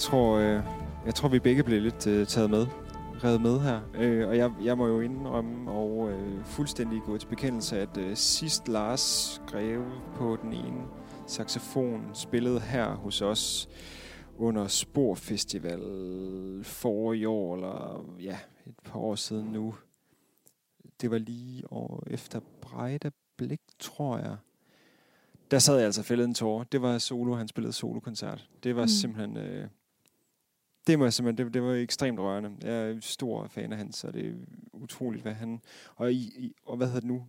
Jeg 0.01 0.05
tror, 0.05 0.37
øh, 0.37 0.63
jeg 1.05 1.15
tror 1.15 1.29
vi 1.29 1.39
begge 1.39 1.63
blev 1.63 1.81
lidt 1.81 2.07
øh, 2.07 2.27
taget 2.27 2.49
med, 2.49 2.67
revet 3.23 3.41
med 3.41 3.59
her. 3.59 3.81
Øh, 3.95 4.27
og 4.27 4.37
jeg, 4.37 4.51
jeg 4.63 4.77
må 4.77 4.87
jo 4.87 5.01
indrømme 5.01 5.71
og 5.71 6.11
øh, 6.11 6.45
fuldstændig 6.45 7.01
gå 7.05 7.17
til 7.17 7.27
bekendelse, 7.27 7.79
at 7.79 7.97
øh, 7.97 8.15
sidst 8.15 8.67
Lars 8.67 9.41
Greve 9.47 9.91
på 10.15 10.37
den 10.41 10.53
ene 10.53 10.83
saxofon 11.27 12.09
spillede 12.13 12.59
her 12.59 12.95
hos 12.95 13.21
os 13.21 13.69
under 14.37 14.67
Spor 14.67 15.15
Festival 15.15 15.81
for 16.63 17.13
i 17.13 17.25
år, 17.25 17.55
eller 17.55 18.05
ja, 18.19 18.37
et 18.67 18.75
par 18.83 18.99
år 18.99 19.15
siden 19.15 19.45
nu. 19.45 19.75
Det 21.01 21.11
var 21.11 21.17
lige 21.17 21.73
år 21.73 22.03
efter 22.07 22.39
Brejde 22.61 23.11
Blik, 23.37 23.61
tror 23.79 24.17
jeg. 24.17 24.35
Der 25.51 25.59
sad 25.59 25.75
jeg 25.75 25.85
altså 25.85 26.03
fældet 26.03 26.25
en 26.25 26.33
tårer. 26.33 26.63
Det 26.63 26.81
var 26.81 26.97
solo, 26.97 27.33
han 27.33 27.47
spillede 27.47 27.73
solokoncert. 27.73 28.49
Det 28.63 28.75
var 28.75 28.81
mm. 28.81 28.87
simpelthen... 28.87 29.37
Øh, 29.37 29.67
det 30.87 30.99
var 30.99 31.09
simpelthen, 31.09 31.45
det, 31.45 31.53
det 31.53 31.63
var 31.63 31.73
ekstremt 31.73 32.19
rørende. 32.19 32.51
Jeg 32.61 32.89
er 32.89 32.99
stor 32.99 33.47
fan 33.47 33.71
af 33.71 33.77
hans, 33.77 33.97
så 33.97 34.11
det 34.11 34.27
er 34.27 34.33
utroligt, 34.73 35.21
hvad 35.21 35.33
han... 35.33 35.61
Og, 35.95 36.13
i, 36.13 36.15
i, 36.15 36.55
og 36.65 36.77
hvad 36.77 36.87
hedder 36.87 36.99
det 36.99 37.09
nu? 37.09 37.27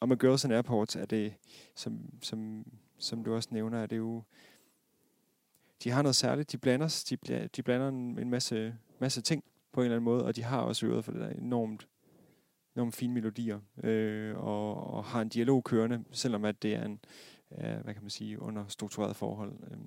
Og 0.00 0.08
med 0.08 0.16
Girls 0.16 0.44
and 0.44 0.54
Airports 0.54 0.96
er 0.96 1.06
det, 1.06 1.34
som, 1.74 2.00
som, 2.22 2.66
som 2.98 3.24
du 3.24 3.34
også 3.34 3.48
nævner, 3.52 3.78
er 3.78 3.86
det 3.86 3.96
jo... 3.96 4.22
De 5.84 5.90
har 5.90 6.02
noget 6.02 6.16
særligt. 6.16 6.52
De 6.52 6.58
blander, 6.58 7.04
de, 7.10 7.48
de 7.56 7.62
blander 7.62 7.88
en, 7.88 8.18
en 8.18 8.30
masse, 8.30 8.74
masse 8.98 9.20
ting 9.22 9.44
på 9.72 9.80
en 9.80 9.84
eller 9.84 9.96
anden 9.96 10.04
måde, 10.04 10.24
og 10.24 10.36
de 10.36 10.42
har 10.42 10.60
også 10.60 10.86
øvet 10.86 11.04
for 11.04 11.12
det 11.12 11.20
der 11.20 11.28
enormt, 11.28 11.88
enormt 12.76 12.94
fine 12.94 13.14
melodier, 13.14 13.60
øh, 13.82 14.36
og, 14.36 14.86
og 14.86 15.04
har 15.04 15.20
en 15.22 15.28
dialog 15.28 15.64
kørende, 15.64 16.04
selvom 16.12 16.44
at 16.44 16.62
det 16.62 16.74
er 16.74 16.84
en, 16.84 17.00
øh, 17.58 17.80
hvad 17.84 17.94
kan 17.94 18.02
man 18.02 18.10
sige, 18.10 18.40
under 18.40 18.66
struktureret 18.68 19.16
forhold. 19.16 19.52
Øh. 19.70 19.78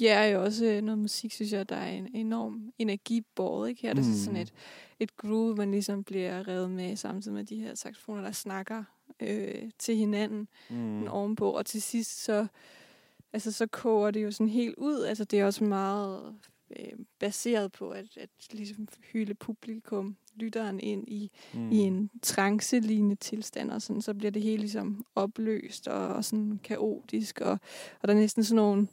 Ja, 0.00 0.20
er 0.20 0.26
jo 0.26 0.42
også 0.42 0.64
øh, 0.64 0.82
noget 0.82 0.98
musik, 0.98 1.32
synes 1.32 1.52
jeg, 1.52 1.68
der 1.68 1.76
er 1.76 1.90
en 1.90 2.08
enorm 2.14 2.72
energibåret, 2.78 3.68
ikke? 3.68 3.82
Her 3.82 3.90
er 3.90 3.94
det 3.94 4.06
mm. 4.06 4.12
sådan 4.12 4.36
et, 4.36 4.52
et 5.00 5.16
groove, 5.16 5.56
man 5.56 5.70
ligesom 5.70 6.04
bliver 6.04 6.48
revet 6.48 6.70
med, 6.70 6.96
samtidig 6.96 7.34
med 7.34 7.44
de 7.44 7.56
her 7.56 7.74
saxofoner, 7.74 8.22
der 8.22 8.32
snakker 8.32 8.84
øh, 9.20 9.70
til 9.78 9.96
hinanden 9.96 10.48
mm. 10.70 11.06
ovenpå. 11.06 11.50
Og 11.50 11.66
til 11.66 11.82
sidst, 11.82 12.24
så, 12.24 12.46
altså, 13.32 13.52
så 13.52 13.66
koger 13.66 14.10
det 14.10 14.22
jo 14.22 14.30
sådan 14.30 14.48
helt 14.48 14.74
ud. 14.78 15.02
Altså, 15.02 15.24
det 15.24 15.40
er 15.40 15.46
også 15.46 15.64
meget 15.64 16.34
øh, 16.78 16.92
baseret 17.18 17.72
på 17.72 17.90
at, 17.90 18.06
at 18.16 18.30
ligesom 18.52 18.88
hylde 19.12 19.34
publikum, 19.34 20.16
lytteren 20.34 20.80
ind 20.80 21.08
i, 21.08 21.30
mm. 21.54 21.72
i 21.72 21.76
en 21.76 22.10
trance-lignende 22.22 23.16
tilstand, 23.16 23.70
og 23.70 23.82
sådan, 23.82 24.02
så 24.02 24.14
bliver 24.14 24.30
det 24.30 24.42
hele 24.42 24.60
ligesom 24.60 25.06
opløst 25.14 25.88
og, 25.88 26.08
og 26.08 26.24
sådan 26.24 26.60
kaotisk, 26.64 27.40
og, 27.40 27.58
og 28.02 28.08
der 28.08 28.14
er 28.14 28.18
næsten 28.18 28.44
sådan 28.44 28.56
nogle, 28.56 28.88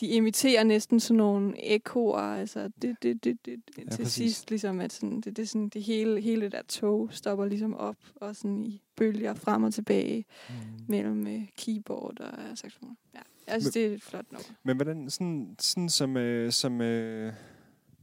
de 0.00 0.06
imiterer 0.06 0.64
næsten 0.64 1.00
sådan 1.00 1.16
nogle 1.16 1.72
ekoer, 1.74 2.20
altså 2.20 2.70
det, 2.82 2.96
det, 3.02 3.24
det, 3.24 3.24
det, 3.24 3.60
det 3.66 3.78
Ja, 3.78 3.82
til 3.82 4.02
præcis. 4.02 4.12
sidst 4.12 4.50
ligesom, 4.50 4.80
at 4.80 4.92
sådan, 4.92 5.20
det, 5.20 5.36
det, 5.36 5.48
sådan, 5.48 5.68
det 5.68 5.82
hele, 5.82 6.20
hele 6.20 6.48
der 6.48 6.62
tog 6.62 7.08
stopper 7.12 7.44
ligesom 7.46 7.74
op, 7.74 7.96
og 8.16 8.36
sådan 8.36 8.64
i 8.66 8.82
bølger 8.96 9.34
frem 9.34 9.62
og 9.62 9.74
tilbage 9.74 10.24
mm. 10.48 10.54
mellem 10.88 11.26
øh, 11.26 11.48
keyboard 11.58 12.20
og 12.20 12.58
saxofon. 12.58 12.96
Ja, 13.14 13.20
jeg 13.46 13.62
synes, 13.62 13.74
Men- 13.76 13.82
det 13.82 13.90
er 13.90 13.94
et 13.94 14.02
flot 14.02 14.32
nummer. 14.32 14.48
Men 14.62 14.76
hvordan, 14.76 15.10
sådan, 15.10 15.56
sådan 15.60 15.88
som, 15.88 16.16
øh, 16.16 16.52
som 16.52 16.80
øh, 16.80 17.32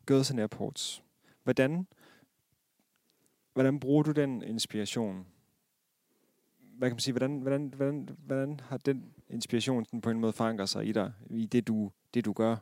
Girls 0.07 0.31
and 0.31 0.39
Airports, 0.39 1.03
hvordan, 1.43 1.87
hvordan 3.53 3.79
bruger 3.79 4.03
du 4.03 4.11
den 4.11 4.41
inspiration? 4.43 5.25
Hvad 6.77 6.89
kan 6.89 6.95
man 6.95 6.99
sige, 6.99 7.11
hvordan, 7.11 7.37
hvordan, 7.39 7.73
hvordan, 7.75 8.09
hvordan 8.25 8.59
har 8.59 8.77
den 8.77 9.03
inspirationen 9.29 10.01
på 10.01 10.09
en 10.09 10.19
måde 10.19 10.33
forankrer 10.33 10.65
sig 10.65 10.87
i 10.87 10.91
dig, 10.91 11.13
i 11.29 11.45
det 11.45 11.67
du, 11.67 11.91
det 12.13 12.25
du 12.25 12.33
gør? 12.33 12.55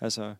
Altså, 0.00 0.34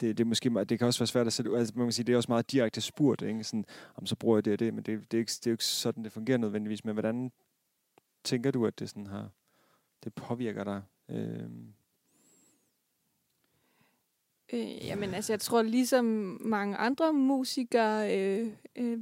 det, 0.00 0.18
det, 0.18 0.26
måske, 0.26 0.50
det 0.68 0.78
kan 0.78 0.86
også 0.86 1.00
være 1.00 1.06
svært 1.06 1.26
at 1.26 1.32
sætte, 1.32 1.56
altså 1.56 1.72
man 1.76 1.86
kan 1.86 1.92
sige, 1.92 2.06
det 2.06 2.12
er 2.12 2.16
også 2.16 2.30
meget 2.30 2.52
direkte 2.52 2.80
spurgt, 2.80 3.22
ikke? 3.22 3.44
Sådan, 3.44 3.64
om 3.94 4.06
så 4.06 4.16
bruger 4.16 4.36
jeg 4.36 4.44
det 4.44 4.52
og 4.52 4.58
det, 4.58 4.74
men 4.74 4.84
det, 4.84 5.12
det, 5.12 5.16
er 5.16 5.20
ikke, 5.20 5.30
det 5.30 5.46
er 5.46 5.50
jo 5.50 5.54
ikke 5.54 5.64
sådan, 5.64 6.04
det 6.04 6.12
fungerer 6.12 6.38
nødvendigvis. 6.38 6.84
Men 6.84 6.94
hvordan 6.94 7.32
tænker 8.24 8.50
du, 8.50 8.66
at 8.66 8.78
det 8.78 8.88
sådan 8.88 9.06
har, 9.06 9.30
det 10.04 10.14
påvirker 10.14 10.64
dig? 10.64 10.82
Øh... 11.08 11.50
Øh, 14.52 14.86
jamen, 14.86 15.14
altså, 15.14 15.32
jeg 15.32 15.40
tror 15.40 15.62
ligesom 15.62 16.04
mange 16.40 16.76
andre 16.76 17.12
musikere 17.12 18.18
øh, 18.18 18.52
øh, 18.76 18.98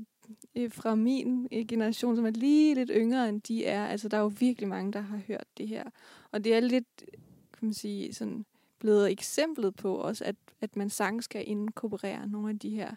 øh, 0.54 0.72
fra 0.72 0.94
min 0.94 1.48
øh, 1.52 1.66
generation, 1.66 2.16
som 2.16 2.26
er 2.26 2.30
lige 2.30 2.74
lidt 2.74 2.90
yngre 2.94 3.28
end 3.28 3.40
de 3.40 3.66
er, 3.66 3.86
altså, 3.86 4.08
der 4.08 4.16
er 4.16 4.20
jo 4.20 4.32
virkelig 4.38 4.68
mange, 4.68 4.92
der 4.92 5.00
har 5.00 5.20
hørt 5.28 5.46
det 5.58 5.68
her. 5.68 5.84
Og 6.32 6.44
det 6.44 6.54
er 6.54 6.60
lidt, 6.60 7.04
kan 7.52 7.66
man 7.66 7.74
sige, 7.74 8.14
sådan 8.14 8.44
blevet 8.78 9.10
eksemplet 9.10 9.74
på 9.74 9.94
også, 9.94 10.24
at, 10.24 10.36
at 10.60 10.76
man 10.76 10.90
sang 10.90 11.24
skal 11.24 11.48
inkorporere 11.48 12.28
nogle 12.28 12.50
af 12.50 12.58
de 12.58 12.70
her 12.70 12.94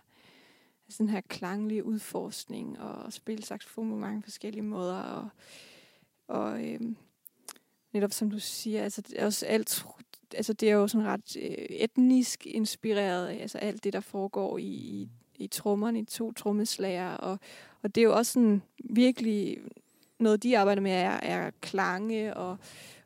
altså 0.85 0.97
sådan 0.97 1.09
her 1.09 1.21
klanglige 1.21 1.85
udforskning 1.85 2.79
og 2.79 3.13
spille 3.13 3.43
saxofon 3.43 3.89
på 3.89 3.95
mange 3.95 4.23
forskellige 4.23 4.63
måder 4.63 4.99
og, 4.99 5.29
og 6.27 6.65
øh, 6.65 6.81
netop 7.93 8.11
som 8.11 8.31
du 8.31 8.39
siger, 8.39 8.83
altså 8.83 9.01
det 9.01 9.21
er 9.21 9.25
også 9.25 9.45
alt 9.45 9.85
altså 10.35 10.53
det 10.53 10.69
er 10.69 10.73
jo 10.73 10.87
sådan 10.87 11.07
ret 11.07 11.37
øh, 11.37 11.65
etnisk 11.69 12.45
inspireret, 12.45 13.27
altså 13.27 13.57
alt 13.57 13.83
det, 13.83 13.93
der 13.93 13.99
foregår 13.99 14.57
i, 14.57 14.63
i, 14.63 15.09
i 15.35 15.47
trommerne, 15.47 15.99
i 15.99 16.05
to 16.05 16.31
trommeslager, 16.31 17.09
og, 17.11 17.39
og 17.81 17.95
det 17.95 18.01
er 18.01 18.05
jo 18.05 18.15
også 18.15 18.31
sådan 18.31 18.61
virkelig 18.83 19.57
noget, 20.19 20.43
de 20.43 20.57
arbejder 20.57 20.81
med, 20.81 20.91
er, 20.91 21.19
er 21.21 21.51
klange 21.61 22.33
og, 22.33 22.57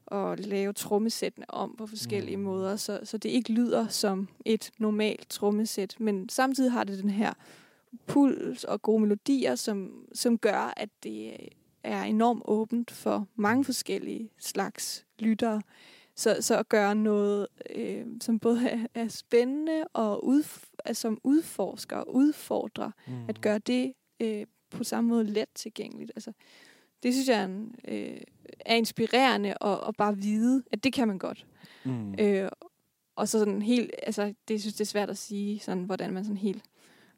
og 0.05 0.37
lave 0.37 0.73
trommesættene 0.73 1.49
om 1.49 1.75
på 1.77 1.87
forskellige 1.87 2.37
Mm. 2.37 2.43
måder, 2.43 2.75
så, 2.75 2.99
så 3.03 3.17
det 3.17 3.29
ikke 3.29 3.51
lyder 3.51 3.87
som 3.87 4.27
et 4.45 4.71
normalt 4.77 5.29
trommesæt, 5.29 5.95
men 5.99 6.29
samtidig 6.29 6.71
har 6.71 6.83
det 6.83 7.01
den 7.03 7.09
her 7.09 7.33
puls 8.07 8.63
og 8.63 8.81
gode 8.81 9.01
melodier, 9.01 9.55
som, 9.55 10.05
som 10.13 10.37
gør, 10.37 10.73
at 10.77 10.89
det 11.03 11.33
er 11.83 12.03
enormt 12.03 12.41
åbent 12.45 12.91
for 12.91 13.27
mange 13.35 13.65
forskellige 13.65 14.29
slags 14.39 15.05
lyttere. 15.19 15.61
Så, 16.15 16.37
så 16.41 16.57
at 16.57 16.69
gøre 16.69 16.95
noget, 16.95 17.47
øh, 17.75 18.05
som 18.21 18.39
både 18.39 18.69
er, 18.69 18.79
er 18.93 19.07
spændende 19.07 19.83
og 19.93 20.23
udf- 20.25 20.73
altså, 20.87 21.01
som 21.01 21.19
udforsker 21.23 21.97
og 21.97 22.15
udfordrer, 22.15 22.91
mm. 23.07 23.29
at 23.29 23.41
gøre 23.41 23.59
det 23.59 23.93
øh, 24.19 24.45
på 24.69 24.83
samme 24.83 25.09
måde 25.09 25.23
let 25.23 25.49
tilgængeligt. 25.55 26.11
Altså, 26.15 26.31
det 27.03 27.13
synes 27.13 27.27
jeg 27.27 27.39
er, 27.39 27.45
en, 27.45 27.75
øh, 27.87 28.21
er 28.59 28.75
inspirerende 28.75 29.49
at, 29.61 29.79
at 29.87 29.95
bare 29.97 30.17
vide, 30.17 30.63
at 30.71 30.83
det 30.83 30.93
kan 30.93 31.07
man 31.07 31.17
godt. 31.17 31.45
Mm. 31.85 32.15
Øh, 32.19 32.49
og 33.15 33.27
så 33.27 33.39
sådan 33.39 33.61
helt, 33.61 33.91
altså 34.03 34.33
det 34.47 34.61
synes 34.61 34.73
det 34.73 34.81
er 34.81 34.85
svært 34.85 35.09
at 35.09 35.17
sige, 35.17 35.59
sådan, 35.59 35.83
hvordan 35.83 36.13
man 36.13 36.23
sådan 36.23 36.37
helt 36.37 36.63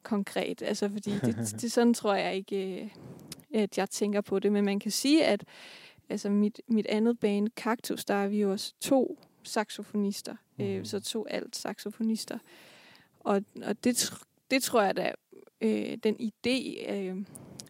konkret, 0.02 0.62
altså 0.62 0.88
fordi 0.88 1.10
det, 1.10 1.36
det 1.60 1.72
sådan 1.72 1.94
tror 1.94 2.14
jeg 2.14 2.34
ikke, 2.34 2.82
øh, 2.82 2.90
at 3.54 3.78
jeg 3.78 3.90
tænker 3.90 4.20
på 4.20 4.38
det, 4.38 4.52
men 4.52 4.64
man 4.64 4.80
kan 4.80 4.90
sige, 4.90 5.24
at 5.24 5.44
altså 6.08 6.30
mit, 6.30 6.60
mit 6.68 6.86
andet 6.86 7.18
band, 7.18 7.48
Cactus, 7.56 8.04
der 8.04 8.14
er 8.14 8.28
vi 8.28 8.40
jo 8.40 8.52
også 8.52 8.74
to 8.80 9.18
saxofonister, 9.42 10.36
mm. 10.58 10.64
øh, 10.64 10.86
så 10.86 11.00
to 11.00 11.26
alt 11.26 11.56
saxofonister, 11.56 12.38
og, 13.20 13.42
og 13.64 13.84
det, 13.84 14.12
det 14.50 14.62
tror 14.62 14.82
jeg 14.82 14.96
da, 14.96 15.12
øh, 15.60 15.96
den 16.02 16.14
idé, 16.20 16.90
øh, 16.92 17.16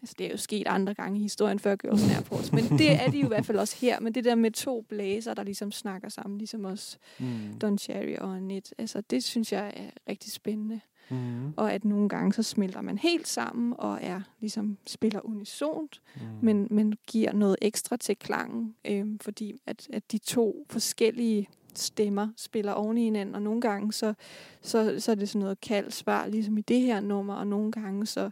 altså 0.03 0.15
det 0.19 0.27
er 0.27 0.31
jo 0.31 0.37
sket 0.37 0.67
andre 0.69 0.95
gange 0.95 1.19
i 1.19 1.23
historien 1.23 1.59
før 1.59 1.77
Girls 1.77 2.15
Airports, 2.15 2.53
men 2.53 2.65
det 2.65 2.93
er 2.93 3.11
de 3.11 3.19
jo 3.19 3.25
i 3.25 3.29
hvert 3.29 3.47
fald 3.47 3.59
også 3.59 3.77
her, 3.81 4.01
men 4.01 4.15
det 4.15 4.25
der 4.25 4.35
med 4.35 4.51
to 4.51 4.81
blæser, 4.89 5.35
der 5.35 5.43
ligesom 5.43 5.73
snakker 5.73 6.09
sammen, 6.09 6.39
ligesom 6.39 6.65
også 6.65 6.97
Mm. 7.19 7.59
Don 7.61 7.79
Cherry 7.79 8.17
og 8.19 8.37
Annette. 8.37 8.75
Altså, 8.79 9.01
det 9.01 9.25
synes 9.25 9.53
jeg 9.53 9.73
er 9.77 9.91
rigtig 10.11 10.33
spændende. 10.33 10.81
Mm. 11.11 11.53
Og 11.57 11.73
at 11.73 11.85
nogle 11.85 12.09
gange 12.09 12.33
så 12.33 12.43
smelter 12.43 12.81
man 12.81 12.99
helt 12.99 13.29
sammen 13.29 13.75
og 13.79 13.99
er 14.03 14.21
ligesom 14.41 14.79
spiller 14.87 15.21
unisont, 15.27 16.01
Mm. 16.17 16.21
men, 16.43 16.67
men 16.71 16.95
giver 17.07 17.33
noget 17.33 17.57
ekstra 17.63 17.97
til 17.97 18.17
klangen, 18.17 18.75
øhm, 18.85 19.19
fordi 19.19 19.61
at, 19.67 19.89
at 19.93 20.13
de 20.13 20.19
to 20.19 20.67
forskellige 20.71 21.49
stemmer 21.79 22.29
spiller 22.37 22.73
oven 22.73 22.99
i 22.99 23.05
hinanden, 23.05 23.35
og 23.35 23.43
nogle 23.43 23.61
gange 23.61 23.93
så, 23.93 24.15
så, 24.63 24.95
så 24.99 25.11
er 25.11 25.15
det 25.15 25.29
sådan 25.29 25.41
noget 25.41 25.61
kaldt 25.61 25.95
svar, 25.95 26.27
ligesom 26.27 26.59
i 26.59 26.61
det 26.61 26.81
her 26.81 27.01
nummer, 27.01 27.35
og 27.35 27.47
nogle 27.47 27.73
gange 27.73 28.07
så, 28.07 28.31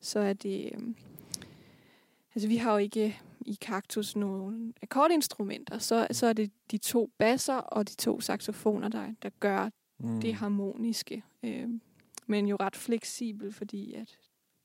så 0.00 0.18
er 0.18 0.32
det... 0.32 0.70
Øhm, 0.74 0.96
altså 2.34 2.48
vi 2.48 2.56
har 2.56 2.72
jo 2.72 2.78
ikke 2.78 3.20
i 3.46 3.54
Cactus 3.54 4.16
nogle 4.16 4.72
akkordinstrumenter, 4.82 5.78
så, 5.78 6.06
så 6.10 6.26
er 6.26 6.32
det 6.32 6.50
de 6.70 6.78
to 6.78 7.10
basser 7.18 7.54
og 7.54 7.88
de 7.88 7.94
to 7.94 8.20
saxofoner, 8.20 8.88
der, 8.88 9.06
der 9.22 9.30
gør 9.40 9.70
mm. 9.98 10.20
det 10.20 10.34
harmoniske. 10.34 11.22
Øh, 11.42 11.68
men 12.26 12.46
jo 12.46 12.56
ret 12.60 12.76
fleksibel, 12.76 13.52
fordi 13.52 13.94
at 13.94 14.18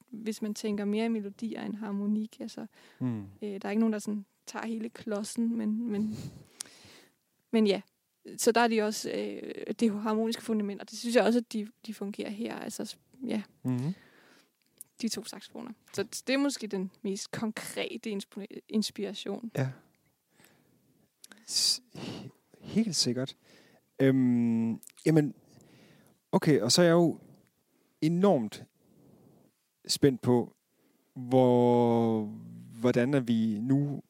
hvis 0.10 0.42
man 0.42 0.54
tænker 0.54 0.86
mere 0.86 1.06
i 1.06 1.10
melodier 1.10 1.62
end 1.66 1.76
harmonik, 1.76 2.40
altså, 2.40 2.66
Mm. 3.00 3.22
øh, 3.42 3.50
der 3.50 3.60
er 3.64 3.70
ikke 3.70 3.80
nogen, 3.80 3.94
der 3.94 4.00
sådan 4.00 4.26
tager 4.46 4.68
hele 4.68 4.90
klodsen, 4.90 5.58
men, 5.58 5.92
men, 5.92 6.16
men 7.52 7.68
ja, 7.68 7.82
så 8.38 8.52
der 8.52 8.62
er 8.62 8.68
de 8.68 8.82
også 8.82 9.12
øh, 9.12 9.74
det 9.80 9.92
harmoniske 10.02 10.42
fundament, 10.44 10.82
og 10.82 10.90
det 10.90 11.00
synes 11.00 11.16
jeg 11.16 11.24
også, 11.24 11.40
at 11.40 11.54
de, 11.54 11.68
de 11.86 11.94
fungerer 11.94 12.30
her. 12.30 12.56
Altså, 12.60 12.96
ja, 13.26 13.42
Mm. 13.64 13.94
de 15.02 15.10
to 15.10 15.24
saxofoner. 15.26 15.72
Så 15.94 16.04
det 16.28 16.34
er 16.34 16.38
måske 16.38 16.68
den 16.68 16.92
mest 17.02 17.32
konkrete 17.32 18.12
insp- 18.18 18.60
inspiration. 18.70 19.52
Ja. 19.58 19.70
S- 21.48 21.82
he- 21.96 22.30
helt 22.62 22.96
sikkert. 22.96 23.36
Øhm, 24.00 24.82
jamen, 25.06 25.34
okay, 26.32 26.62
og 26.62 26.72
så 26.72 26.82
er 26.82 26.86
jeg 26.86 26.94
jo 26.94 27.20
enormt 28.02 28.64
spændt 29.88 30.22
på, 30.22 30.54
hvor, 31.14 32.24
hvordan 32.80 33.14
er 33.14 33.20
vi 33.20 33.60
nu 33.60 34.02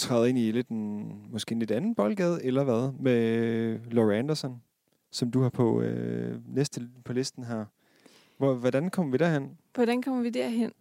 træder 0.00 0.24
ind 0.26 0.38
i 0.38 0.52
lidt 0.52 0.68
en, 0.68 1.12
måske 1.32 1.52
en 1.52 1.58
lidt 1.58 1.70
anden 1.70 1.94
boldgade, 1.94 2.44
eller 2.44 2.64
hvad, 2.64 2.92
med 3.00 3.78
Laura 3.90 4.14
Anderson, 4.14 4.62
som 5.10 5.30
du 5.30 5.40
har 5.42 5.48
på 5.48 5.80
øh, 5.82 6.38
næste 6.54 6.88
på 7.04 7.12
listen 7.12 7.44
her. 7.44 7.64
Hvor, 8.38 8.54
hvordan 8.54 8.90
kommer 8.90 9.12
vi 9.12 9.18
derhen? 9.18 9.58
Hvordan 9.74 10.02
kommer 10.02 10.22
vi 10.22 10.30
derhen? 10.30 10.72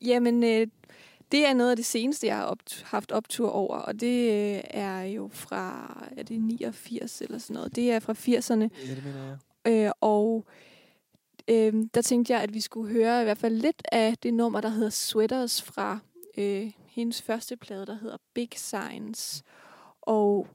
Jamen, 0.00 0.44
øh, 0.44 0.66
det 1.32 1.46
er 1.46 1.54
noget 1.54 1.70
af 1.70 1.76
det 1.76 1.86
seneste, 1.86 2.26
jeg 2.26 2.36
har 2.36 2.44
op, 2.44 2.58
haft 2.84 3.12
optur 3.12 3.48
over, 3.50 3.76
og 3.76 4.00
det 4.00 4.30
øh, 4.56 4.60
er 4.70 5.02
jo 5.02 5.28
fra, 5.32 5.96
er 6.16 6.22
det 6.22 6.40
89 6.42 7.20
eller 7.22 7.38
sådan 7.38 7.54
noget? 7.54 7.76
Det 7.76 7.90
er 7.92 7.98
fra 8.00 8.12
80'erne, 8.12 8.68
Ja, 8.88 8.94
det 8.94 9.04
mener 9.04 9.38
jeg. 9.66 9.86
øh, 9.86 9.92
og 10.00 10.44
øh, 11.48 11.74
der 11.94 12.02
tænkte 12.02 12.32
jeg, 12.32 12.42
at 12.42 12.54
vi 12.54 12.60
skulle 12.60 12.92
høre 12.92 13.20
i 13.20 13.24
hvert 13.24 13.38
fald 13.38 13.54
lidt 13.56 13.82
af 13.92 14.14
det 14.22 14.34
nummer, 14.34 14.60
der 14.60 14.68
hedder 14.68 14.90
Sweaters 14.90 15.62
fra 15.62 15.98
øh, 16.38 16.70
hendes 16.96 17.22
første 17.22 17.56
plade, 17.56 17.86
der 17.86 17.98
hedder 17.98 18.16
Big 18.34 18.48
Signs. 18.54 19.42
Og 20.02 20.48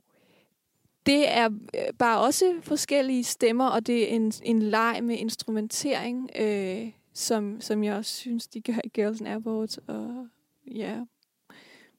det 1.05 1.29
er 1.29 1.49
øh, 1.49 1.93
bare 1.99 2.19
også 2.19 2.59
forskellige 2.61 3.23
stemmer, 3.23 3.67
og 3.67 3.87
det 3.87 4.11
er 4.11 4.15
en, 4.15 4.33
en 4.43 4.61
leg 4.61 4.99
med 5.03 5.17
instrumentering, 5.17 6.29
øh, 6.39 6.91
som, 7.13 7.61
som 7.61 7.83
jeg 7.83 7.95
også 7.95 8.15
synes, 8.15 8.47
de 8.47 8.61
gør 8.61 8.79
i 8.83 8.89
Girls 8.89 9.21
and 9.21 9.29
Airport. 9.29 9.79
Og 9.87 10.27
ja, 10.67 10.99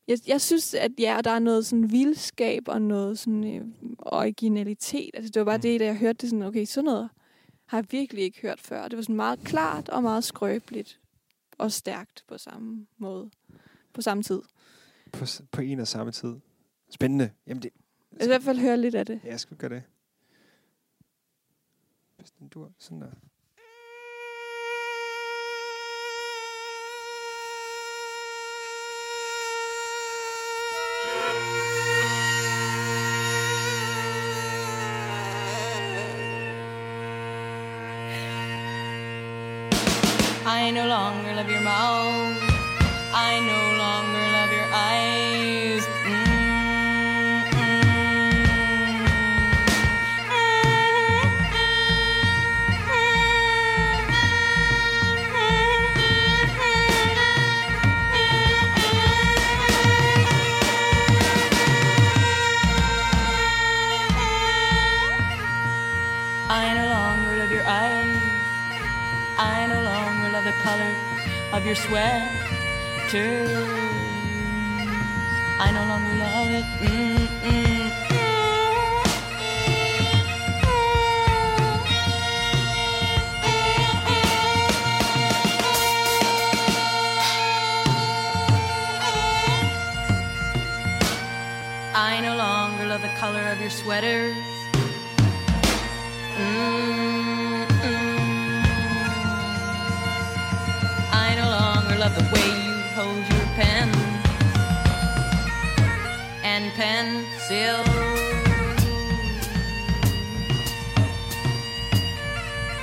jeg, 0.08 0.18
jeg 0.26 0.40
synes, 0.40 0.74
at 0.74 0.90
ja, 0.98 1.20
der 1.24 1.30
er 1.30 1.38
noget 1.38 1.66
sådan 1.66 1.90
vildskab 1.92 2.62
og 2.68 2.82
noget 2.82 3.18
sådan 3.18 3.56
øh, 3.56 3.64
originalitet. 3.98 5.10
Altså, 5.14 5.30
det 5.30 5.40
var 5.40 5.44
bare 5.44 5.56
Mm. 5.56 5.62
det, 5.62 5.80
da 5.80 5.84
jeg 5.84 5.96
hørte 5.96 6.18
det 6.18 6.30
sådan, 6.30 6.42
okay, 6.42 6.64
sådan 6.64 6.84
noget 6.84 7.08
har 7.66 7.78
jeg 7.78 7.86
virkelig 7.90 8.24
ikke 8.24 8.40
hørt 8.42 8.60
før. 8.60 8.88
Det 8.88 8.96
var 8.96 9.02
sådan 9.02 9.16
meget 9.16 9.38
klart 9.44 9.88
og 9.88 10.02
meget 10.02 10.24
skrøbeligt 10.24 11.00
og 11.58 11.72
stærkt 11.72 12.24
på 12.28 12.38
samme 12.38 12.86
måde. 12.98 13.30
På 13.94 14.02
samme 14.02 14.22
tid. 14.22 14.42
På, 15.12 15.24
på 15.50 15.60
en 15.60 15.80
og 15.80 15.88
samme 15.88 16.12
tid. 16.12 16.36
Spændende. 16.90 17.30
Jamen 17.46 17.62
det, 17.62 17.70
Jeg 18.12 18.18
vil 18.18 18.24
i 18.24 18.28
hvert 18.28 18.42
fald 18.42 18.58
høre 18.58 18.76
lidt 18.76 18.94
af 18.94 19.06
det. 19.06 19.20
Ja, 19.24 19.30
jeg 19.30 19.40
skal 19.40 19.56
gøre 19.56 19.70
det. 19.70 19.82
Hvis 22.18 22.30
den 22.30 22.48
dur. 22.48 22.70
Sådan 22.78 23.00
der. 23.00 23.10
I 40.46 40.70
no 40.70 40.84
longer 40.86 41.34
love 41.34 41.50
your 41.50 41.60
mouth. 41.60 42.31
The 70.52 70.62
color 70.62 70.94
of 71.52 71.64
your 71.64 71.74
sweater. 71.74 73.46
I 75.60 75.70
no 75.72 75.84
longer 75.90 76.14
love 76.16 76.50
it. 76.50 76.64
Mm-mm. 76.82 77.92
I 91.94 92.20
no 92.20 92.36
longer 92.36 92.86
love 92.86 93.02
the 93.02 93.08
color 93.18 93.44
of 93.52 93.60
your 93.60 93.70
sweaters. 93.70 94.36
Mm-mm. 96.36 97.11
The 102.14 102.24
way 102.34 102.48
you 102.66 102.74
hold 102.94 103.24
your 103.32 103.46
pen 103.56 103.88
and 106.44 106.72
pencil. 106.74 107.84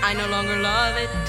I 0.01 0.13
no 0.17 0.27
longer 0.29 0.57
love 0.57 0.97
it. 0.97 1.28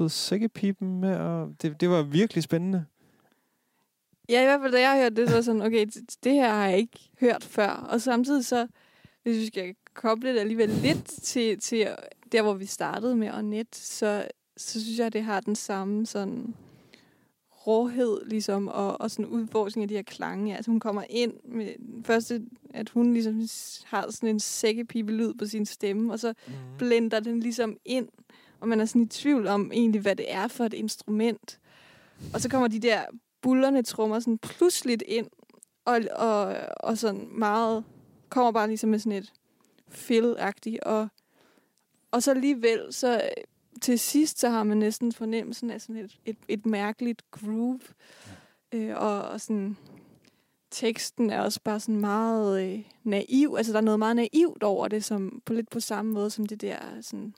Stoppede 0.00 0.10
sækkepipen 0.10 1.00
med, 1.00 1.16
og 1.16 1.54
det, 1.62 1.80
det 1.80 1.90
var 1.90 2.02
virkelig 2.02 2.42
spændende. 2.42 2.84
Ja, 4.28 4.42
i 4.42 4.44
hvert 4.44 4.60
fald 4.60 4.72
da 4.72 4.80
jeg 4.80 5.02
hørte 5.02 5.16
det, 5.16 5.28
så 5.28 5.34
var 5.34 5.42
sådan, 5.42 5.62
okay, 5.62 5.86
det, 6.24 6.32
her 6.32 6.48
har 6.54 6.66
jeg 6.68 6.78
ikke 6.78 7.10
hørt 7.20 7.44
før. 7.44 7.68
Og 7.68 8.00
samtidig 8.00 8.44
så, 8.44 8.66
hvis 9.22 9.36
vi 9.36 9.46
skal 9.46 9.74
koble 9.94 10.32
det 10.32 10.38
alligevel 10.40 10.68
lidt 10.68 11.04
til, 11.22 11.58
til 11.60 11.88
der, 12.32 12.42
hvor 12.42 12.54
vi 12.54 12.66
startede 12.66 13.16
med 13.16 13.28
Annette, 13.28 13.78
så, 13.78 14.24
så 14.56 14.80
synes 14.82 14.98
jeg, 14.98 15.06
at 15.06 15.12
det 15.12 15.22
har 15.22 15.40
den 15.40 15.56
samme 15.56 16.06
sådan 16.06 16.54
råhed, 17.66 18.24
ligesom, 18.26 18.68
og, 18.68 19.00
og 19.00 19.10
sådan 19.10 19.26
udforskning 19.26 19.82
af 19.82 19.88
de 19.88 19.94
her 19.94 20.02
klange. 20.02 20.56
Altså 20.56 20.70
hun 20.70 20.80
kommer 20.80 21.04
ind 21.10 21.32
med 21.44 21.68
første, 22.04 22.42
at 22.74 22.88
hun 22.88 23.12
ligesom 23.12 23.48
har 23.84 24.10
sådan 24.10 24.28
en 24.28 24.40
sækkepibelyd 24.40 25.34
på 25.34 25.46
sin 25.46 25.66
stemme, 25.66 26.12
og 26.12 26.18
så 26.20 26.34
Mm. 26.46 26.52
blender 26.78 27.20
den 27.20 27.40
ligesom 27.40 27.76
ind, 27.84 28.08
og 28.60 28.68
man 28.68 28.80
er 28.80 28.84
sådan 28.84 29.02
i 29.02 29.06
tvivl 29.06 29.46
om 29.46 29.72
egentlig, 29.72 30.00
hvad 30.00 30.16
det 30.16 30.32
er 30.32 30.48
for 30.48 30.64
et 30.64 30.74
instrument. 30.74 31.58
Og 32.34 32.40
så 32.40 32.48
kommer 32.48 32.68
de 32.68 32.78
der 32.78 33.02
bullerne 33.42 33.82
trommer 33.82 34.20
sådan 34.20 34.38
pludseligt 34.38 35.02
ind, 35.06 35.26
og, 35.84 36.00
og, 36.16 36.56
og 36.76 36.98
sådan 36.98 37.28
meget, 37.32 37.84
kommer 38.28 38.52
bare 38.52 38.68
ligesom 38.68 38.90
med 38.90 38.98
sådan 38.98 39.18
et 39.18 39.32
fill-agtigt, 39.88 40.78
og, 40.82 41.08
og 42.10 42.22
så 42.22 42.30
alligevel, 42.30 42.86
så 42.90 43.22
til 43.80 43.98
sidst, 43.98 44.38
så 44.38 44.48
har 44.48 44.64
man 44.64 44.76
næsten 44.76 45.12
fornemmelsen 45.12 45.70
af 45.70 45.80
sådan 45.80 45.96
et, 45.96 46.18
et, 46.24 46.36
et 46.48 46.66
mærkeligt 46.66 47.30
groove, 47.30 47.80
øh, 48.72 48.96
og, 48.96 49.22
og 49.22 49.40
sådan, 49.40 49.76
teksten 50.70 51.30
er 51.30 51.40
også 51.40 51.60
bare 51.64 51.80
sådan 51.80 52.00
meget 52.00 52.62
øh, 52.62 52.84
naiv, 53.04 53.54
altså 53.56 53.72
der 53.72 53.78
er 53.78 53.82
noget 53.82 53.98
meget 53.98 54.16
naivt 54.16 54.62
over 54.62 54.88
det, 54.88 55.04
som 55.04 55.42
på 55.44 55.52
lidt 55.52 55.70
på 55.70 55.80
samme 55.80 56.12
måde 56.12 56.30
som 56.30 56.46
det 56.46 56.60
der 56.60 56.76
sådan, 57.00 57.34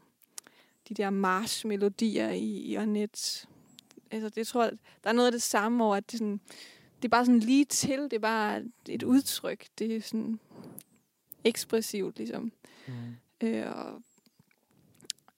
de 0.88 0.94
der 0.94 1.10
march-melodier 1.10 2.30
i, 2.30 2.44
i 2.44 2.74
Annette. 2.74 3.46
Altså, 4.10 4.28
det 4.28 4.46
tror 4.46 4.62
jeg, 4.62 4.72
der 5.04 5.10
er 5.10 5.14
noget 5.14 5.26
af 5.26 5.32
det 5.32 5.42
samme 5.42 5.84
over, 5.84 5.96
at 5.96 6.10
det, 6.12 6.18
sådan, 6.18 6.40
det 6.96 7.04
er 7.04 7.08
bare 7.08 7.26
sådan 7.26 7.40
lige 7.40 7.64
til, 7.64 7.98
det 8.02 8.12
er 8.12 8.18
bare 8.18 8.62
et 8.88 9.02
udtryk. 9.02 9.66
Det 9.78 9.96
er 9.96 10.00
sådan 10.00 10.38
ekspressivt, 11.44 12.18
ligesom. 12.18 12.52
Mm. 12.88 12.92
Øh, 13.48 13.66
og, 13.76 14.02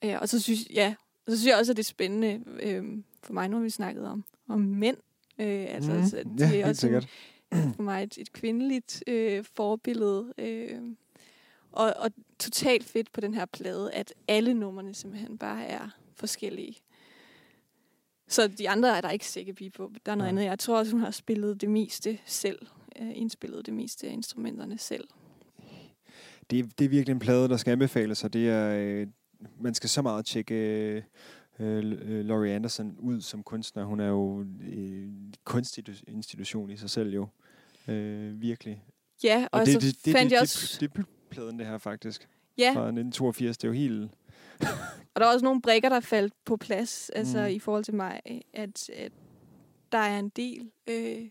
ja, 0.03 0.17
og 0.17 0.29
så 0.29 0.39
synes, 0.41 0.67
ja, 0.73 0.95
og 1.25 1.31
så 1.31 1.37
synes 1.37 1.49
jeg 1.49 1.57
også, 1.59 1.71
at 1.71 1.77
det 1.77 1.83
er 1.83 1.87
spændende 1.87 2.43
øh, 2.61 2.83
for 3.23 3.33
mig, 3.33 3.49
nu 3.49 3.55
har 3.57 3.63
vi 3.63 3.69
snakket 3.69 4.05
om, 4.07 4.23
om 4.47 4.59
mænd. 4.59 4.97
Øh, 5.39 5.65
altså, 5.69 5.91
Mm. 5.91 5.97
altså, 5.97 6.17
Ja, 6.39 6.43
er 6.43 6.47
helt 6.47 6.65
også 6.65 6.81
sikkert. 6.81 7.09
for 7.75 7.81
mig 7.83 8.03
et, 8.03 8.17
et 8.17 8.33
kvindeligt 8.33 9.03
øh, 9.07 9.43
forbillede. 9.43 10.33
Øh, 10.37 10.81
og, 11.75 11.93
og 11.97 12.11
totalt 12.39 12.83
fedt 12.83 13.11
på 13.11 13.21
den 13.21 13.33
her 13.33 13.45
plade, 13.45 13.91
at 13.93 14.13
alle 14.27 14.53
numrene 14.53 14.93
simpelthen 14.93 15.37
bare 15.37 15.65
er 15.65 15.89
forskellige. 16.15 16.75
Så 18.27 18.47
de 18.47 18.69
andre 18.69 18.97
er 18.97 19.01
der 19.01 19.09
ikke 19.09 19.27
sækkepige 19.27 19.71
på. 19.71 19.91
Der 20.05 20.11
er 20.11 20.15
noget 20.15 20.33
Nej. 20.33 20.41
andet. 20.41 20.49
Jeg 20.49 20.59
tror 20.59 20.77
også, 20.77 20.91
hun 20.91 21.01
har 21.01 21.11
spillet 21.11 21.61
det 21.61 21.69
meste 21.69 22.19
selv. 22.25 22.67
Øh, 23.01 23.11
indspillet 23.17 23.65
det 23.65 23.73
meste 23.73 24.07
af 24.07 24.11
instrumenterne 24.13 24.77
selv. 24.77 25.07
Det, 26.49 26.59
er- 26.59 26.67
det 26.79 26.85
er 26.85 26.89
virkelig 26.89 27.13
en 27.13 27.19
plade, 27.19 27.49
der 27.49 27.57
skal 27.57 27.71
anbefales, 27.71 28.23
og 28.23 28.33
det 28.33 28.49
er, 28.49 28.75
øh, 28.77 29.07
man 29.59 29.73
skal 29.73 29.89
så 29.89 30.01
meget 30.01 30.25
tjekke 30.25 30.55
øh, 30.55 31.03
øh, 31.59 32.25
Laurie 32.25 32.53
Anderson 32.55 32.95
ud 32.99 33.21
som 33.21 33.43
kunstner. 33.43 33.83
Hun 33.83 33.99
er 33.99 34.07
jo 34.07 34.39
en 34.39 35.33
kunstinstitution 35.43 36.69
i 36.69 36.77
sig 36.77 36.89
selv 36.89 37.13
jo. 37.13 37.27
Øh, 37.87 38.41
virkelig. 38.41 38.83
Ja, 39.23 39.47
og, 39.51 39.59
og 39.61 39.67
så 39.67 39.79
det, 39.79 40.05
det, 40.05 40.13
fandt 40.13 40.29
det, 40.29 40.31
jeg 40.31 40.31
det, 40.31 40.41
også... 40.41 40.77
det, 40.81 40.95
det, 40.95 40.97
det 40.97 41.05
pladen 41.29 41.59
det 41.59 41.67
her 41.67 41.77
faktisk. 41.77 42.27
ja, 42.57 42.71
Fra 42.75 42.81
1982. 42.81 43.57
Det 43.57 43.63
er 43.63 43.67
jo 43.67 43.73
helt... 43.73 44.11
Og 45.15 45.21
der 45.21 45.27
er 45.27 45.33
også 45.33 45.43
nogle 45.45 45.61
brikker, 45.61 45.89
der 45.89 45.99
faldt 45.99 46.33
på 46.45 46.57
plads, 46.57 47.09
altså 47.09 47.39
Mm. 47.41 47.45
i 47.47 47.59
forhold 47.59 47.83
til 47.83 47.93
mig, 47.95 48.21
at, 48.53 48.89
at 48.89 49.11
der 49.91 49.97
er 49.97 50.19
en 50.19 50.29
del 50.29 50.71
øh, 50.87 51.29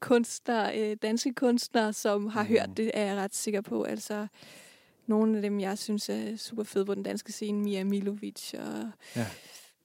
kunstnere, 0.00 0.78
øh, 0.80 0.96
danske 1.02 1.32
kunstnere, 1.34 1.92
som 1.92 2.26
har 2.26 2.42
Mm. 2.42 2.48
hørt 2.48 2.70
det, 2.76 2.90
er 2.94 3.04
jeg 3.04 3.16
ret 3.16 3.34
sikker 3.34 3.60
på. 3.60 3.82
Altså 3.82 4.26
nogle 5.06 5.36
af 5.36 5.42
dem, 5.42 5.60
jeg 5.60 5.78
synes 5.78 6.08
er 6.08 6.36
super 6.36 6.62
fede 6.64 6.84
på 6.84 6.94
den 6.94 7.02
danske 7.02 7.32
scene, 7.32 7.58
Mia 7.58 7.84
Milovic 7.84 8.54
og 8.54 8.90
Ja. 9.16 9.26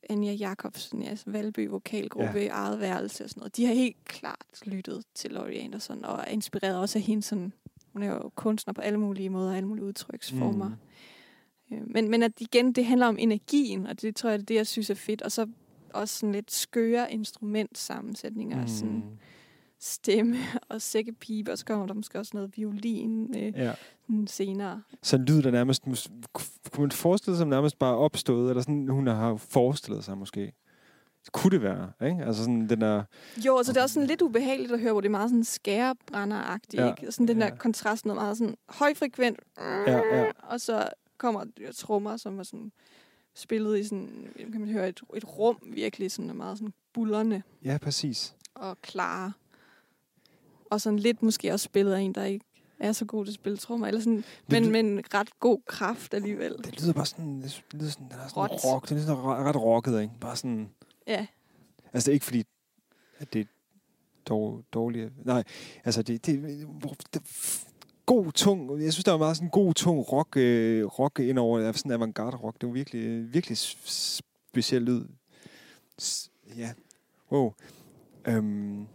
Anja 0.09 0.31
Jacobsen, 0.33 1.01
ja, 1.03 1.15
Valby 1.25 1.67
Vokalgruppe, 1.67 2.39
ja. 2.39 2.47
eget 2.47 2.79
værelse 2.79 3.23
og 3.23 3.29
sådan 3.29 3.39
noget. 3.41 3.57
De 3.57 3.65
har 3.65 3.73
helt 3.73 4.05
klart 4.05 4.45
lyttet 4.65 5.03
til 5.15 5.31
Laurie 5.31 5.61
Anderson 5.61 6.05
og 6.05 6.19
er 6.19 6.25
inspireret 6.25 6.77
også 6.79 6.99
af 6.99 7.03
hende. 7.03 7.23
Sådan, 7.23 7.53
hun 7.93 8.03
er 8.03 8.07
jo 8.07 8.31
kunstner 8.35 8.73
på 8.73 8.81
alle 8.81 8.99
mulige 8.99 9.29
måder, 9.29 9.55
alle 9.55 9.67
mulige 9.67 9.85
udtryksformer. 9.85 10.67
Mm. 11.69 11.75
Øh, 11.75 11.81
Men, 11.87 12.09
men 12.09 12.23
at 12.23 12.31
igen, 12.39 12.71
det 12.73 12.85
handler 12.85 13.07
om 13.07 13.15
energien, 13.19 13.87
og 13.87 14.01
det 14.01 14.15
tror 14.15 14.29
jeg, 14.29 14.39
det 14.39 14.43
er 14.43 14.47
det, 14.47 14.55
jeg 14.55 14.67
synes 14.67 14.89
er 14.89 14.95
fedt. 14.95 15.21
Og 15.21 15.31
så 15.31 15.47
også 15.93 16.19
sådan 16.19 16.33
lidt 16.33 16.51
skøre 16.51 17.13
instrumentsammensætninger, 17.13 18.61
mm. 18.61 18.67
sådan 18.67 19.03
stemme 19.79 20.37
og 20.69 20.81
sækkepipe, 20.81 21.51
og 21.51 21.57
så 21.57 21.65
kommer 21.65 21.87
der 21.87 21.93
måske 21.93 22.19
også 22.19 22.31
noget 22.33 22.57
violin 22.57 23.35
øh, 23.37 23.53
Ja. 23.55 23.73
sådan 24.05 24.27
senere. 24.27 24.81
Så 25.03 25.15
en 25.15 25.25
lyd, 25.25 25.41
der 25.41 25.51
nærmest... 25.51 25.83
Kunne 26.71 26.81
man 26.81 26.91
forestille 26.91 27.37
sig, 27.37 27.47
nærmest 27.47 27.79
bare 27.79 27.95
opstået, 27.97 28.49
eller 28.49 28.61
sådan, 28.61 28.87
hun 28.87 29.07
har 29.07 29.35
forestillet 29.35 30.03
sig 30.03 30.17
måske? 30.17 30.53
Kunne 31.31 31.51
det 31.51 31.61
være, 31.61 31.91
ikke? 32.09 32.23
Altså 32.25 32.43
sådan 32.43 32.69
den 32.69 32.81
der... 32.81 33.03
Jo, 33.45 33.57
altså 33.57 33.73
det 33.73 33.79
er 33.79 33.83
også 33.83 33.93
sådan 33.93 34.07
lidt 34.07 34.21
ubehageligt 34.21 34.71
at 34.71 34.79
høre, 34.79 34.91
hvor 34.91 35.01
det 35.01 35.07
er 35.07 35.11
meget 35.11 35.29
sådan 35.29 35.43
skærebrænder-agtigt, 35.43 36.81
Ja, 36.81 36.89
ikke? 36.89 37.11
Sådan 37.11 37.27
den 37.27 37.41
der 37.41 37.47
ja. 37.47 37.55
kontrast, 37.55 38.05
noget 38.05 38.21
meget 38.21 38.37
sådan 38.37 38.55
højfrekvent, 38.69 39.39
Ja, 39.59 39.91
ja. 39.91 40.31
og 40.43 40.61
så 40.61 40.89
kommer 41.17 41.45
trommer, 41.75 42.17
som 42.17 42.39
er 42.39 42.43
sådan 42.43 42.71
spillet 43.35 43.79
i 43.79 43.83
sådan, 43.83 44.27
kan 44.51 44.61
man 44.61 44.69
høre, 44.69 44.89
et, 44.89 44.99
et 45.15 45.37
rum 45.37 45.57
virkelig, 45.73 46.11
sådan 46.11 46.35
meget 46.35 46.57
sådan 46.57 46.73
bullerne. 46.93 47.43
Ja, 47.65 47.77
præcis. 47.81 48.35
og 48.55 48.81
klare. 48.81 49.33
Og 50.69 50.81
sådan 50.81 50.99
lidt 50.99 51.23
måske 51.23 51.53
også 51.53 51.63
spillet 51.63 51.93
af 51.93 51.99
en, 51.99 52.15
der 52.15 52.23
ikke 52.23 52.45
er 52.79 52.91
så 52.91 53.05
god 53.05 53.25
til 53.25 53.31
at 53.31 53.35
spille 53.35 53.57
trommer. 53.57 53.87
Eller 53.87 54.01
sådan, 54.01 54.23
men, 54.49 54.71
men 54.71 55.01
ret 55.13 55.39
god 55.39 55.59
kraft 55.67 56.13
alligevel. 56.13 56.55
Det 56.57 56.81
lyder 56.81 56.93
bare 56.93 57.05
sådan... 57.05 57.41
Det 57.41 57.63
lyder 57.73 57.89
sådan, 57.89 58.07
den 58.07 58.19
er 58.19 58.27
sådan 58.27 58.57
rock. 58.65 58.89
Den 58.89 58.97
er 58.97 59.01
sådan 59.01 59.17
ret, 59.17 59.45
ret 59.45 59.55
rocket, 59.55 60.01
ikke? 60.01 60.13
Bare 60.21 60.35
sådan... 60.35 60.69
Ja. 61.07 61.27
Altså, 61.93 62.05
det 62.05 62.11
er 62.11 62.13
ikke 62.13 62.25
fordi, 62.25 62.43
at 63.17 63.33
det 63.33 63.41
er 63.41 63.45
dår, 64.27 64.63
dårligt. 64.73 65.25
Nej, 65.25 65.43
altså, 65.83 66.01
det, 66.01 66.25
det, 66.25 66.43
det 67.13 67.21
god, 68.05 68.31
tung... 68.31 68.81
Jeg 68.81 68.93
synes, 68.93 69.03
der 69.03 69.11
var 69.11 69.17
meget 69.17 69.37
sådan 69.37 69.49
god, 69.49 69.73
tung 69.73 70.11
rock, 70.11 70.37
øh, 70.37 70.85
rock 70.85 71.19
ind 71.19 71.39
over 71.39 71.71
sådan 71.71 71.91
avantgarde 71.91 72.37
rock. 72.37 72.61
Det 72.61 72.67
var 72.67 72.73
virkelig, 72.73 73.33
virkelig 73.33 73.57
speciel 73.57 74.81
lyd. 74.81 75.05
S- 76.01 76.31
ja. 76.57 76.73
Wow. 77.31 77.53
Øhm. 78.27 78.87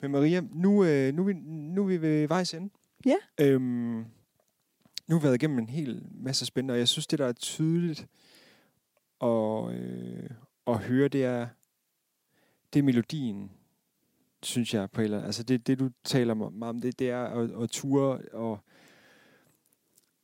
Men 0.00 0.10
Maria, 0.10 0.42
nu, 0.52 0.84
øh, 0.84 1.14
nu, 1.14 1.22
er 1.22 1.26
vi, 1.26 1.32
nu 1.32 1.82
er 1.82 1.86
vi 1.86 2.02
ved 2.02 2.28
vejs 2.28 2.54
ende. 2.54 2.70
Ja. 3.06 3.16
Øhm, 3.40 4.04
nu 5.06 5.14
har 5.14 5.18
vi 5.18 5.22
været 5.22 5.34
igennem 5.34 5.58
en 5.58 5.68
hel 5.68 6.02
masse 6.14 6.46
spændende, 6.46 6.72
og 6.72 6.78
jeg 6.78 6.88
synes, 6.88 7.06
det 7.06 7.18
der 7.18 7.26
er 7.26 7.32
tydeligt 7.32 8.06
at, 9.20 9.74
øh, 9.74 10.30
at 10.66 10.78
høre, 10.78 11.08
det 11.08 11.24
er, 11.24 11.46
det 12.72 12.78
er 12.78 12.82
melodien, 12.82 13.50
synes 14.42 14.74
jeg 14.74 14.90
på 14.90 15.00
eller. 15.00 15.24
Altså 15.24 15.42
det, 15.42 15.66
det 15.66 15.78
du 15.78 15.90
taler 16.04 16.34
meget 16.34 16.70
om, 16.70 16.80
det, 16.80 16.98
det 16.98 17.10
er 17.10 17.24
at, 17.24 17.50
at 17.62 17.70
ture 17.70 18.18
og, 18.32 18.58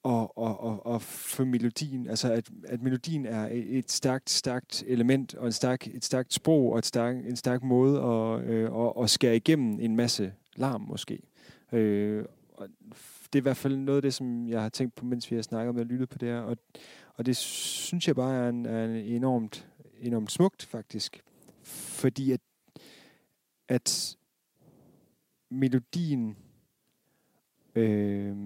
og, 0.02 0.38
og, 0.38 0.60
og, 0.60 0.86
og 0.86 1.02
få 1.02 1.44
melodien, 1.44 2.08
altså 2.08 2.32
at, 2.32 2.50
at 2.64 2.82
melodien 2.82 3.26
er 3.26 3.46
et 3.46 3.78
et 3.78 3.90
stærkt, 3.90 4.30
stærkt 4.30 4.84
element, 4.86 5.34
og 5.34 5.46
en 5.46 5.52
stærk, 5.52 5.86
et 5.86 6.04
stærkt 6.04 6.34
sprog, 6.34 6.72
og 6.72 6.78
et 6.78 6.86
stærk, 6.86 7.16
en 7.16 7.36
stærk 7.36 7.62
måde 7.62 8.00
at, 8.00 8.44
øh, 8.44 8.86
at, 8.86 8.92
at 9.02 9.10
skære 9.10 9.36
igennem 9.36 9.80
en 9.80 9.96
masse 9.96 10.32
larm 10.56 10.80
måske. 10.80 11.22
Øh, 11.72 12.24
og 12.54 12.68
det 13.32 13.34
er 13.34 13.40
i 13.40 13.42
hvert 13.42 13.56
fald 13.56 13.76
noget 13.76 13.98
af 13.98 14.02
det, 14.02 14.14
som 14.14 14.48
jeg 14.48 14.62
har 14.62 14.68
tænkt 14.68 14.94
på, 14.94 15.04
mens 15.04 15.30
vi 15.30 15.36
har 15.36 15.42
snakket 15.42 15.68
om 15.68 15.74
det 15.74 15.84
og 15.84 15.86
lyttet 15.86 16.08
på 16.08 16.18
det 16.18 16.28
her, 16.28 16.40
og, 16.40 16.56
og 17.14 17.26
det 17.26 17.36
synes 17.36 18.08
jeg 18.08 18.16
bare 18.16 18.44
er, 18.44 18.48
en, 18.48 18.66
er 18.66 18.84
en 18.84 18.96
enormt, 18.96 19.69
enormt 20.00 20.32
smukt 20.32 20.62
faktisk, 20.66 21.22
fordi 21.62 22.32
at, 22.32 22.40
at 23.68 24.16
melodien 25.50 26.36
øh, 27.74 28.36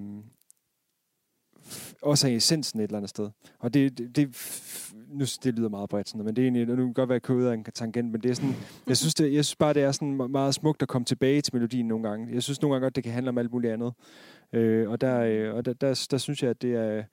også 2.03 2.29
er 2.29 2.37
essensen 2.37 2.81
et 2.81 2.85
eller 2.85 2.97
andet 2.97 3.11
sted. 3.11 3.31
Og 3.59 3.75
det, 3.75 3.99
det, 3.99 4.17
det, 4.17 4.29
nu, 5.09 5.25
det 5.45 5.55
lyder 5.55 5.69
meget 5.69 5.89
bredt, 5.89 6.09
sådan, 6.09 6.19
noget, 6.19 6.27
men 6.27 6.37
det 6.37 6.43
er 6.43 6.47
egentlig, 6.47 6.67
nu 6.67 6.77
kan 6.77 6.87
det 6.87 6.95
godt 6.95 7.09
være, 7.09 7.21
kødet 7.21 7.49
af 7.49 7.55
en 7.55 7.65
tangent, 7.65 8.13
men 8.13 8.21
det 8.21 8.31
er 8.31 8.35
sådan, 8.35 8.55
jeg 8.87 8.97
synes, 8.97 9.15
det, 9.15 9.25
jeg 9.35 9.45
synes 9.45 9.57
bare, 9.57 9.75
det 9.75 9.83
er 9.83 9.93
sådan 9.93 10.31
meget 10.31 10.55
smukt 10.55 10.83
at 10.83 10.89
komme 10.89 11.05
tilbage 11.05 11.41
til 11.41 11.55
melodien 11.55 11.89
nogle 11.89 12.09
gange. 12.09 12.35
Jeg 12.35 12.43
synes 12.43 12.63
nogle 12.63 12.75
gange 12.75 12.85
godt, 12.85 12.97
det 12.97 13.05
kan 13.05 13.13
handle 13.13 13.29
om 13.29 13.39
alt 13.39 13.53
muligt 13.53 13.73
andet. 13.73 13.93
Øh, 14.53 14.91
og 14.91 15.01
der, 15.01 15.21
øh, 15.21 15.55
og 15.55 15.65
der, 15.65 15.73
der, 15.73 16.07
der, 16.11 16.19
synes 16.19 16.43
jeg, 16.43 16.51
at 16.51 16.63
det 16.63 16.75
er, 16.75 17.05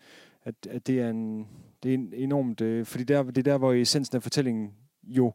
at, 0.44 0.56
at 0.70 0.88
det 0.88 1.00
er 1.00 1.10
en, 1.10 1.48
det 1.84 1.94
er 1.94 1.98
enormt, 2.14 2.62
øh, 2.62 2.86
fordi 2.86 3.04
der, 3.04 3.24
det 3.24 3.38
er 3.38 3.52
der, 3.52 3.58
hvor 3.58 3.74
essensen 3.74 4.16
af 4.16 4.24
fortællingen 4.24 4.72
jo 5.04 5.34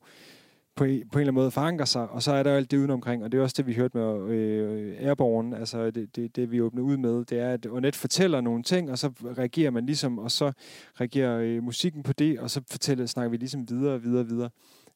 på, 0.77 0.85
på 0.85 0.85
en 0.85 0.91
eller 0.93 1.19
anden 1.19 1.35
måde 1.35 1.51
forankrer 1.51 1.85
sig, 1.85 2.09
og 2.09 2.23
så 2.23 2.33
er 2.33 2.43
der 2.43 2.51
jo 2.51 2.57
alt 2.57 2.71
det 2.71 2.77
udenomkring, 2.77 3.25
og 3.25 3.33
det 3.33 3.39
er 3.39 3.43
også 3.43 3.55
det, 3.57 3.67
vi 3.67 3.75
hørte 3.75 3.97
med 3.97 4.29
øh, 4.29 4.95
Airborne, 4.99 5.59
altså 5.59 5.91
det, 5.91 6.17
det, 6.17 6.37
det, 6.37 6.51
vi 6.51 6.61
åbner 6.61 6.83
ud 6.83 6.97
med, 6.97 7.25
det 7.25 7.39
er, 7.39 7.51
at 7.51 7.67
Onet 7.67 7.97
fortæller 7.97 8.41
nogle 8.41 8.63
ting, 8.63 8.91
og 8.91 8.99
så 8.99 9.09
reagerer 9.39 9.71
man 9.71 9.87
ligesom, 9.87 10.19
og 10.19 10.31
så 10.31 10.53
reagerer 11.01 11.39
øh, 11.39 11.63
musikken 11.63 12.03
på 12.03 12.13
det, 12.13 12.41
og 12.41 12.51
så 12.51 12.63
fortæller, 12.71 13.07
snakker 13.07 13.31
vi 13.31 13.37
ligesom 13.37 13.69
videre 13.69 13.95
og 13.95 14.05
videre 14.05 14.21
og 14.21 14.29
videre. 14.29 14.51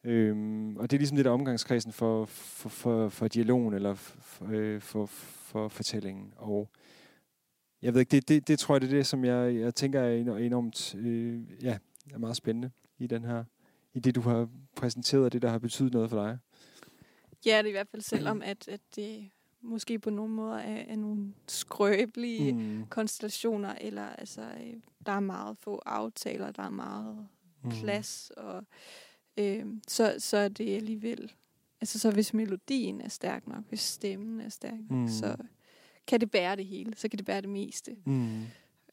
Øhm, 0.04 0.76
og 0.76 0.90
det 0.90 0.96
er 0.96 0.98
ligesom 0.98 1.16
det 1.16 1.24
der 1.24 1.30
omgangskredsen 1.30 1.92
for, 1.92 2.24
for, 2.24 2.68
for, 2.68 3.08
for 3.08 3.28
dialogen, 3.28 3.74
eller 3.74 3.90
øh, 3.90 3.96
for, 3.96 4.46
øh, 4.50 4.80
for, 4.80 5.06
for 5.06 5.68
fortællingen, 5.68 6.32
og 6.36 6.68
jeg 7.82 7.94
ved 7.94 8.00
ikke, 8.00 8.10
det, 8.10 8.28
det, 8.28 8.48
det 8.48 8.58
tror 8.58 8.74
jeg, 8.74 8.80
det 8.80 8.92
er 8.92 8.96
det, 8.96 9.06
som 9.06 9.24
jeg, 9.24 9.54
jeg 9.54 9.74
tænker 9.74 10.00
er 10.00 10.36
enormt, 10.36 10.94
øh, 10.94 11.40
ja, 11.62 11.78
er 12.12 12.18
meget 12.18 12.36
spændende 12.36 12.70
i 12.98 13.06
den 13.06 13.24
her, 13.24 13.44
i 13.94 14.00
det, 14.00 14.14
du 14.14 14.20
har 14.20 14.48
præsenteret, 14.76 15.24
og 15.24 15.32
det, 15.32 15.42
der 15.42 15.50
har 15.50 15.58
betydet 15.58 15.92
noget 15.92 16.10
for 16.10 16.22
dig. 16.24 16.38
Ja, 17.46 17.58
det 17.58 17.64
er 17.64 17.68
i 17.68 17.70
hvert 17.70 17.88
fald 17.88 18.02
selvom, 18.02 18.42
at, 18.52 18.68
at 18.68 18.80
det 18.96 19.30
måske 19.62 19.98
på 19.98 20.10
nogle 20.10 20.34
måder 20.34 20.56
er, 20.56 20.84
er 20.88 20.96
nogle 20.96 21.34
skrøbelige 21.48 22.52
mm. 22.52 22.86
Konstellationer, 22.90 23.74
eller 23.80 24.06
altså, 24.06 24.42
øh, 24.42 24.74
der 25.06 25.12
er 25.12 25.20
meget 25.20 25.56
få 25.58 25.82
aftaler, 25.86 26.50
der 26.50 26.62
er 26.62 26.70
meget 26.70 27.28
Mm. 27.62 27.70
plads, 27.70 28.30
og 28.36 28.64
øh, 29.36 29.66
så, 29.88 30.14
så 30.18 30.36
er 30.36 30.48
det 30.48 30.76
alligevel, 30.76 31.32
altså 31.80 31.98
så 31.98 32.10
hvis 32.10 32.34
melodien 32.34 33.00
er 33.00 33.08
stærk 33.08 33.46
nok, 33.46 33.64
hvis 33.68 33.80
stemmen 33.80 34.40
er 34.40 34.48
stærk 34.48 34.80
nok, 34.90 34.98
mm. 34.98 35.08
så 35.08 35.36
kan 36.06 36.20
det 36.20 36.30
bære 36.30 36.56
det 36.56 36.66
hele, 36.66 36.96
så 36.96 37.08
kan 37.08 37.18
det 37.18 37.26
bære 37.26 37.40
det 37.40 37.48
meste. 37.50 37.96
Mm. 38.04 38.42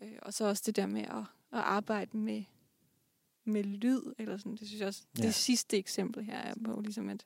Øh, 0.02 0.12
og 0.22 0.34
så 0.34 0.46
også 0.46 0.64
det 0.66 0.76
der 0.76 0.86
med 0.88 1.02
at, 1.02 1.18
at 1.52 1.60
arbejde 1.60 2.18
med, 2.18 2.44
med 3.46 3.64
lyd, 3.64 4.02
eller 4.18 4.38
sådan, 4.38 4.56
det 4.56 4.68
synes 4.68 4.80
jeg 4.80 4.88
også, 4.88 5.04
Ja. 5.18 5.24
det 5.24 5.34
sidste 5.34 5.78
eksempel 5.78 6.24
her 6.24 6.38
er 6.38 6.54
på, 6.66 6.82
ligesom 6.82 7.10
at 7.10 7.26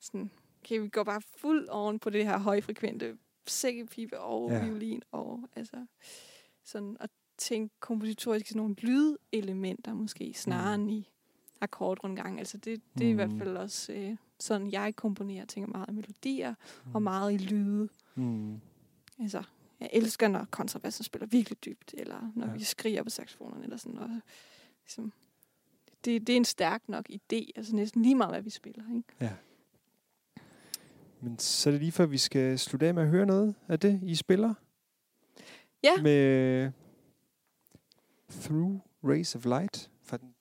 sådan, 0.00 0.30
okay, 0.62 0.78
vi 0.80 0.88
går 0.88 1.04
bare 1.04 1.20
fuld 1.36 1.68
oven 1.68 1.98
på 1.98 2.10
det 2.10 2.24
her 2.24 2.38
højfrekvente 2.38 3.16
sækkepipe 3.46 4.20
og 4.20 4.50
Ja. 4.50 4.64
violin, 4.64 5.02
og 5.12 5.48
altså 5.56 5.86
sådan 6.64 6.96
at 7.00 7.10
tænke 7.38 7.74
kompositorisk 7.80 8.46
sådan 8.46 8.58
nogle 8.60 8.74
lydelementer 8.78 9.94
måske, 9.94 10.32
snarere 10.34 10.76
Mm. 10.76 10.82
mm. 10.82 10.88
end 10.88 10.96
i 10.98 11.08
akkordrundgang. 11.60 12.38
Altså 12.38 12.56
det, 12.58 12.82
det 12.98 13.06
er 13.06 13.10
i 13.10 13.14
hvert 13.14 13.30
Mm. 13.32 13.38
fald 13.38 13.56
også 13.56 13.92
øh, 13.92 14.16
sådan, 14.40 14.72
jeg 14.72 14.96
komponerer, 14.96 15.44
tænker 15.44 15.68
meget 15.70 15.88
i 15.88 15.92
melodier, 15.92 16.54
Mm. 16.86 16.94
og 16.94 17.02
meget 17.02 17.32
i 17.32 17.36
lyde. 17.36 17.88
Mm. 18.14 18.60
Altså, 19.20 19.42
jeg 19.80 19.90
elsker, 19.92 20.28
når 20.28 20.46
kontrabassen 20.50 21.04
spiller 21.04 21.26
virkelig 21.26 21.64
dybt, 21.64 21.94
eller 21.98 22.32
når 22.36 22.46
Ja. 22.46 22.50
ja. 22.52 22.56
vi 22.58 22.64
skriger 22.64 23.02
på 23.02 23.10
saxofonerne, 23.10 23.62
eller 23.64 23.76
sådan 23.76 23.92
noget. 23.92 24.22
Ligesom, 24.84 25.12
det, 26.04 26.26
det 26.26 26.32
er 26.32 26.36
en 26.36 26.44
stærk 26.44 26.82
nok 26.88 27.10
idé, 27.10 27.50
altså 27.56 27.74
næsten 27.76 28.02
lige 28.02 28.14
meget, 28.14 28.32
hvad 28.32 28.42
vi 28.42 28.50
spiller. 28.50 28.84
Ikke? 28.96 29.36
Men 31.20 31.38
så 31.38 31.70
er 31.70 31.72
det 31.72 31.80
lige 31.80 31.92
før, 31.92 32.06
vi 32.06 32.18
skal 32.18 32.58
slutte 32.58 32.86
af 32.86 32.94
med 32.94 33.02
at 33.02 33.08
høre 33.08 33.26
noget 33.26 33.54
af 33.68 33.80
det, 33.80 34.00
I 34.02 34.14
spiller. 34.14 34.54
Ja. 35.82 36.02
Med 36.02 36.70
Through 38.30 38.80
Rays 39.04 39.34
of 39.34 39.44
Light. 39.44 39.90
Fra 40.02 40.16
den, 40.16 40.34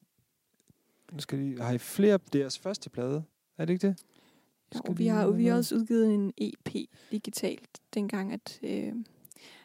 nu 1.11 1.19
skal 1.19 1.39
I, 1.39 1.55
har 1.55 1.71
I 1.73 1.78
flere 1.78 2.19
på 2.19 2.30
deres 2.34 2.59
første 2.59 2.89
plade? 2.89 3.23
Er 3.57 3.65
det 3.65 3.73
ikke 3.73 3.88
det? 3.88 4.03
Jo, 4.76 4.93
vi 4.93 5.07
har, 5.07 5.28
vi 5.28 5.45
har 5.45 5.55
også 5.55 5.76
udgivet 5.76 6.13
en 6.13 6.34
EP 6.38 6.70
digitalt, 7.11 7.70
dengang 7.93 8.34
at... 8.34 8.59
Øh, 8.63 8.93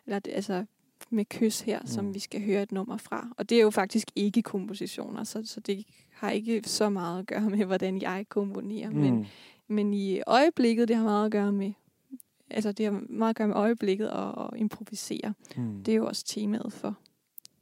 eller 0.07 0.20
altså 0.28 0.64
med 1.11 1.24
kys 1.24 1.61
her, 1.61 1.80
mm. 1.80 1.86
Som 1.86 2.14
vi 2.14 2.18
skal 2.18 2.44
høre 2.44 2.62
et 2.62 2.72
nummer 2.72 2.96
fra. 2.96 3.28
Og 3.36 3.50
det 3.50 3.59
er 3.59 3.62
jo 3.62 3.70
faktisk 3.70 4.11
ikke 4.16 4.42
kompositioner, 4.42 5.24
så, 5.24 5.42
så 5.44 5.61
det 5.61 5.86
har 6.11 6.30
ikke 6.30 6.62
så 6.64 6.88
meget 6.88 7.18
at 7.18 7.26
gøre 7.26 7.50
med, 7.57 7.64
hvordan 7.64 8.03
jeg 8.03 8.26
komponerer. 8.28 8.90
Mm. 8.90 8.96
Men, 8.96 9.26
men 9.68 9.94
i 9.94 10.20
øjeblikket, 10.26 10.88
det 10.88 10.96
har 10.96 11.05
meget 11.05 11.26
at 11.26 11.32
gøre 11.32 11.53
med 11.53 11.72
altså 12.53 12.72
det 12.72 12.86
har 12.86 13.03
meget 13.09 13.30
at 13.30 13.36
gøre 13.36 13.48
med 13.48 13.57
øjeblikket 13.57 14.11
og, 14.11 14.32
og 14.32 14.59
improvisere. 14.59 15.34
mm. 15.57 15.84
Det 15.84 15.92
er 15.92 15.96
jo 15.96 16.07
også 16.07 16.24
temaet 16.24 16.72
for 16.72 16.98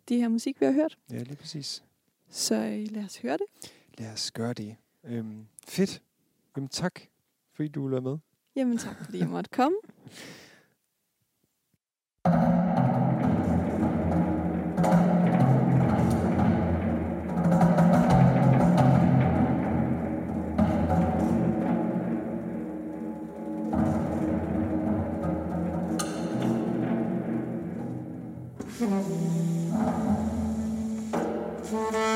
det 0.08 0.16
her 0.16 0.28
musik, 0.28 0.60
vi 0.60 0.66
har 0.66 0.72
hørt. 0.72 0.98
Ja, 1.10 1.22
lige 1.22 1.36
præcis. 1.36 1.84
Så 2.28 2.54
øh, 2.54 2.86
lad 2.90 3.04
os 3.04 3.16
høre 3.16 3.38
det. 3.38 3.72
Lad 3.98 4.12
os 4.12 4.30
gøre 4.30 4.52
det. 4.52 4.76
Øhm, 5.04 5.46
fedt. 5.66 6.02
Jamen 6.56 6.68
tak, 6.68 7.00
fordi 7.54 7.68
du 7.68 7.82
ville 7.82 7.92
være 7.92 8.02
med. 8.02 8.18
Jamen 8.56 8.78
tak, 8.78 9.04
fordi 9.04 9.18
jeg 9.18 9.28
måtte 9.28 9.50
komme. 9.50 9.76
Thank 31.70 32.09